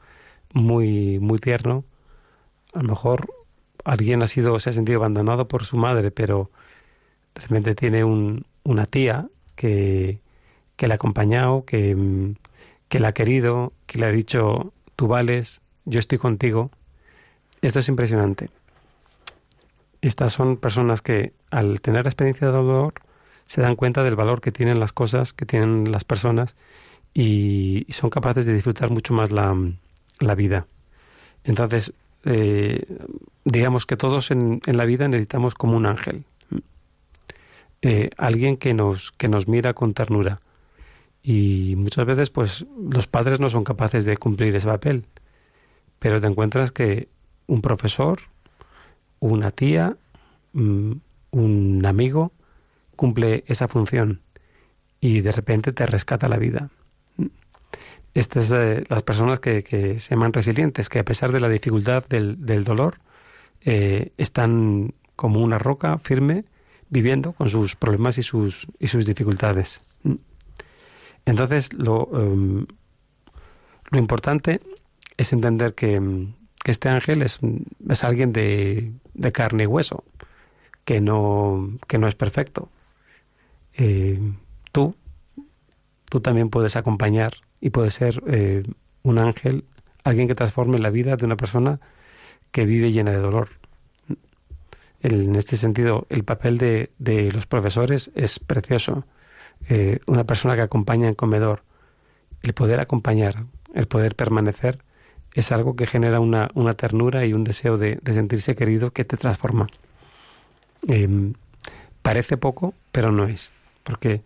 muy, 0.53 1.19
muy 1.19 1.39
tierno. 1.39 1.85
A 2.73 2.83
lo 2.83 2.89
mejor 2.91 3.29
alguien 3.85 4.23
ha 4.23 4.27
sido, 4.27 4.59
se 4.61 4.71
ha 4.71 4.73
sentido 4.73 4.99
abandonado 4.99 5.49
por 5.49 5.65
su 5.65 5.77
madre, 5.77 6.11
pero 6.11 6.51
de 7.35 7.43
repente 7.43 7.75
tiene 7.75 8.05
un, 8.05 8.47
una 8.65 8.87
tía 8.87 9.29
que, 9.57 10.21
que 10.77 10.89
le 10.89 10.95
ha 10.95 10.97
acompañado, 10.97 11.65
que, 11.65 12.35
que 12.89 13.01
la 13.01 13.09
ha 13.09 13.13
querido, 13.13 13.73
que 13.87 13.99
le 13.99 14.07
ha 14.07 14.11
dicho, 14.11 14.73
tú 14.97 15.07
vales, 15.07 15.61
yo 15.85 16.01
estoy 16.01 16.19
contigo. 16.19 16.71
Esto 17.63 17.81
es 17.81 17.89
impresionante. 17.89 18.51
Estas 20.03 20.33
son 20.33 20.57
personas 20.57 21.03
que 21.03 21.33
al 21.51 21.81
tener 21.81 22.05
la 22.05 22.11
experiencia 22.11 22.47
de 22.47 22.53
dolor 22.53 22.95
se 23.45 23.61
dan 23.61 23.77
cuenta 23.77 24.03
del 24.03 24.17
valor 24.17 24.41
que 24.41 24.53
tienen 24.53 24.81
las 24.81 24.93
cosas, 24.93 25.33
que 25.33 25.45
tienen 25.45 25.91
las 25.91 26.05
personas 26.05 26.57
y, 27.13 27.87
son 27.91 28.11
capaces 28.11 28.47
de 28.47 28.55
disfrutar 28.55 28.91
mucho 28.91 29.13
más 29.13 29.31
la, 29.31 29.55
vida. 30.37 30.67
Entonces, 31.45 31.93
eh, 32.25 32.85
digamos 33.45 33.87
que 33.87 33.97
todos 33.97 34.31
en, 34.31 34.61
la 34.65 34.85
vida 34.85 35.09
necesitamos 35.09 35.55
como 35.55 35.77
un 35.77 35.87
ángel, 35.87 36.25
eh, 37.83 38.11
alguien 38.17 38.57
que 38.57 38.75
nos, 38.75 39.13
que 39.13 39.29
nos 39.29 39.49
mira 39.49 39.75
con 39.75 39.95
ternura. 39.95 40.41
Y 41.23 41.75
muchas 41.77 42.07
veces, 42.07 42.31
pues, 42.31 42.65
los 42.79 43.07
padres 43.07 43.41
no 43.41 43.51
son 43.51 43.65
capaces 43.65 44.05
de 44.05 44.17
cumplir 44.17 44.55
ese 44.55 44.67
papel, 44.67 45.05
pero 45.99 46.21
te 46.21 46.27
encuentras 46.27 46.73
que 46.73 47.09
un 47.47 47.61
profesor, 47.61 48.21
una 49.21 49.51
tía, 49.51 49.97
mm, 50.53 50.93
un 51.31 51.87
amigo, 51.87 52.33
cumple 52.97 53.45
esa 53.47 53.69
función 53.69 54.21
y 55.01 55.21
de 55.21 55.33
repente 55.33 55.73
te 55.73 55.87
rescata 55.87 56.29
la 56.29 56.37
vida. 56.37 56.71
Estas 58.13 58.47
son 58.47 58.85
las 58.89 59.03
personas 59.05 59.39
que, 59.39 59.63
que, 59.63 60.01
se 60.01 60.11
llaman 60.11 60.33
resilientes, 60.33 60.89
que 60.89 60.99
a 60.99 61.05
pesar 61.05 61.31
de 61.31 61.41
la 61.41 61.49
dificultad 61.49 62.05
del, 62.09 62.45
del 62.45 62.65
dolor, 62.65 62.99
eh, 63.63 64.13
están 64.17 64.95
como 65.17 65.41
una 65.41 65.59
roca 65.59 65.99
firme, 65.99 66.45
viviendo 66.89 67.33
con 67.33 67.49
sus 67.49 67.77
problemas 67.77 68.19
y 68.19 68.23
sus, 68.23 68.67
y 68.79 68.89
sus 68.89 69.07
dificultades. 69.07 69.81
Entonces, 71.27 71.73
lo, 71.73 72.09
em, 72.15 72.67
lo 73.91 73.99
importante 73.99 74.61
es 75.17 75.33
entender 75.33 75.75
que, 75.75 76.27
que 76.63 76.71
este 76.71 76.89
ángel 76.89 77.23
es, 77.23 77.41
es 77.89 78.05
alguien 78.05 78.33
de, 78.33 78.93
de, 79.15 79.33
carne 79.33 79.65
y 79.65 79.67
hueso, 79.67 80.05
que 80.85 81.01
no, 81.01 81.79
que 81.89 81.99
no 81.99 82.07
es 82.07 82.15
perfecto. 82.15 82.69
Eh, 83.75 84.21
tú, 84.73 84.95
tú 86.07 86.21
también 86.21 86.51
puedes 86.51 86.77
acompañar 86.77 87.33
y 87.61 87.71
puede 87.71 87.91
ser 87.91 88.23
eh, 88.27 88.65
un 89.03 89.19
ángel, 89.19 89.65
alguien 90.05 90.29
que 90.29 90.35
transforme 90.35 90.79
la 90.79 90.91
vida 90.91 91.17
de 91.17 91.25
una 91.25 91.37
persona 91.37 91.81
que 92.51 92.67
vive 92.67 92.93
llena 92.93 93.13
de 93.13 93.19
dolor. 93.19 93.49
en 95.03 95.37
este 95.37 95.57
sentido, 95.57 96.07
el 96.11 96.25
papel 96.25 96.59
de, 96.59 96.91
de 96.99 97.33
los 97.33 97.47
profesores 97.47 98.11
es 98.15 98.39
precioso. 98.39 99.05
Eh, 99.69 100.01
una 100.07 100.25
persona 100.25 100.57
que 100.57 100.63
acompaña 100.63 101.09
en 101.09 101.15
comedor, 101.15 101.63
el 102.43 102.55
poder 102.55 102.81
acompañar, 102.81 103.45
el 103.75 103.87
poder 103.87 104.15
permanecer, 104.17 104.83
es 105.35 105.53
algo 105.53 105.77
que 105.77 105.87
genera 105.87 106.21
una, 106.21 106.51
una 106.55 106.75
ternura 106.75 107.25
y 107.25 107.33
un 107.33 107.45
deseo 107.45 107.79
de, 107.79 108.01
sentirse 108.07 108.55
querido 108.55 108.93
que 108.93 109.05
te 109.05 109.17
transforma. 109.17 109.69
Em, 110.89 111.35
parece 112.03 112.37
poco, 112.37 112.75
pero 112.93 113.13
no 113.13 113.25
es, 113.25 113.53
porque 113.85 114.23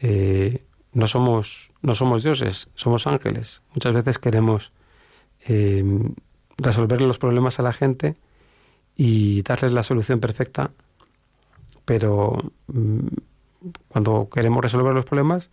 eh, 0.00 0.62
no 0.92 1.08
somos 1.08 1.70
no 1.82 1.94
somos 1.94 2.22
dioses, 2.22 2.68
somos 2.74 3.06
ángeles. 3.06 3.62
Muchas 3.74 3.94
veces 3.94 4.18
queremos 4.18 4.72
eh, 5.46 5.84
resolver 6.58 7.00
los 7.00 7.18
problemas 7.18 7.58
a 7.58 7.62
la 7.62 7.72
gente 7.72 8.16
y 8.96 9.42
darles 9.42 9.72
la 9.72 9.82
solución 9.82 10.20
perfecta, 10.20 10.70
pero 11.84 12.52
mm, 12.66 13.06
cuando 13.88 14.28
queremos 14.32 14.62
resolver 14.62 14.94
los 14.94 15.04
problemas 15.04 15.50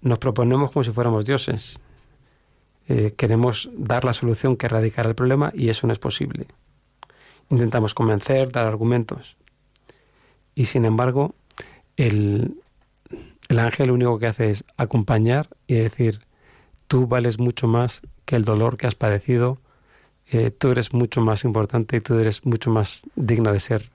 nos 0.00 0.18
proponemos 0.18 0.72
como 0.72 0.82
si 0.82 0.90
fuéramos 0.90 1.24
dioses. 1.24 1.78
Eh, 2.88 3.14
queremos 3.16 3.70
dar 3.76 4.04
la 4.04 4.12
solución 4.12 4.56
que 4.56 4.66
erradicará 4.66 5.08
el 5.08 5.14
problema 5.14 5.52
y 5.54 5.68
eso 5.68 5.86
no 5.86 5.92
es 5.92 5.98
posible. 5.98 6.46
Intentamos 7.50 7.94
convencer, 7.94 8.50
dar 8.50 8.66
argumentos. 8.66 9.36
Y 10.54 10.66
sin 10.66 10.84
embargo, 10.84 11.34
el, 11.96 12.54
el 13.48 13.58
ángel 13.58 13.88
lo 13.88 13.94
único 13.94 14.18
que 14.18 14.26
hace 14.26 14.50
es 14.50 14.64
acompañar 14.76 15.48
y 15.66 15.74
decir, 15.74 16.20
tú 16.88 17.06
vales 17.06 17.38
mucho 17.38 17.68
más 17.68 18.02
que 18.24 18.36
el 18.36 18.44
dolor 18.44 18.76
que 18.76 18.86
has 18.86 18.94
padecido, 18.94 19.58
eh, 20.30 20.50
tú 20.50 20.70
eres 20.70 20.92
mucho 20.92 21.20
más 21.20 21.44
importante 21.44 21.96
y 21.96 22.00
tú 22.00 22.14
eres 22.18 22.44
mucho 22.46 22.70
más 22.70 23.02
digno 23.16 23.52
de 23.52 23.60
ser 23.60 23.90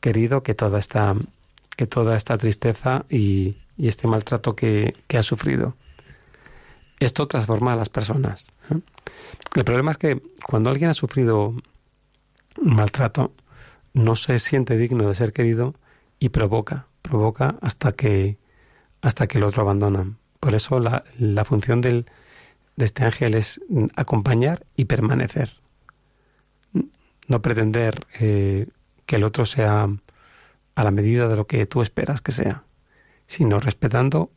querido 0.00 0.42
que 0.42 0.54
toda 0.54 0.78
esta, 0.78 1.14
que 1.76 1.86
toda 1.86 2.16
esta 2.16 2.38
tristeza 2.38 3.04
y, 3.08 3.56
este 3.78 4.06
maltrato 4.06 4.54
que, 4.54 4.94
que 5.08 5.18
has 5.18 5.26
sufrido. 5.26 5.74
Esto 7.02 7.26
transforma 7.26 7.72
a 7.72 7.76
las 7.76 7.88
personas. 7.88 8.52
El 9.56 9.64
problema 9.64 9.90
es 9.90 9.98
que 9.98 10.22
cuando 10.46 10.70
alguien 10.70 10.88
ha 10.88 10.94
sufrido 10.94 11.48
un 11.48 11.62
maltrato, 12.76 13.32
no 13.92 14.14
se 14.14 14.38
siente 14.38 14.76
digno 14.76 15.08
de 15.08 15.16
ser 15.16 15.32
querido 15.32 15.74
y 16.20 16.28
provoca, 16.28 16.86
provoca 17.02 17.56
hasta 17.60 17.90
que 17.92 18.38
hasta 19.00 19.26
que 19.26 19.38
el 19.38 19.44
otro 19.44 19.62
abandona. 19.62 20.12
Por 20.38 20.54
eso 20.54 20.78
la, 20.78 21.02
la 21.18 21.44
función 21.44 21.80
del, 21.80 22.06
de 22.76 22.84
este 22.84 23.02
ángel 23.04 23.34
es 23.34 23.60
acompañar 23.96 24.64
y 24.76 24.84
permanecer. 24.84 25.54
No 27.26 27.42
pretender 27.42 28.06
eh, 28.20 28.68
que 29.06 29.16
el 29.16 29.24
otro 29.24 29.44
sea 29.44 29.88
a 30.76 30.84
la 30.84 30.90
medida 30.92 31.26
de 31.26 31.34
lo 31.34 31.48
que 31.48 31.66
tú 31.66 31.82
esperas 31.82 32.20
que 32.20 32.30
sea, 32.30 32.62
sino 33.26 33.58
respetando 33.58 34.30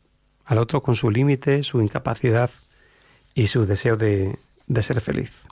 al 0.46 0.58
otro 0.58 0.82
con 0.82 0.94
su 0.96 1.10
límite, 1.10 1.62
su 1.62 1.80
incapacidad 1.82 2.50
y 3.34 3.48
su 3.48 3.66
deseo 3.66 3.96
de, 3.96 4.38
de 4.66 4.82
ser 4.82 5.00
feliz. 5.00 5.42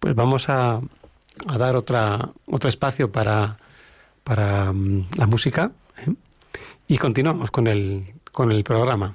Pues 0.00 0.14
vamos 0.14 0.48
a, 0.48 0.80
a, 1.46 1.58
dar 1.58 1.76
otra, 1.76 2.30
otro 2.46 2.68
espacio 2.68 3.12
para, 3.12 3.58
para 4.24 4.70
um, 4.70 5.06
la 5.16 5.26
música. 5.26 5.70
¿eh? 5.98 6.12
Y 6.88 6.98
continuamos 6.98 7.50
con 7.50 7.68
el, 7.68 8.14
con 8.32 8.50
el 8.50 8.64
programa. 8.64 9.14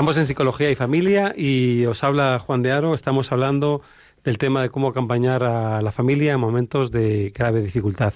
Estamos 0.00 0.16
en 0.16 0.26
Psicología 0.26 0.70
y 0.70 0.74
Familia 0.76 1.34
y 1.36 1.84
os 1.84 2.02
habla 2.02 2.38
Juan 2.38 2.62
de 2.62 2.72
Aro. 2.72 2.94
Estamos 2.94 3.32
hablando 3.32 3.82
del 4.24 4.38
tema 4.38 4.62
de 4.62 4.70
cómo 4.70 4.88
acompañar 4.88 5.44
a 5.44 5.82
la 5.82 5.92
familia 5.92 6.32
en 6.32 6.40
momentos 6.40 6.90
de 6.90 7.30
grave 7.36 7.60
dificultad. 7.60 8.14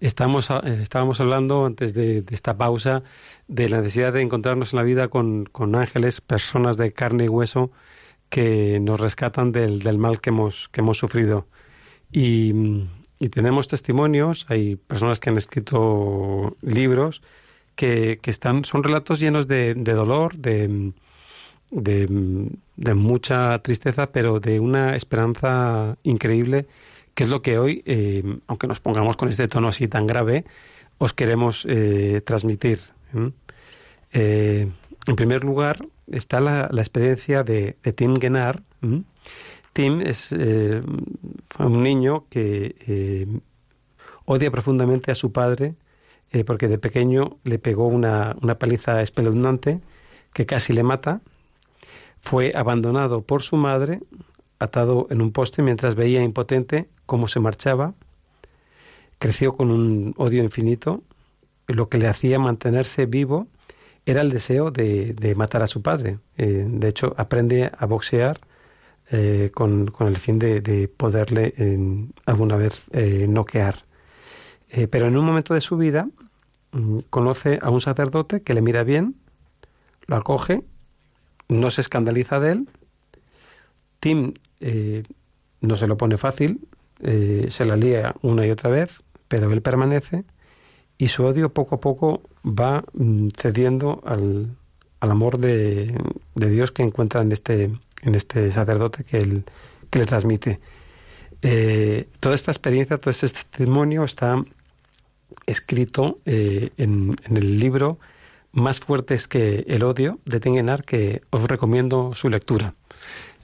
Eh, 0.00 0.06
estábamos 0.06 1.20
hablando 1.20 1.66
antes 1.66 1.92
de, 1.92 2.24
esta 2.30 2.56
pausa 2.56 3.02
de 3.46 3.68
la 3.68 3.80
necesidad 3.82 4.14
de 4.14 4.22
encontrarnos 4.22 4.72
en 4.72 4.78
la 4.78 4.84
vida 4.84 5.08
con, 5.08 5.50
ángeles, 5.74 6.22
personas 6.22 6.78
de 6.78 6.94
carne 6.94 7.26
y 7.26 7.28
hueso 7.28 7.70
que 8.30 8.80
nos 8.80 8.98
rescatan 8.98 9.52
del, 9.52 9.98
mal 9.98 10.22
que 10.22 10.30
hemos 10.30 10.70
sufrido. 10.92 11.46
Y, 12.10 12.54
tenemos 13.30 13.68
testimonios, 13.68 14.46
hay 14.48 14.76
personas 14.76 15.20
que 15.20 15.28
han 15.28 15.36
escrito 15.36 16.56
libros 16.62 17.20
que, 17.76 18.18
están, 18.24 18.64
son 18.64 18.82
relatos 18.82 19.20
llenos 19.20 19.46
de, 19.46 19.74
dolor, 19.74 20.36
de, 20.36 20.92
de, 21.70 22.94
mucha 22.94 23.58
tristeza, 23.60 24.10
pero 24.10 24.40
de 24.40 24.58
una 24.58 24.96
esperanza 24.96 25.96
increíble, 26.02 26.66
que 27.14 27.24
es 27.24 27.30
lo 27.30 27.42
que 27.42 27.58
hoy, 27.58 27.82
eh, 27.86 28.38
aunque 28.46 28.66
nos 28.66 28.80
pongamos 28.80 29.16
con 29.16 29.28
este 29.28 29.46
tono 29.46 29.68
así 29.68 29.86
tan 29.88 30.06
grave, 30.06 30.44
os 30.98 31.12
queremos 31.12 31.66
eh, 31.68 32.22
transmitir. 32.24 32.80
Eh, 34.12 34.68
en 35.06 35.16
primer 35.16 35.44
lugar, 35.44 35.86
está 36.10 36.40
la, 36.40 36.68
experiencia 36.72 37.44
de, 37.44 37.76
Tim 37.94 38.16
Genar. 38.16 38.62
Tim 39.72 40.00
es 40.00 40.32
un 40.32 41.82
niño 41.82 42.24
que 42.30 43.40
odia 44.24 44.50
profundamente 44.50 45.12
a 45.12 45.14
su 45.14 45.32
padre 45.32 45.74
eh, 46.32 46.44
porque 46.44 46.68
de 46.68 46.78
pequeño 46.78 47.38
le 47.44 47.58
pegó 47.58 47.86
una, 47.86 48.36
una 48.42 48.58
paliza 48.58 49.00
espeluznante 49.02 49.80
que 50.32 50.46
casi 50.46 50.72
le 50.72 50.82
mata. 50.82 51.20
Fue 52.20 52.52
abandonado 52.54 53.22
por 53.22 53.42
su 53.42 53.56
madre, 53.56 54.00
atado 54.58 55.06
en 55.10 55.20
un 55.22 55.32
poste 55.32 55.62
mientras 55.62 55.94
veía 55.94 56.22
impotente 56.22 56.88
cómo 57.06 57.28
se 57.28 57.40
marchaba. 57.40 57.94
Creció 59.18 59.54
con 59.54 59.70
un 59.70 60.14
odio 60.16 60.42
infinito. 60.42 61.02
Lo 61.68 61.88
que 61.88 61.98
le 61.98 62.08
hacía 62.08 62.38
mantenerse 62.38 63.06
vivo 63.06 63.46
era 64.04 64.20
el 64.20 64.30
deseo 64.30 64.70
de, 64.70 65.14
de 65.14 65.34
matar 65.34 65.62
a 65.62 65.66
su 65.66 65.82
padre. 65.82 66.18
Eh, 66.36 66.66
de 66.68 66.88
hecho, 66.88 67.14
aprende 67.16 67.70
a 67.76 67.86
boxear 67.86 68.40
eh, 69.10 69.50
con, 69.54 69.86
con, 69.88 70.08
el 70.08 70.16
fin 70.16 70.38
de, 70.38 70.60
de 70.60 70.88
poderle 70.88 71.54
alguna 72.26 72.56
vez 72.56 72.84
noquear. 72.92 73.85
Pero 74.90 75.06
en 75.06 75.16
un 75.16 75.24
momento 75.24 75.54
de 75.54 75.60
su 75.60 75.76
vida 75.76 76.08
Mm, 76.76 76.98
conoce 77.08 77.58
a 77.62 77.70
un 77.70 77.80
sacerdote 77.80 78.42
que 78.42 78.52
le 78.52 78.60
mira 78.60 78.84
bien, 78.84 79.14
lo 80.06 80.16
acoge, 80.16 80.62
no 81.48 81.70
se 81.70 81.80
escandaliza 81.80 82.38
de 82.38 82.52
él. 82.52 82.68
Tim 83.98 84.34
eh, 84.60 85.02
no 85.62 85.76
se 85.78 85.86
lo 85.86 85.96
pone 85.96 86.18
fácil, 86.18 86.60
eh, 87.00 87.46
se 87.50 87.64
la 87.64 87.76
lía 87.76 88.14
una 88.20 88.46
y 88.46 88.50
otra 88.50 88.68
vez, 88.68 89.02
pero 89.28 89.50
él 89.52 89.62
permanece 89.62 90.24
y 90.98 91.08
su 91.08 91.24
odio 91.24 91.48
poco 91.50 91.76
a 91.76 91.80
poco 91.80 92.22
va 92.44 92.84
mm, 92.92 93.28
cediendo 93.38 94.02
al, 94.04 94.54
amor 95.00 95.38
de, 95.38 95.96
Dios 96.34 96.72
que 96.72 96.82
encuentra 96.82 97.22
en 97.22 97.32
este, 97.32 97.70
en 98.02 98.14
este 98.14 98.52
sacerdote 98.52 99.04
que, 99.04 99.18
él, 99.18 99.44
que 99.88 100.00
le 100.00 100.06
transmite. 100.06 100.60
Eh, 101.42 102.08
toda 102.20 102.34
esta 102.34 102.50
experiencia, 102.50 102.98
todo 102.98 103.12
este 103.12 103.28
testimonio 103.28 104.04
está 104.04 104.44
escrito 105.46 106.18
eh, 106.26 106.70
en, 106.76 107.16
el 107.28 107.58
libro 107.58 107.98
Más 108.52 108.80
fuertes 108.80 109.28
que 109.28 109.64
el 109.68 109.82
odio 109.82 110.18
de 110.24 110.40
Tengenar, 110.40 110.84
que 110.84 111.22
os 111.30 111.42
recomiendo 111.44 112.14
su 112.14 112.28
lectura. 112.28 112.74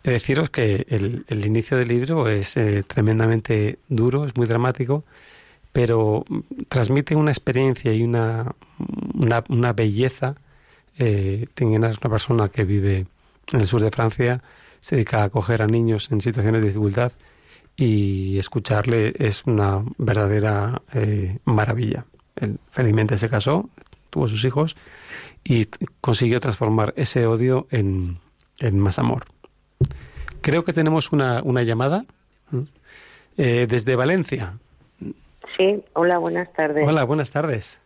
He 0.04 0.08
de 0.08 0.14
deciros 0.14 0.50
que 0.50 0.86
el, 0.88 1.46
inicio 1.46 1.76
del 1.76 1.88
libro 1.88 2.28
es 2.28 2.56
eh, 2.56 2.82
tremendamente 2.86 3.78
duro, 3.88 4.24
es 4.26 4.36
muy 4.36 4.46
dramático, 4.46 5.04
pero 5.72 6.24
transmite 6.68 7.14
una 7.14 7.30
experiencia 7.30 7.92
y 7.92 8.02
una, 8.02 8.54
una, 9.48 9.72
belleza. 9.72 10.34
Eh, 10.98 11.46
es 11.54 11.62
una 11.62 11.92
persona 11.92 12.48
que 12.48 12.64
vive 12.64 13.06
en 13.52 13.60
el 13.60 13.66
sur 13.66 13.80
de 13.80 13.90
Francia, 13.90 14.42
se 14.80 14.96
dedica 14.96 15.20
a 15.22 15.24
acoger 15.24 15.62
a 15.62 15.66
niños 15.66 16.10
en 16.10 16.20
situaciones 16.20 16.62
de 16.62 16.68
dificultad 16.68 17.12
y 17.76 18.38
escucharle 18.38 19.12
es 19.18 19.44
una 19.46 19.82
verdadera 19.98 20.82
eh, 20.92 21.38
maravilla. 21.44 22.04
Él 22.36 22.58
felizmente 22.70 23.18
se 23.18 23.28
casó, 23.28 23.68
tuvo 24.10 24.28
sus 24.28 24.44
hijos 24.44 24.76
y 25.44 25.66
consiguió 26.00 26.40
transformar 26.40 26.92
ese 26.96 27.26
odio 27.26 27.66
en, 27.70 28.18
más 28.72 28.98
amor. 28.98 29.24
Creo 30.40 30.64
que 30.64 30.72
tenemos 30.72 31.12
una, 31.12 31.42
una 31.42 31.62
llamada 31.62 32.04
eh, 33.36 33.66
desde 33.68 33.96
Valencia. 33.96 34.54
Sí, 35.56 35.82
hola, 35.94 36.18
buenas 36.18 36.52
tardes. 36.52 36.86
Hola, 36.86 37.04
buenas 37.04 37.30
tardes. 37.30 37.80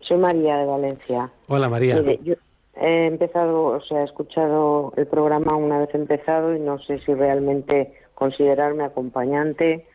Soy 0.00 0.18
María 0.18 0.56
de 0.58 0.66
Valencia. 0.66 1.30
Hola, 1.48 1.68
María. 1.68 2.00
yo 2.22 2.34
he 2.76 3.06
empezado, 3.06 3.64
o 3.64 3.80
sea, 3.82 4.02
he 4.02 4.04
escuchado 4.04 4.92
el 4.96 5.06
programa 5.06 5.56
una 5.56 5.78
vez 5.78 5.94
empezado 5.94 6.54
y 6.54 6.60
no 6.60 6.78
sé 6.80 6.98
si 7.00 7.14
realmente 7.14 7.94
considerarme 8.14 8.84
acompañante 8.84 9.86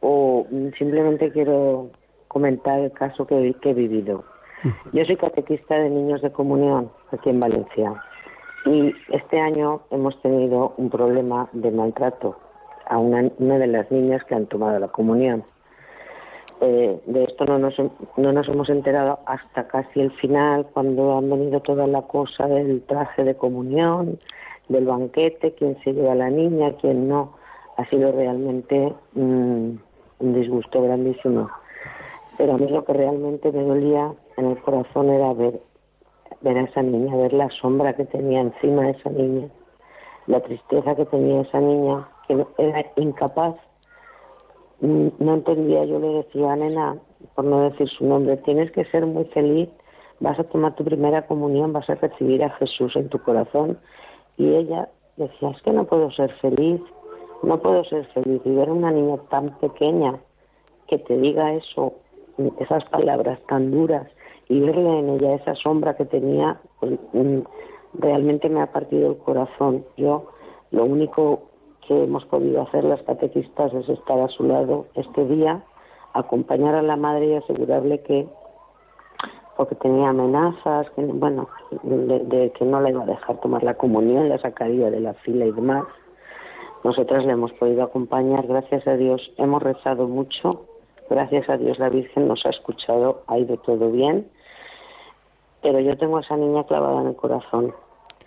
o 0.00 0.46
simplemente 0.78 1.32
quiero 1.32 1.90
comentar 2.28 2.80
el 2.80 2.92
caso 2.92 3.26
que, 3.26 3.54
he 3.62 3.74
vivido. 3.74 4.24
Yo 4.92 5.04
soy 5.04 5.16
catequista 5.16 5.76
de 5.76 5.90
niños 5.90 6.22
de 6.22 6.32
comunión 6.32 6.90
aquí 7.12 7.30
en 7.30 7.40
Valencia 7.40 8.02
y 8.64 8.92
este 9.12 9.38
año 9.38 9.82
hemos 9.90 10.20
tenido 10.22 10.74
un 10.76 10.90
problema 10.90 11.48
de 11.52 11.70
maltrato 11.70 12.36
a 12.88 12.98
una, 12.98 13.22
de 13.22 13.66
las 13.66 13.90
niñas 13.90 14.24
que 14.24 14.34
han 14.34 14.46
tomado 14.46 14.78
la 14.78 14.88
comunión. 14.88 15.44
Eh, 16.60 17.00
de 17.06 17.24
esto 17.24 17.44
no 17.44 17.58
nos, 17.58 17.78
no 17.78 18.32
nos 18.32 18.48
hemos 18.48 18.68
enterado 18.70 19.18
hasta 19.26 19.68
casi 19.68 20.00
el 20.00 20.10
final, 20.12 20.66
cuando 20.72 21.18
han 21.18 21.28
venido 21.28 21.60
toda 21.60 21.86
la 21.86 22.02
cosa 22.02 22.46
del 22.46 22.82
traje 22.82 23.24
de 23.24 23.36
comunión, 23.36 24.18
del 24.68 24.86
banquete, 24.86 25.54
quién 25.54 25.78
se 25.82 25.92
lleva 25.92 26.12
a 26.12 26.16
la 26.16 26.30
niña, 26.30 26.72
quién 26.80 27.08
no 27.08 27.34
ha 27.76 27.84
sido 27.88 28.12
realmente 28.12 28.92
mm, 29.14 29.70
un 30.18 30.34
disgusto 30.34 30.82
grandísimo. 30.82 31.50
Pero 32.38 32.54
a 32.54 32.58
mí 32.58 32.68
lo 32.68 32.84
que 32.84 32.92
realmente 32.92 33.50
me 33.52 33.62
dolía 33.62 34.12
en 34.36 34.46
el 34.46 34.58
corazón 34.58 35.10
era 35.10 35.32
ver, 35.32 35.60
ver 36.40 36.58
a 36.58 36.62
esa 36.62 36.82
niña, 36.82 37.16
ver 37.16 37.32
la 37.32 37.48
sombra 37.50 37.94
que 37.94 38.04
tenía 38.04 38.40
encima 38.40 38.82
de 38.82 38.90
esa 38.90 39.10
niña, 39.10 39.48
la 40.26 40.40
tristeza 40.40 40.94
que 40.94 41.06
tenía 41.06 41.42
esa 41.42 41.60
niña, 41.60 42.08
que 42.26 42.46
era 42.58 42.84
incapaz. 42.96 43.56
Mm, 44.80 45.08
no 45.18 45.34
entendía, 45.34 45.84
yo 45.84 45.98
le 45.98 46.08
decía, 46.08 46.56
nena, 46.56 46.98
por 47.34 47.44
no 47.44 47.70
decir 47.70 47.88
su 47.88 48.06
nombre, 48.06 48.36
tienes 48.38 48.70
que 48.72 48.84
ser 48.86 49.06
muy 49.06 49.24
feliz, 49.26 49.68
vas 50.20 50.38
a 50.38 50.44
tomar 50.44 50.74
tu 50.74 50.84
primera 50.84 51.26
comunión, 51.26 51.72
vas 51.72 51.88
a 51.88 51.94
recibir 51.94 52.42
a 52.44 52.50
Jesús 52.50 52.94
en 52.96 53.08
tu 53.08 53.18
corazón. 53.18 53.78
Y 54.36 54.54
ella 54.54 54.88
decía, 55.16 55.50
es 55.50 55.62
que 55.62 55.72
no 55.72 55.84
puedo 55.84 56.10
ser 56.10 56.30
feliz, 56.40 56.80
no 57.42 57.58
puedo 57.60 57.84
ser 57.84 58.06
feliz. 58.06 58.40
Y 58.44 58.54
ver 58.54 58.68
a 58.68 58.72
una 58.72 58.90
niña 58.90 59.16
tan 59.30 59.58
pequeña 59.58 60.18
que 60.88 60.98
te 60.98 61.16
diga 61.16 61.54
eso, 61.54 61.94
esas 62.60 62.84
palabras 62.86 63.40
tan 63.48 63.70
duras, 63.70 64.06
y 64.48 64.60
verle 64.60 65.00
en 65.00 65.08
ella 65.10 65.34
esa 65.34 65.54
sombra 65.54 65.96
que 65.96 66.04
tenía, 66.04 66.60
pues, 66.78 66.98
mm, 67.12 67.40
realmente 67.94 68.48
me 68.48 68.60
ha 68.60 68.72
partido 68.72 69.10
el 69.10 69.18
corazón. 69.18 69.84
Yo 69.96 70.26
lo 70.70 70.84
único 70.84 71.42
que 71.86 72.04
hemos 72.04 72.24
podido 72.26 72.62
hacer 72.62 72.84
las 72.84 73.02
catequistas 73.02 73.72
es 73.74 73.88
estar 73.88 74.20
a 74.20 74.28
su 74.28 74.44
lado 74.44 74.86
este 74.94 75.24
día, 75.26 75.64
acompañar 76.14 76.74
a 76.74 76.82
la 76.82 76.96
madre 76.96 77.26
y 77.26 77.34
asegurarle 77.34 78.00
que 78.02 78.28
porque 79.56 79.74
tenía 79.76 80.10
amenazas, 80.10 80.90
que 80.90 81.02
bueno, 81.02 81.48
de, 81.82 82.52
que 82.58 82.64
no 82.64 82.80
le 82.80 82.90
iba 82.90 83.02
a 83.02 83.06
dejar 83.06 83.40
tomar 83.40 83.62
la 83.62 83.74
comunión, 83.74 84.28
la 84.28 84.38
sacaría 84.38 84.90
de 84.90 85.00
la 85.00 85.14
fila 85.14 85.46
y 85.46 85.52
demás. 85.52 85.84
Nosotras 86.86 87.26
le 87.26 87.32
hemos 87.32 87.52
podido 87.54 87.82
acompañar, 87.82 88.46
gracias 88.46 88.86
a 88.86 88.96
Dios, 88.96 89.32
hemos 89.38 89.60
rezado 89.60 90.06
mucho, 90.06 90.66
gracias 91.10 91.48
a 91.50 91.56
Dios 91.56 91.80
la 91.80 91.88
Virgen 91.88 92.28
nos 92.28 92.46
ha 92.46 92.50
escuchado, 92.50 93.24
ha 93.26 93.40
ido 93.40 93.56
todo 93.56 93.90
bien, 93.90 94.28
pero 95.62 95.80
yo 95.80 95.98
tengo 95.98 96.18
a 96.18 96.20
esa 96.20 96.36
niña 96.36 96.62
clavada 96.62 97.00
en 97.00 97.08
el 97.08 97.16
corazón, 97.16 97.74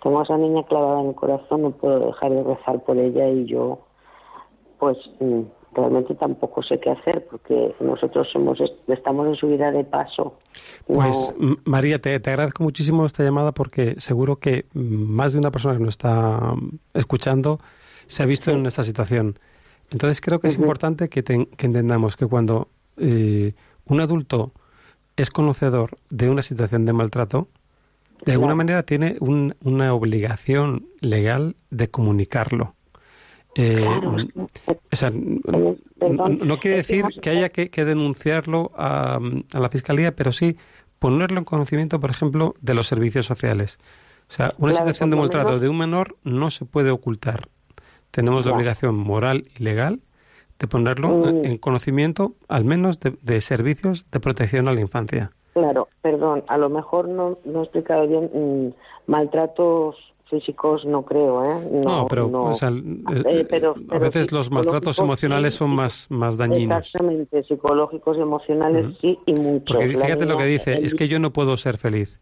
tengo 0.02 0.20
a 0.20 0.24
esa 0.24 0.36
niña 0.36 0.62
clavada 0.64 1.00
en 1.00 1.06
el 1.06 1.14
corazón, 1.14 1.62
no 1.62 1.70
puedo 1.70 2.00
dejar 2.08 2.32
de 2.32 2.42
rezar 2.42 2.84
por 2.84 2.98
ella 2.98 3.30
y 3.30 3.46
yo, 3.46 3.78
pues 4.78 4.98
mm, 5.20 5.40
realmente 5.72 6.14
tampoco 6.16 6.62
sé 6.62 6.78
qué 6.80 6.90
hacer 6.90 7.26
porque 7.30 7.74
nosotros 7.80 8.28
somos 8.30 8.58
estamos 8.88 9.26
en 9.26 9.36
su 9.36 9.48
vida 9.48 9.72
de 9.72 9.84
paso. 9.84 10.34
Pues 10.86 11.34
María, 11.64 11.98
te, 11.98 12.14
agradezco 12.16 12.62
muchísimo 12.62 13.06
esta 13.06 13.24
llamada 13.24 13.52
porque 13.52 13.98
seguro 14.02 14.36
que 14.36 14.66
más 14.74 15.32
de 15.32 15.38
una 15.38 15.50
persona 15.50 15.78
que 15.78 15.80
nos 15.80 15.94
está 15.94 16.52
escuchando 16.92 17.58
se 18.10 18.22
ha 18.22 18.26
visto 18.26 18.50
en 18.50 18.66
esta 18.66 18.82
situación. 18.82 19.38
Entonces 19.90 20.20
creo 20.20 20.40
que 20.40 20.48
es 20.48 20.56
importante 20.56 21.08
que, 21.08 21.24
entendamos 21.58 22.16
que 22.16 22.26
cuando 22.26 22.68
eh, 22.96 23.54
un 23.86 24.00
adulto 24.00 24.52
es 25.16 25.30
conocedor 25.30 25.96
de 26.10 26.28
una 26.28 26.42
situación 26.42 26.86
de 26.86 26.92
maltrato, 26.92 27.48
de 28.24 28.32
alguna 28.32 28.54
manera 28.54 28.82
tiene 28.82 29.16
una 29.20 29.94
obligación 29.94 30.86
legal 31.00 31.56
de 31.70 31.88
comunicarlo. 31.88 32.74
Eh, 33.54 33.84
no, 36.44 36.58
quiere 36.58 36.76
decir 36.76 37.04
que 37.20 37.30
haya 37.30 37.48
que, 37.48 37.84
denunciarlo 37.84 38.72
a, 38.76 39.20
la 39.52 39.68
fiscalía, 39.70 40.14
pero 40.14 40.32
sí 40.32 40.56
ponerlo 40.98 41.38
en 41.38 41.44
conocimiento, 41.44 41.98
por 42.00 42.10
ejemplo, 42.10 42.54
de 42.60 42.74
los 42.74 42.86
servicios 42.86 43.26
sociales. 43.26 43.78
O 44.28 44.32
sea, 44.32 44.54
una 44.58 44.74
situación 44.74 45.10
de 45.10 45.16
maltrato 45.16 45.58
de 45.58 45.68
un 45.68 45.78
menor 45.78 46.16
no 46.22 46.50
se 46.50 46.64
puede 46.64 46.90
ocultar. 46.90 47.48
Tenemos 48.10 48.44
la 48.46 48.52
obligación 48.52 48.96
moral 48.96 49.44
y 49.56 49.62
legal 49.62 50.00
de 50.58 50.66
ponerlo 50.68 51.26
en 51.26 51.56
conocimiento, 51.58 52.34
al 52.48 52.64
menos 52.64 52.98
de, 53.00 53.40
servicios 53.40 54.06
de 54.10 54.20
protección 54.20 54.68
a 54.68 54.74
la 54.74 54.80
infancia. 54.80 55.32
Claro, 55.54 55.88
perdón, 56.02 56.44
a 56.48 56.58
lo 56.58 56.68
mejor 56.68 57.08
no, 57.08 57.38
no 57.44 57.60
he 57.60 57.62
explicado 57.62 58.06
bien. 58.06 58.30
Mm, 58.32 59.10
maltratos 59.10 59.96
físicos 60.30 60.84
no 60.84 61.02
creo, 61.02 61.44
¿eh? 61.44 61.82
No, 61.84 62.06
pero, 62.08 62.52
eh, 62.52 63.72
a 63.90 63.98
veces 63.98 64.30
los 64.32 64.50
maltratos 64.50 64.98
emocionales 64.98 65.54
son 65.54 65.70
más, 65.70 66.06
más 66.08 66.36
dañinos. 66.36 66.86
Exactamente, 66.86 67.42
psicológicos 67.42 68.16
y 68.16 68.20
emocionales 68.20 68.96
sí 69.00 69.18
y 69.26 69.32
mucho. 69.34 69.74
Porque 69.74 69.88
fíjate 69.88 70.26
lo 70.26 70.38
que 70.38 70.44
dice, 70.44 70.78
es 70.82 70.94
que 70.94 71.08
yo 71.08 71.18
no 71.18 71.32
puedo 71.32 71.56
ser 71.56 71.76
feliz. 71.78 72.20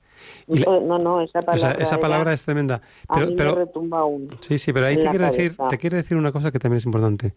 No, 0.49 0.99
no, 0.99 1.21
esa 1.21 1.41
palabra, 1.43 1.83
esa 1.83 2.01
palabra 2.01 2.33
es 2.33 2.43
tremenda. 2.45 2.81
Pero, 3.13 3.37
pero, 3.37 3.55
retumba 3.55 4.01
aún 4.01 4.31
sí, 4.41 4.59
sí, 4.59 4.73
pero 4.73 4.87
ahí 4.87 4.97
te 4.97 5.09
quiero, 5.09 5.27
decir, 5.27 5.57
te 5.69 5.79
quiero 5.79 5.97
decir 5.97 6.17
una 6.17 6.33
cosa 6.33 6.51
que 6.51 6.59
también 6.59 6.79
es 6.79 6.87
importante. 6.87 7.35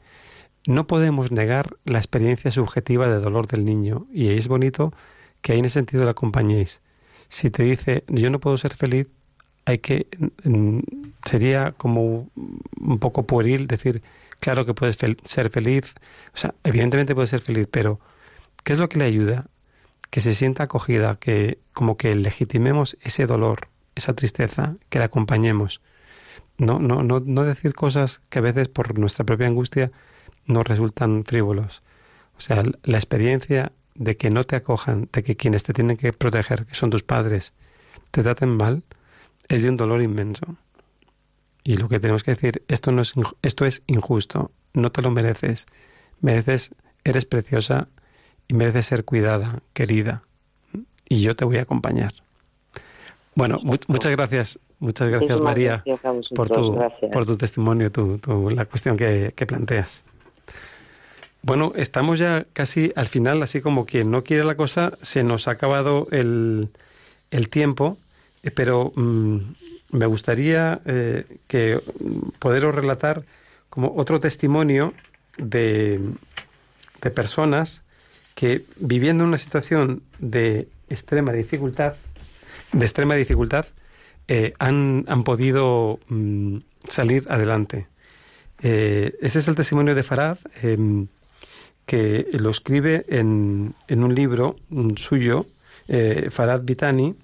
No 0.68 0.88
podemos 0.88 1.32
negar 1.32 1.76
la 1.86 1.98
experiencia 1.98 2.52
subjetiva 2.52 3.08
de 3.08 3.20
dolor 3.20 3.48
del 3.48 3.66
niño 3.66 4.06
y 4.12 4.30
es 4.30 4.48
bonito 4.48 4.94
que 5.42 5.54
ahí 5.54 5.60
en 5.60 5.66
ese 5.66 5.74
sentido 5.74 6.04
la 6.06 6.12
acompañéis. 6.12 6.82
Si 7.30 7.50
te 7.50 7.64
dice, 7.64 8.04
yo 8.08 8.30
no 8.30 8.40
puedo 8.40 8.58
ser 8.58 8.76
feliz, 8.76 9.08
hay 9.66 9.80
que 9.80 10.08
mm, 10.44 10.80
sería 11.26 11.72
como 11.74 12.30
un 12.80 13.00
poco 13.00 13.24
pueril 13.24 13.68
decir 13.68 14.02
claro 14.40 14.66
que 14.66 14.74
puedes 14.74 14.98
ser 14.98 15.50
feliz 15.50 15.94
o 16.34 16.38
sea 16.38 16.56
evidentemente 16.64 17.14
puede 17.14 17.28
ser 17.28 17.42
feliz 17.42 17.68
pero 17.70 18.00
qué 18.64 18.74
es 18.74 18.80
lo 18.80 18.90
que 18.90 18.98
le 19.00 19.06
ayuda 19.06 19.46
que 20.12 20.22
se 20.22 20.36
sienta 20.36 20.66
acogida 20.66 21.18
que 21.20 21.58
como 21.74 21.98
que 21.98 22.16
legitimemos 22.16 22.98
ese 23.02 23.26
dolor 23.26 23.70
esa 23.96 24.14
tristeza 24.14 24.76
que 24.90 25.00
la 25.00 25.06
acompañemos 25.06 25.82
no 26.58 26.78
no 26.78 27.02
no 27.02 27.20
no 27.20 27.44
decir 27.44 27.74
cosas 27.74 28.22
que 28.30 28.38
a 28.38 28.44
veces 28.44 28.68
por 28.68 29.00
nuestra 29.00 29.26
propia 29.26 29.48
angustia 29.48 29.92
nos 30.46 30.68
resultan 30.68 31.24
frívolos 31.26 31.82
o 32.38 32.42
sea 32.42 32.62
la 32.84 32.98
experiencia 32.98 33.72
de 33.96 34.16
que 34.18 34.30
no 34.30 34.44
te 34.44 34.56
acojan 34.56 35.10
de 35.12 35.24
que 35.24 35.36
quienes 35.36 35.64
te 35.64 35.74
tienen 35.74 35.98
que 35.98 36.14
proteger 36.14 36.68
que 36.68 36.76
son 36.76 36.92
tus 36.92 37.02
padres 37.02 37.54
te 38.12 38.22
traten 38.22 38.50
mal 38.50 38.84
es 39.48 39.64
de 39.64 39.70
un 39.70 39.78
dolor 39.78 40.02
inmenso. 40.02 40.58
Y 41.64 41.76
lo 41.76 41.90
que 41.90 42.00
tenemos 42.00 42.24
que 42.24 42.32
decir, 42.32 42.64
esto, 42.68 42.92
no 42.92 43.02
es, 43.02 43.14
esto 43.42 43.66
es 43.66 43.84
injusto, 43.88 44.52
no 44.74 44.92
te 44.92 45.02
lo 45.02 45.12
mereces. 45.12 45.66
Mereces, 46.22 46.74
eres 47.04 47.26
preciosa 47.26 47.90
y 48.52 48.54
mereces 48.54 48.86
ser 48.86 49.06
cuidada, 49.06 49.60
querida. 49.72 50.24
Y 51.08 51.22
yo 51.22 51.38
te 51.38 51.46
voy 51.46 51.58
a 51.58 51.62
acompañar. 51.62 52.14
Bueno, 53.34 53.60
muchas 53.64 54.12
gracias, 54.12 54.60
muchas 54.80 55.10
gracias 55.10 55.40
María 55.40 55.86
por, 56.36 56.50
tu, 56.50 56.78
por 57.14 57.26
tu 57.26 57.38
testimonio, 57.38 57.94
tu, 57.94 58.20
la 58.54 58.66
cuestión 58.66 58.98
que, 58.98 59.32
que 59.38 59.46
planteas. 59.46 60.04
Bueno, 61.44 61.72
estamos 61.78 62.20
ya 62.20 62.46
casi 62.52 62.92
al 62.98 63.08
final, 63.08 63.42
así 63.42 63.62
como 63.62 63.86
quien 63.86 64.12
no 64.12 64.22
quiere 64.26 64.44
la 64.44 64.56
cosa, 64.56 64.98
se 65.02 65.24
nos 65.24 65.48
ha 65.48 65.52
acabado 65.52 66.10
el, 66.12 66.68
el 67.32 67.48
tiempo 67.48 67.98
eh, 68.44 68.52
pero 68.52 68.92
mm, 68.94 69.38
me 69.92 70.06
gustaría 70.08 70.82
eh, 70.86 71.24
que 71.48 71.80
poderos 72.40 72.76
relatar 72.76 73.24
como 73.70 73.94
otro 73.96 74.20
testimonio 74.20 74.94
de, 75.38 76.02
de 77.02 77.12
personas 77.12 77.84
que 78.36 78.66
viviendo 78.78 79.24
una 79.24 79.38
situación 79.38 80.04
de 80.20 80.68
extrema 80.90 81.32
dificultad, 81.34 81.96
de 82.72 82.86
extrema 82.86 83.16
dificultad, 83.16 83.66
eh, 84.28 84.54
han, 84.60 85.06
han, 85.08 85.24
podido 85.24 86.00
mm, 86.08 86.58
salir 86.88 87.26
adelante. 87.30 87.88
este 88.62 89.40
es 89.40 89.48
el 89.48 89.56
testimonio 89.56 89.96
de 89.96 90.04
Farad, 90.04 90.38
em, 90.62 91.08
que 91.86 92.28
lo 92.32 92.52
escribe 92.52 93.06
en, 93.10 93.74
en 93.88 94.04
un 94.04 94.14
libro 94.16 94.56
suyo, 94.96 95.48
Farad 96.30 96.62
Vitani, 96.62 97.16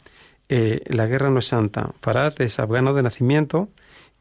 eh, 0.49 0.81
la 0.87 1.07
guerra 1.07 1.29
no 1.29 1.39
es 1.39 1.47
santa. 1.47 1.93
Farad 2.01 2.41
es 2.41 2.59
afgano 2.59 2.93
de 2.93 3.03
nacimiento, 3.03 3.69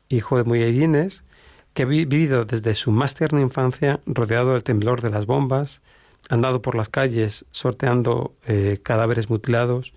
hijo 0.09 0.37
de 0.39 0.45
muyahidines, 0.45 1.25
que 1.73 1.83
ha 1.83 1.87
vivido 1.87 2.45
desde 2.45 2.75
su 2.75 2.91
más 2.91 3.15
tierna 3.15 3.41
infancia 3.41 4.01
rodeado 4.07 4.55
del 4.55 4.65
temblor 4.65 5.03
de 5.03 5.11
las 5.11 5.27
bombas, 5.27 5.83
andado 6.29 6.63
por 6.63 6.75
las 6.75 6.89
calles 6.89 7.45
sorteando 7.51 8.35
eh, 8.47 8.81
cadáveres 8.83 9.31
mutilados, 9.31 9.93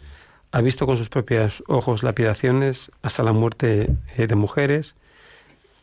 ha 0.51 0.61
visto 0.61 0.85
con 0.85 0.97
sus 0.97 1.09
propios 1.09 1.63
ojos 1.67 2.03
lapidaciones 2.03 2.91
hasta 3.01 3.23
la 3.23 3.33
muerte 3.33 3.95
eh, 4.17 4.27
de 4.27 4.35
mujeres, 4.35 4.95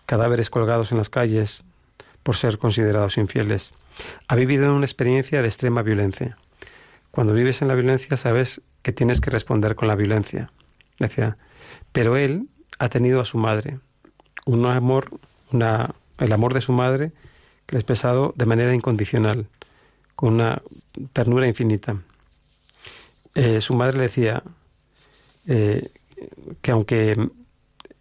cadáveres 0.06 0.50
colgados 0.50 0.92
en 0.92 0.98
las 0.98 1.08
calles 1.08 1.64
por 2.22 2.36
ser 2.36 2.58
considerados 2.58 3.16
infieles. 3.18 3.72
Ha 4.28 4.34
vivido 4.34 4.74
una 4.74 4.84
experiencia 4.84 5.42
de 5.42 5.48
extrema 5.48 5.82
violencia. 5.82 6.36
Cuando 7.10 7.32
vives 7.32 7.62
en 7.62 7.68
la 7.68 7.74
violencia 7.74 8.16
sabes 8.16 8.60
que 8.82 8.92
tienes 8.92 9.20
que 9.20 9.30
responder 9.30 9.74
con 9.74 9.88
la 9.88 9.94
violencia. 9.94 10.50
Decía, 10.98 11.36
pero 11.92 12.16
él 12.16 12.48
ha 12.78 12.88
tenido 12.88 13.20
a 13.20 13.24
su 13.24 13.38
madre, 13.38 13.78
un 14.44 14.66
amor, 14.66 15.10
el 15.50 16.32
amor 16.32 16.54
de 16.54 16.60
su 16.60 16.72
madre 16.72 17.12
que 17.66 17.74
le 17.74 17.78
ha 17.78 17.80
expresado 17.80 18.34
de 18.36 18.46
manera 18.46 18.74
incondicional, 18.74 19.46
con 20.16 20.34
una 20.34 20.60
ternura 21.12 21.46
infinita. 21.46 22.02
Eh, 23.34 23.60
su 23.60 23.74
madre 23.74 23.98
le 23.98 24.02
decía 24.04 24.42
eh, 25.46 25.90
que 26.62 26.70
aunque 26.70 27.28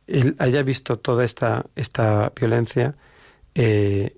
él 0.07 0.36
haya 0.39 0.63
visto 0.63 0.97
toda 0.97 1.26
esta, 1.26 1.66
esta 1.76 2.32
violencia 2.39 2.95
eh, 3.53 4.16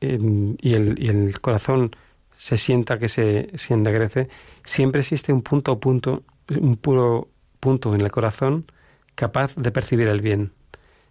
y, 0.00 0.74
el, 0.74 0.94
y 0.98 1.08
el 1.08 1.40
corazón 1.40 1.94
se 2.36 2.56
sienta 2.56 2.98
que 2.98 3.08
se, 3.08 3.50
se 3.54 4.28
siempre 4.64 5.00
existe 5.00 5.32
un 5.32 5.42
punto 5.42 5.78
punto, 5.78 6.22
un 6.48 6.76
puro 6.76 7.28
punto 7.60 7.94
en 7.94 8.00
el 8.00 8.10
corazón 8.10 8.66
capaz 9.14 9.54
de 9.56 9.70
percibir 9.72 10.08
el 10.08 10.20
bien. 10.20 10.52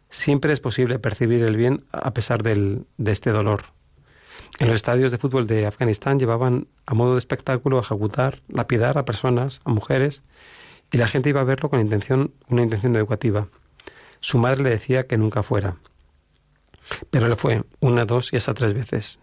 Siempre 0.09 0.53
es 0.53 0.59
posible 0.59 0.99
percibir 0.99 1.43
el 1.43 1.57
bien 1.57 1.83
a 1.91 2.13
pesar 2.13 2.43
del, 2.43 2.85
de 2.97 3.11
este 3.11 3.31
dolor. 3.31 3.74
En 4.57 4.67
los 4.67 4.77
estadios 4.77 5.11
de 5.11 5.17
fútbol 5.17 5.47
de 5.47 5.65
Afganistán 5.65 6.17
llevaban 6.17 6.67
a 6.85 6.93
modo 6.93 7.13
de 7.13 7.19
espectáculo 7.19 7.77
a 7.77 7.81
ejecutar, 7.81 8.39
lapidar 8.47 8.97
a 8.97 9.03
personas, 9.03 9.59
a 9.65 9.69
mujeres, 9.69 10.23
y 10.91 10.97
la 10.97 11.07
gente 11.07 11.29
iba 11.29 11.41
a 11.41 11.45
verlo 11.45 11.69
con 11.69 11.81
intención, 11.81 12.31
una 12.47 12.63
intención 12.63 12.95
educativa. 12.95 13.47
Su 14.21 14.37
madre 14.37 14.63
le 14.63 14.69
decía 14.69 15.07
que 15.07 15.17
nunca 15.17 15.43
fuera. 15.43 15.75
Pero 17.09 17.27
le 17.27 17.35
fue 17.35 17.63
una, 17.81 18.05
dos 18.05 18.31
y 18.31 18.37
hasta 18.37 18.53
tres 18.53 18.73
veces. 18.73 19.19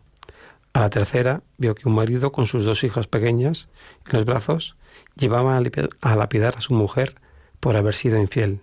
A 0.75 0.81
la 0.81 0.91
tercera 0.91 1.43
vio 1.57 1.75
que 1.75 1.89
un 1.89 1.95
marido 1.95 2.33
con 2.33 2.47
sus 2.47 2.65
dos 2.65 2.85
hijas 2.85 3.07
pequeñas 3.07 3.69
en 4.07 4.13
los 4.13 4.25
brazos 4.25 4.77
llevaba 5.17 5.57
a 5.57 6.17
lapidar 6.17 6.57
a 6.59 6.61
su 6.61 6.75
mujer 6.75 7.15
por 7.61 7.77
haber 7.77 7.95
sido 7.95 8.19
infiel. 8.19 8.61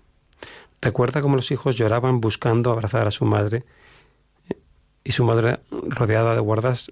Recuerda 0.81 1.21
cómo 1.21 1.35
los 1.35 1.51
hijos 1.51 1.75
lloraban 1.75 2.21
buscando 2.21 2.71
abrazar 2.71 3.07
a 3.07 3.11
su 3.11 3.25
madre 3.25 3.63
y 5.03 5.11
su 5.11 5.23
madre, 5.23 5.59
rodeada 5.71 6.35
de 6.35 6.41
guardas, 6.41 6.91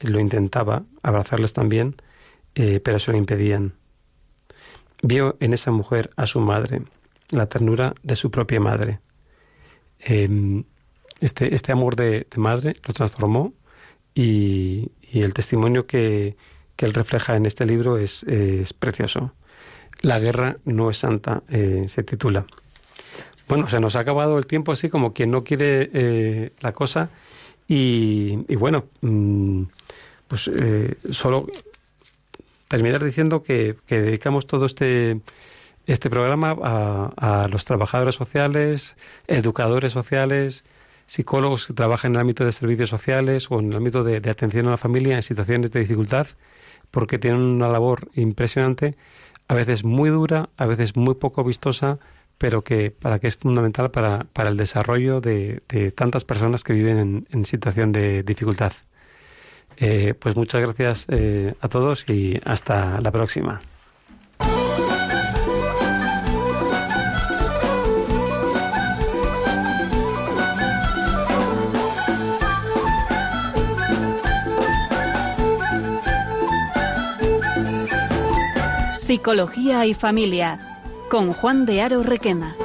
lo 0.00 0.20
intentaba 0.20 0.84
abrazarles 1.02 1.52
también, 1.52 1.96
eh, 2.54 2.80
pero 2.80 2.98
se 2.98 3.12
lo 3.12 3.18
impedían. 3.18 3.74
Vio 5.02 5.36
en 5.40 5.52
esa 5.52 5.70
mujer 5.70 6.10
a 6.16 6.26
su 6.26 6.40
madre, 6.40 6.82
la 7.30 7.46
ternura 7.46 7.94
de 8.02 8.16
su 8.16 8.30
propia 8.30 8.60
madre. 8.60 9.00
Em, 10.00 10.64
este, 11.20 11.54
este 11.54 11.72
amor 11.72 11.96
de, 11.96 12.26
madre 12.36 12.74
lo 12.86 12.92
transformó 12.92 13.54
y, 14.14 14.90
el 15.12 15.32
testimonio 15.32 15.86
que, 15.86 16.36
él 16.78 16.92
refleja 16.92 17.36
en 17.36 17.46
este 17.46 17.64
libro 17.64 17.96
es, 17.96 18.24
precioso. 18.78 19.32
La 20.02 20.18
guerra 20.18 20.58
no 20.64 20.90
es 20.90 20.98
santa, 20.98 21.42
eh, 21.48 21.86
se 21.88 22.02
titula. 22.02 22.46
Bueno, 23.48 23.68
se 23.68 23.80
nos 23.80 23.96
ha 23.96 24.00
acabado 24.00 24.38
el 24.38 24.46
tiempo 24.46 24.72
así 24.72 24.88
como 24.88 25.12
quien 25.12 25.30
no 25.30 25.44
quiere 25.44 25.90
eh, 25.92 26.52
la 26.60 26.72
cosa. 26.72 27.10
Y, 27.68 28.36
bueno, 28.54 28.84
mm, 29.00 29.62
pues 30.28 30.48
eh, 30.48 30.96
solo 31.10 31.46
terminar 32.68 33.04
diciendo 33.04 33.42
que, 33.42 33.76
dedicamos 33.88 34.46
todo 34.46 34.66
este, 34.66 35.20
este 35.86 36.10
programa 36.10 36.56
a, 36.62 37.44
a 37.44 37.48
los 37.48 37.64
trabajadores 37.64 38.14
sociales, 38.14 38.96
educadores 39.26 39.92
sociales, 39.92 40.64
psicólogos 41.06 41.66
que 41.66 41.72
trabajan 41.72 42.12
en 42.12 42.16
el 42.16 42.20
ámbito 42.22 42.44
de 42.44 42.52
servicios 42.52 42.90
sociales 42.90 43.46
o 43.50 43.60
en 43.60 43.70
el 43.70 43.76
ámbito 43.76 44.04
de, 44.04 44.16
atención 44.28 44.66
a 44.66 44.72
la 44.72 44.76
familia 44.76 45.16
en 45.16 45.22
situaciones 45.22 45.70
de 45.70 45.80
dificultad, 45.80 46.26
porque 46.90 47.18
tienen 47.18 47.40
una 47.40 47.68
labor 47.68 48.08
impresionante, 48.14 48.96
a 49.48 49.54
veces 49.54 49.84
muy 49.84 50.10
dura, 50.10 50.50
a 50.56 50.66
veces 50.66 50.96
muy 50.96 51.14
poco 51.14 51.44
vistosa, 51.44 51.98
pero 52.38 52.62
que 52.62 52.90
para 52.90 53.18
que 53.18 53.28
es 53.28 53.36
fundamental 53.36 53.90
para, 53.90 54.26
para 54.32 54.50
el 54.50 54.56
desarrollo 54.56 55.20
de, 55.20 55.62
tantas 55.94 56.24
personas 56.24 56.64
que 56.64 56.72
viven 56.72 57.26
en, 57.30 57.44
situación 57.44 57.92
de 57.92 58.22
dificultad. 58.22 58.72
Eh, 59.78 60.14
pues 60.18 60.36
muchas 60.36 60.60
gracias 60.60 61.06
eh, 61.08 61.54
a 61.60 61.68
todos 61.68 62.08
y 62.08 62.40
hasta 62.44 63.00
la 63.00 63.10
próxima. 63.10 63.60
Psicología 78.98 79.86
y 79.86 79.94
Familia 79.94 80.75
con 81.08 81.32
Juan 81.32 81.66
de 81.66 81.82
Aro 81.82 82.02
Requena. 82.02 82.56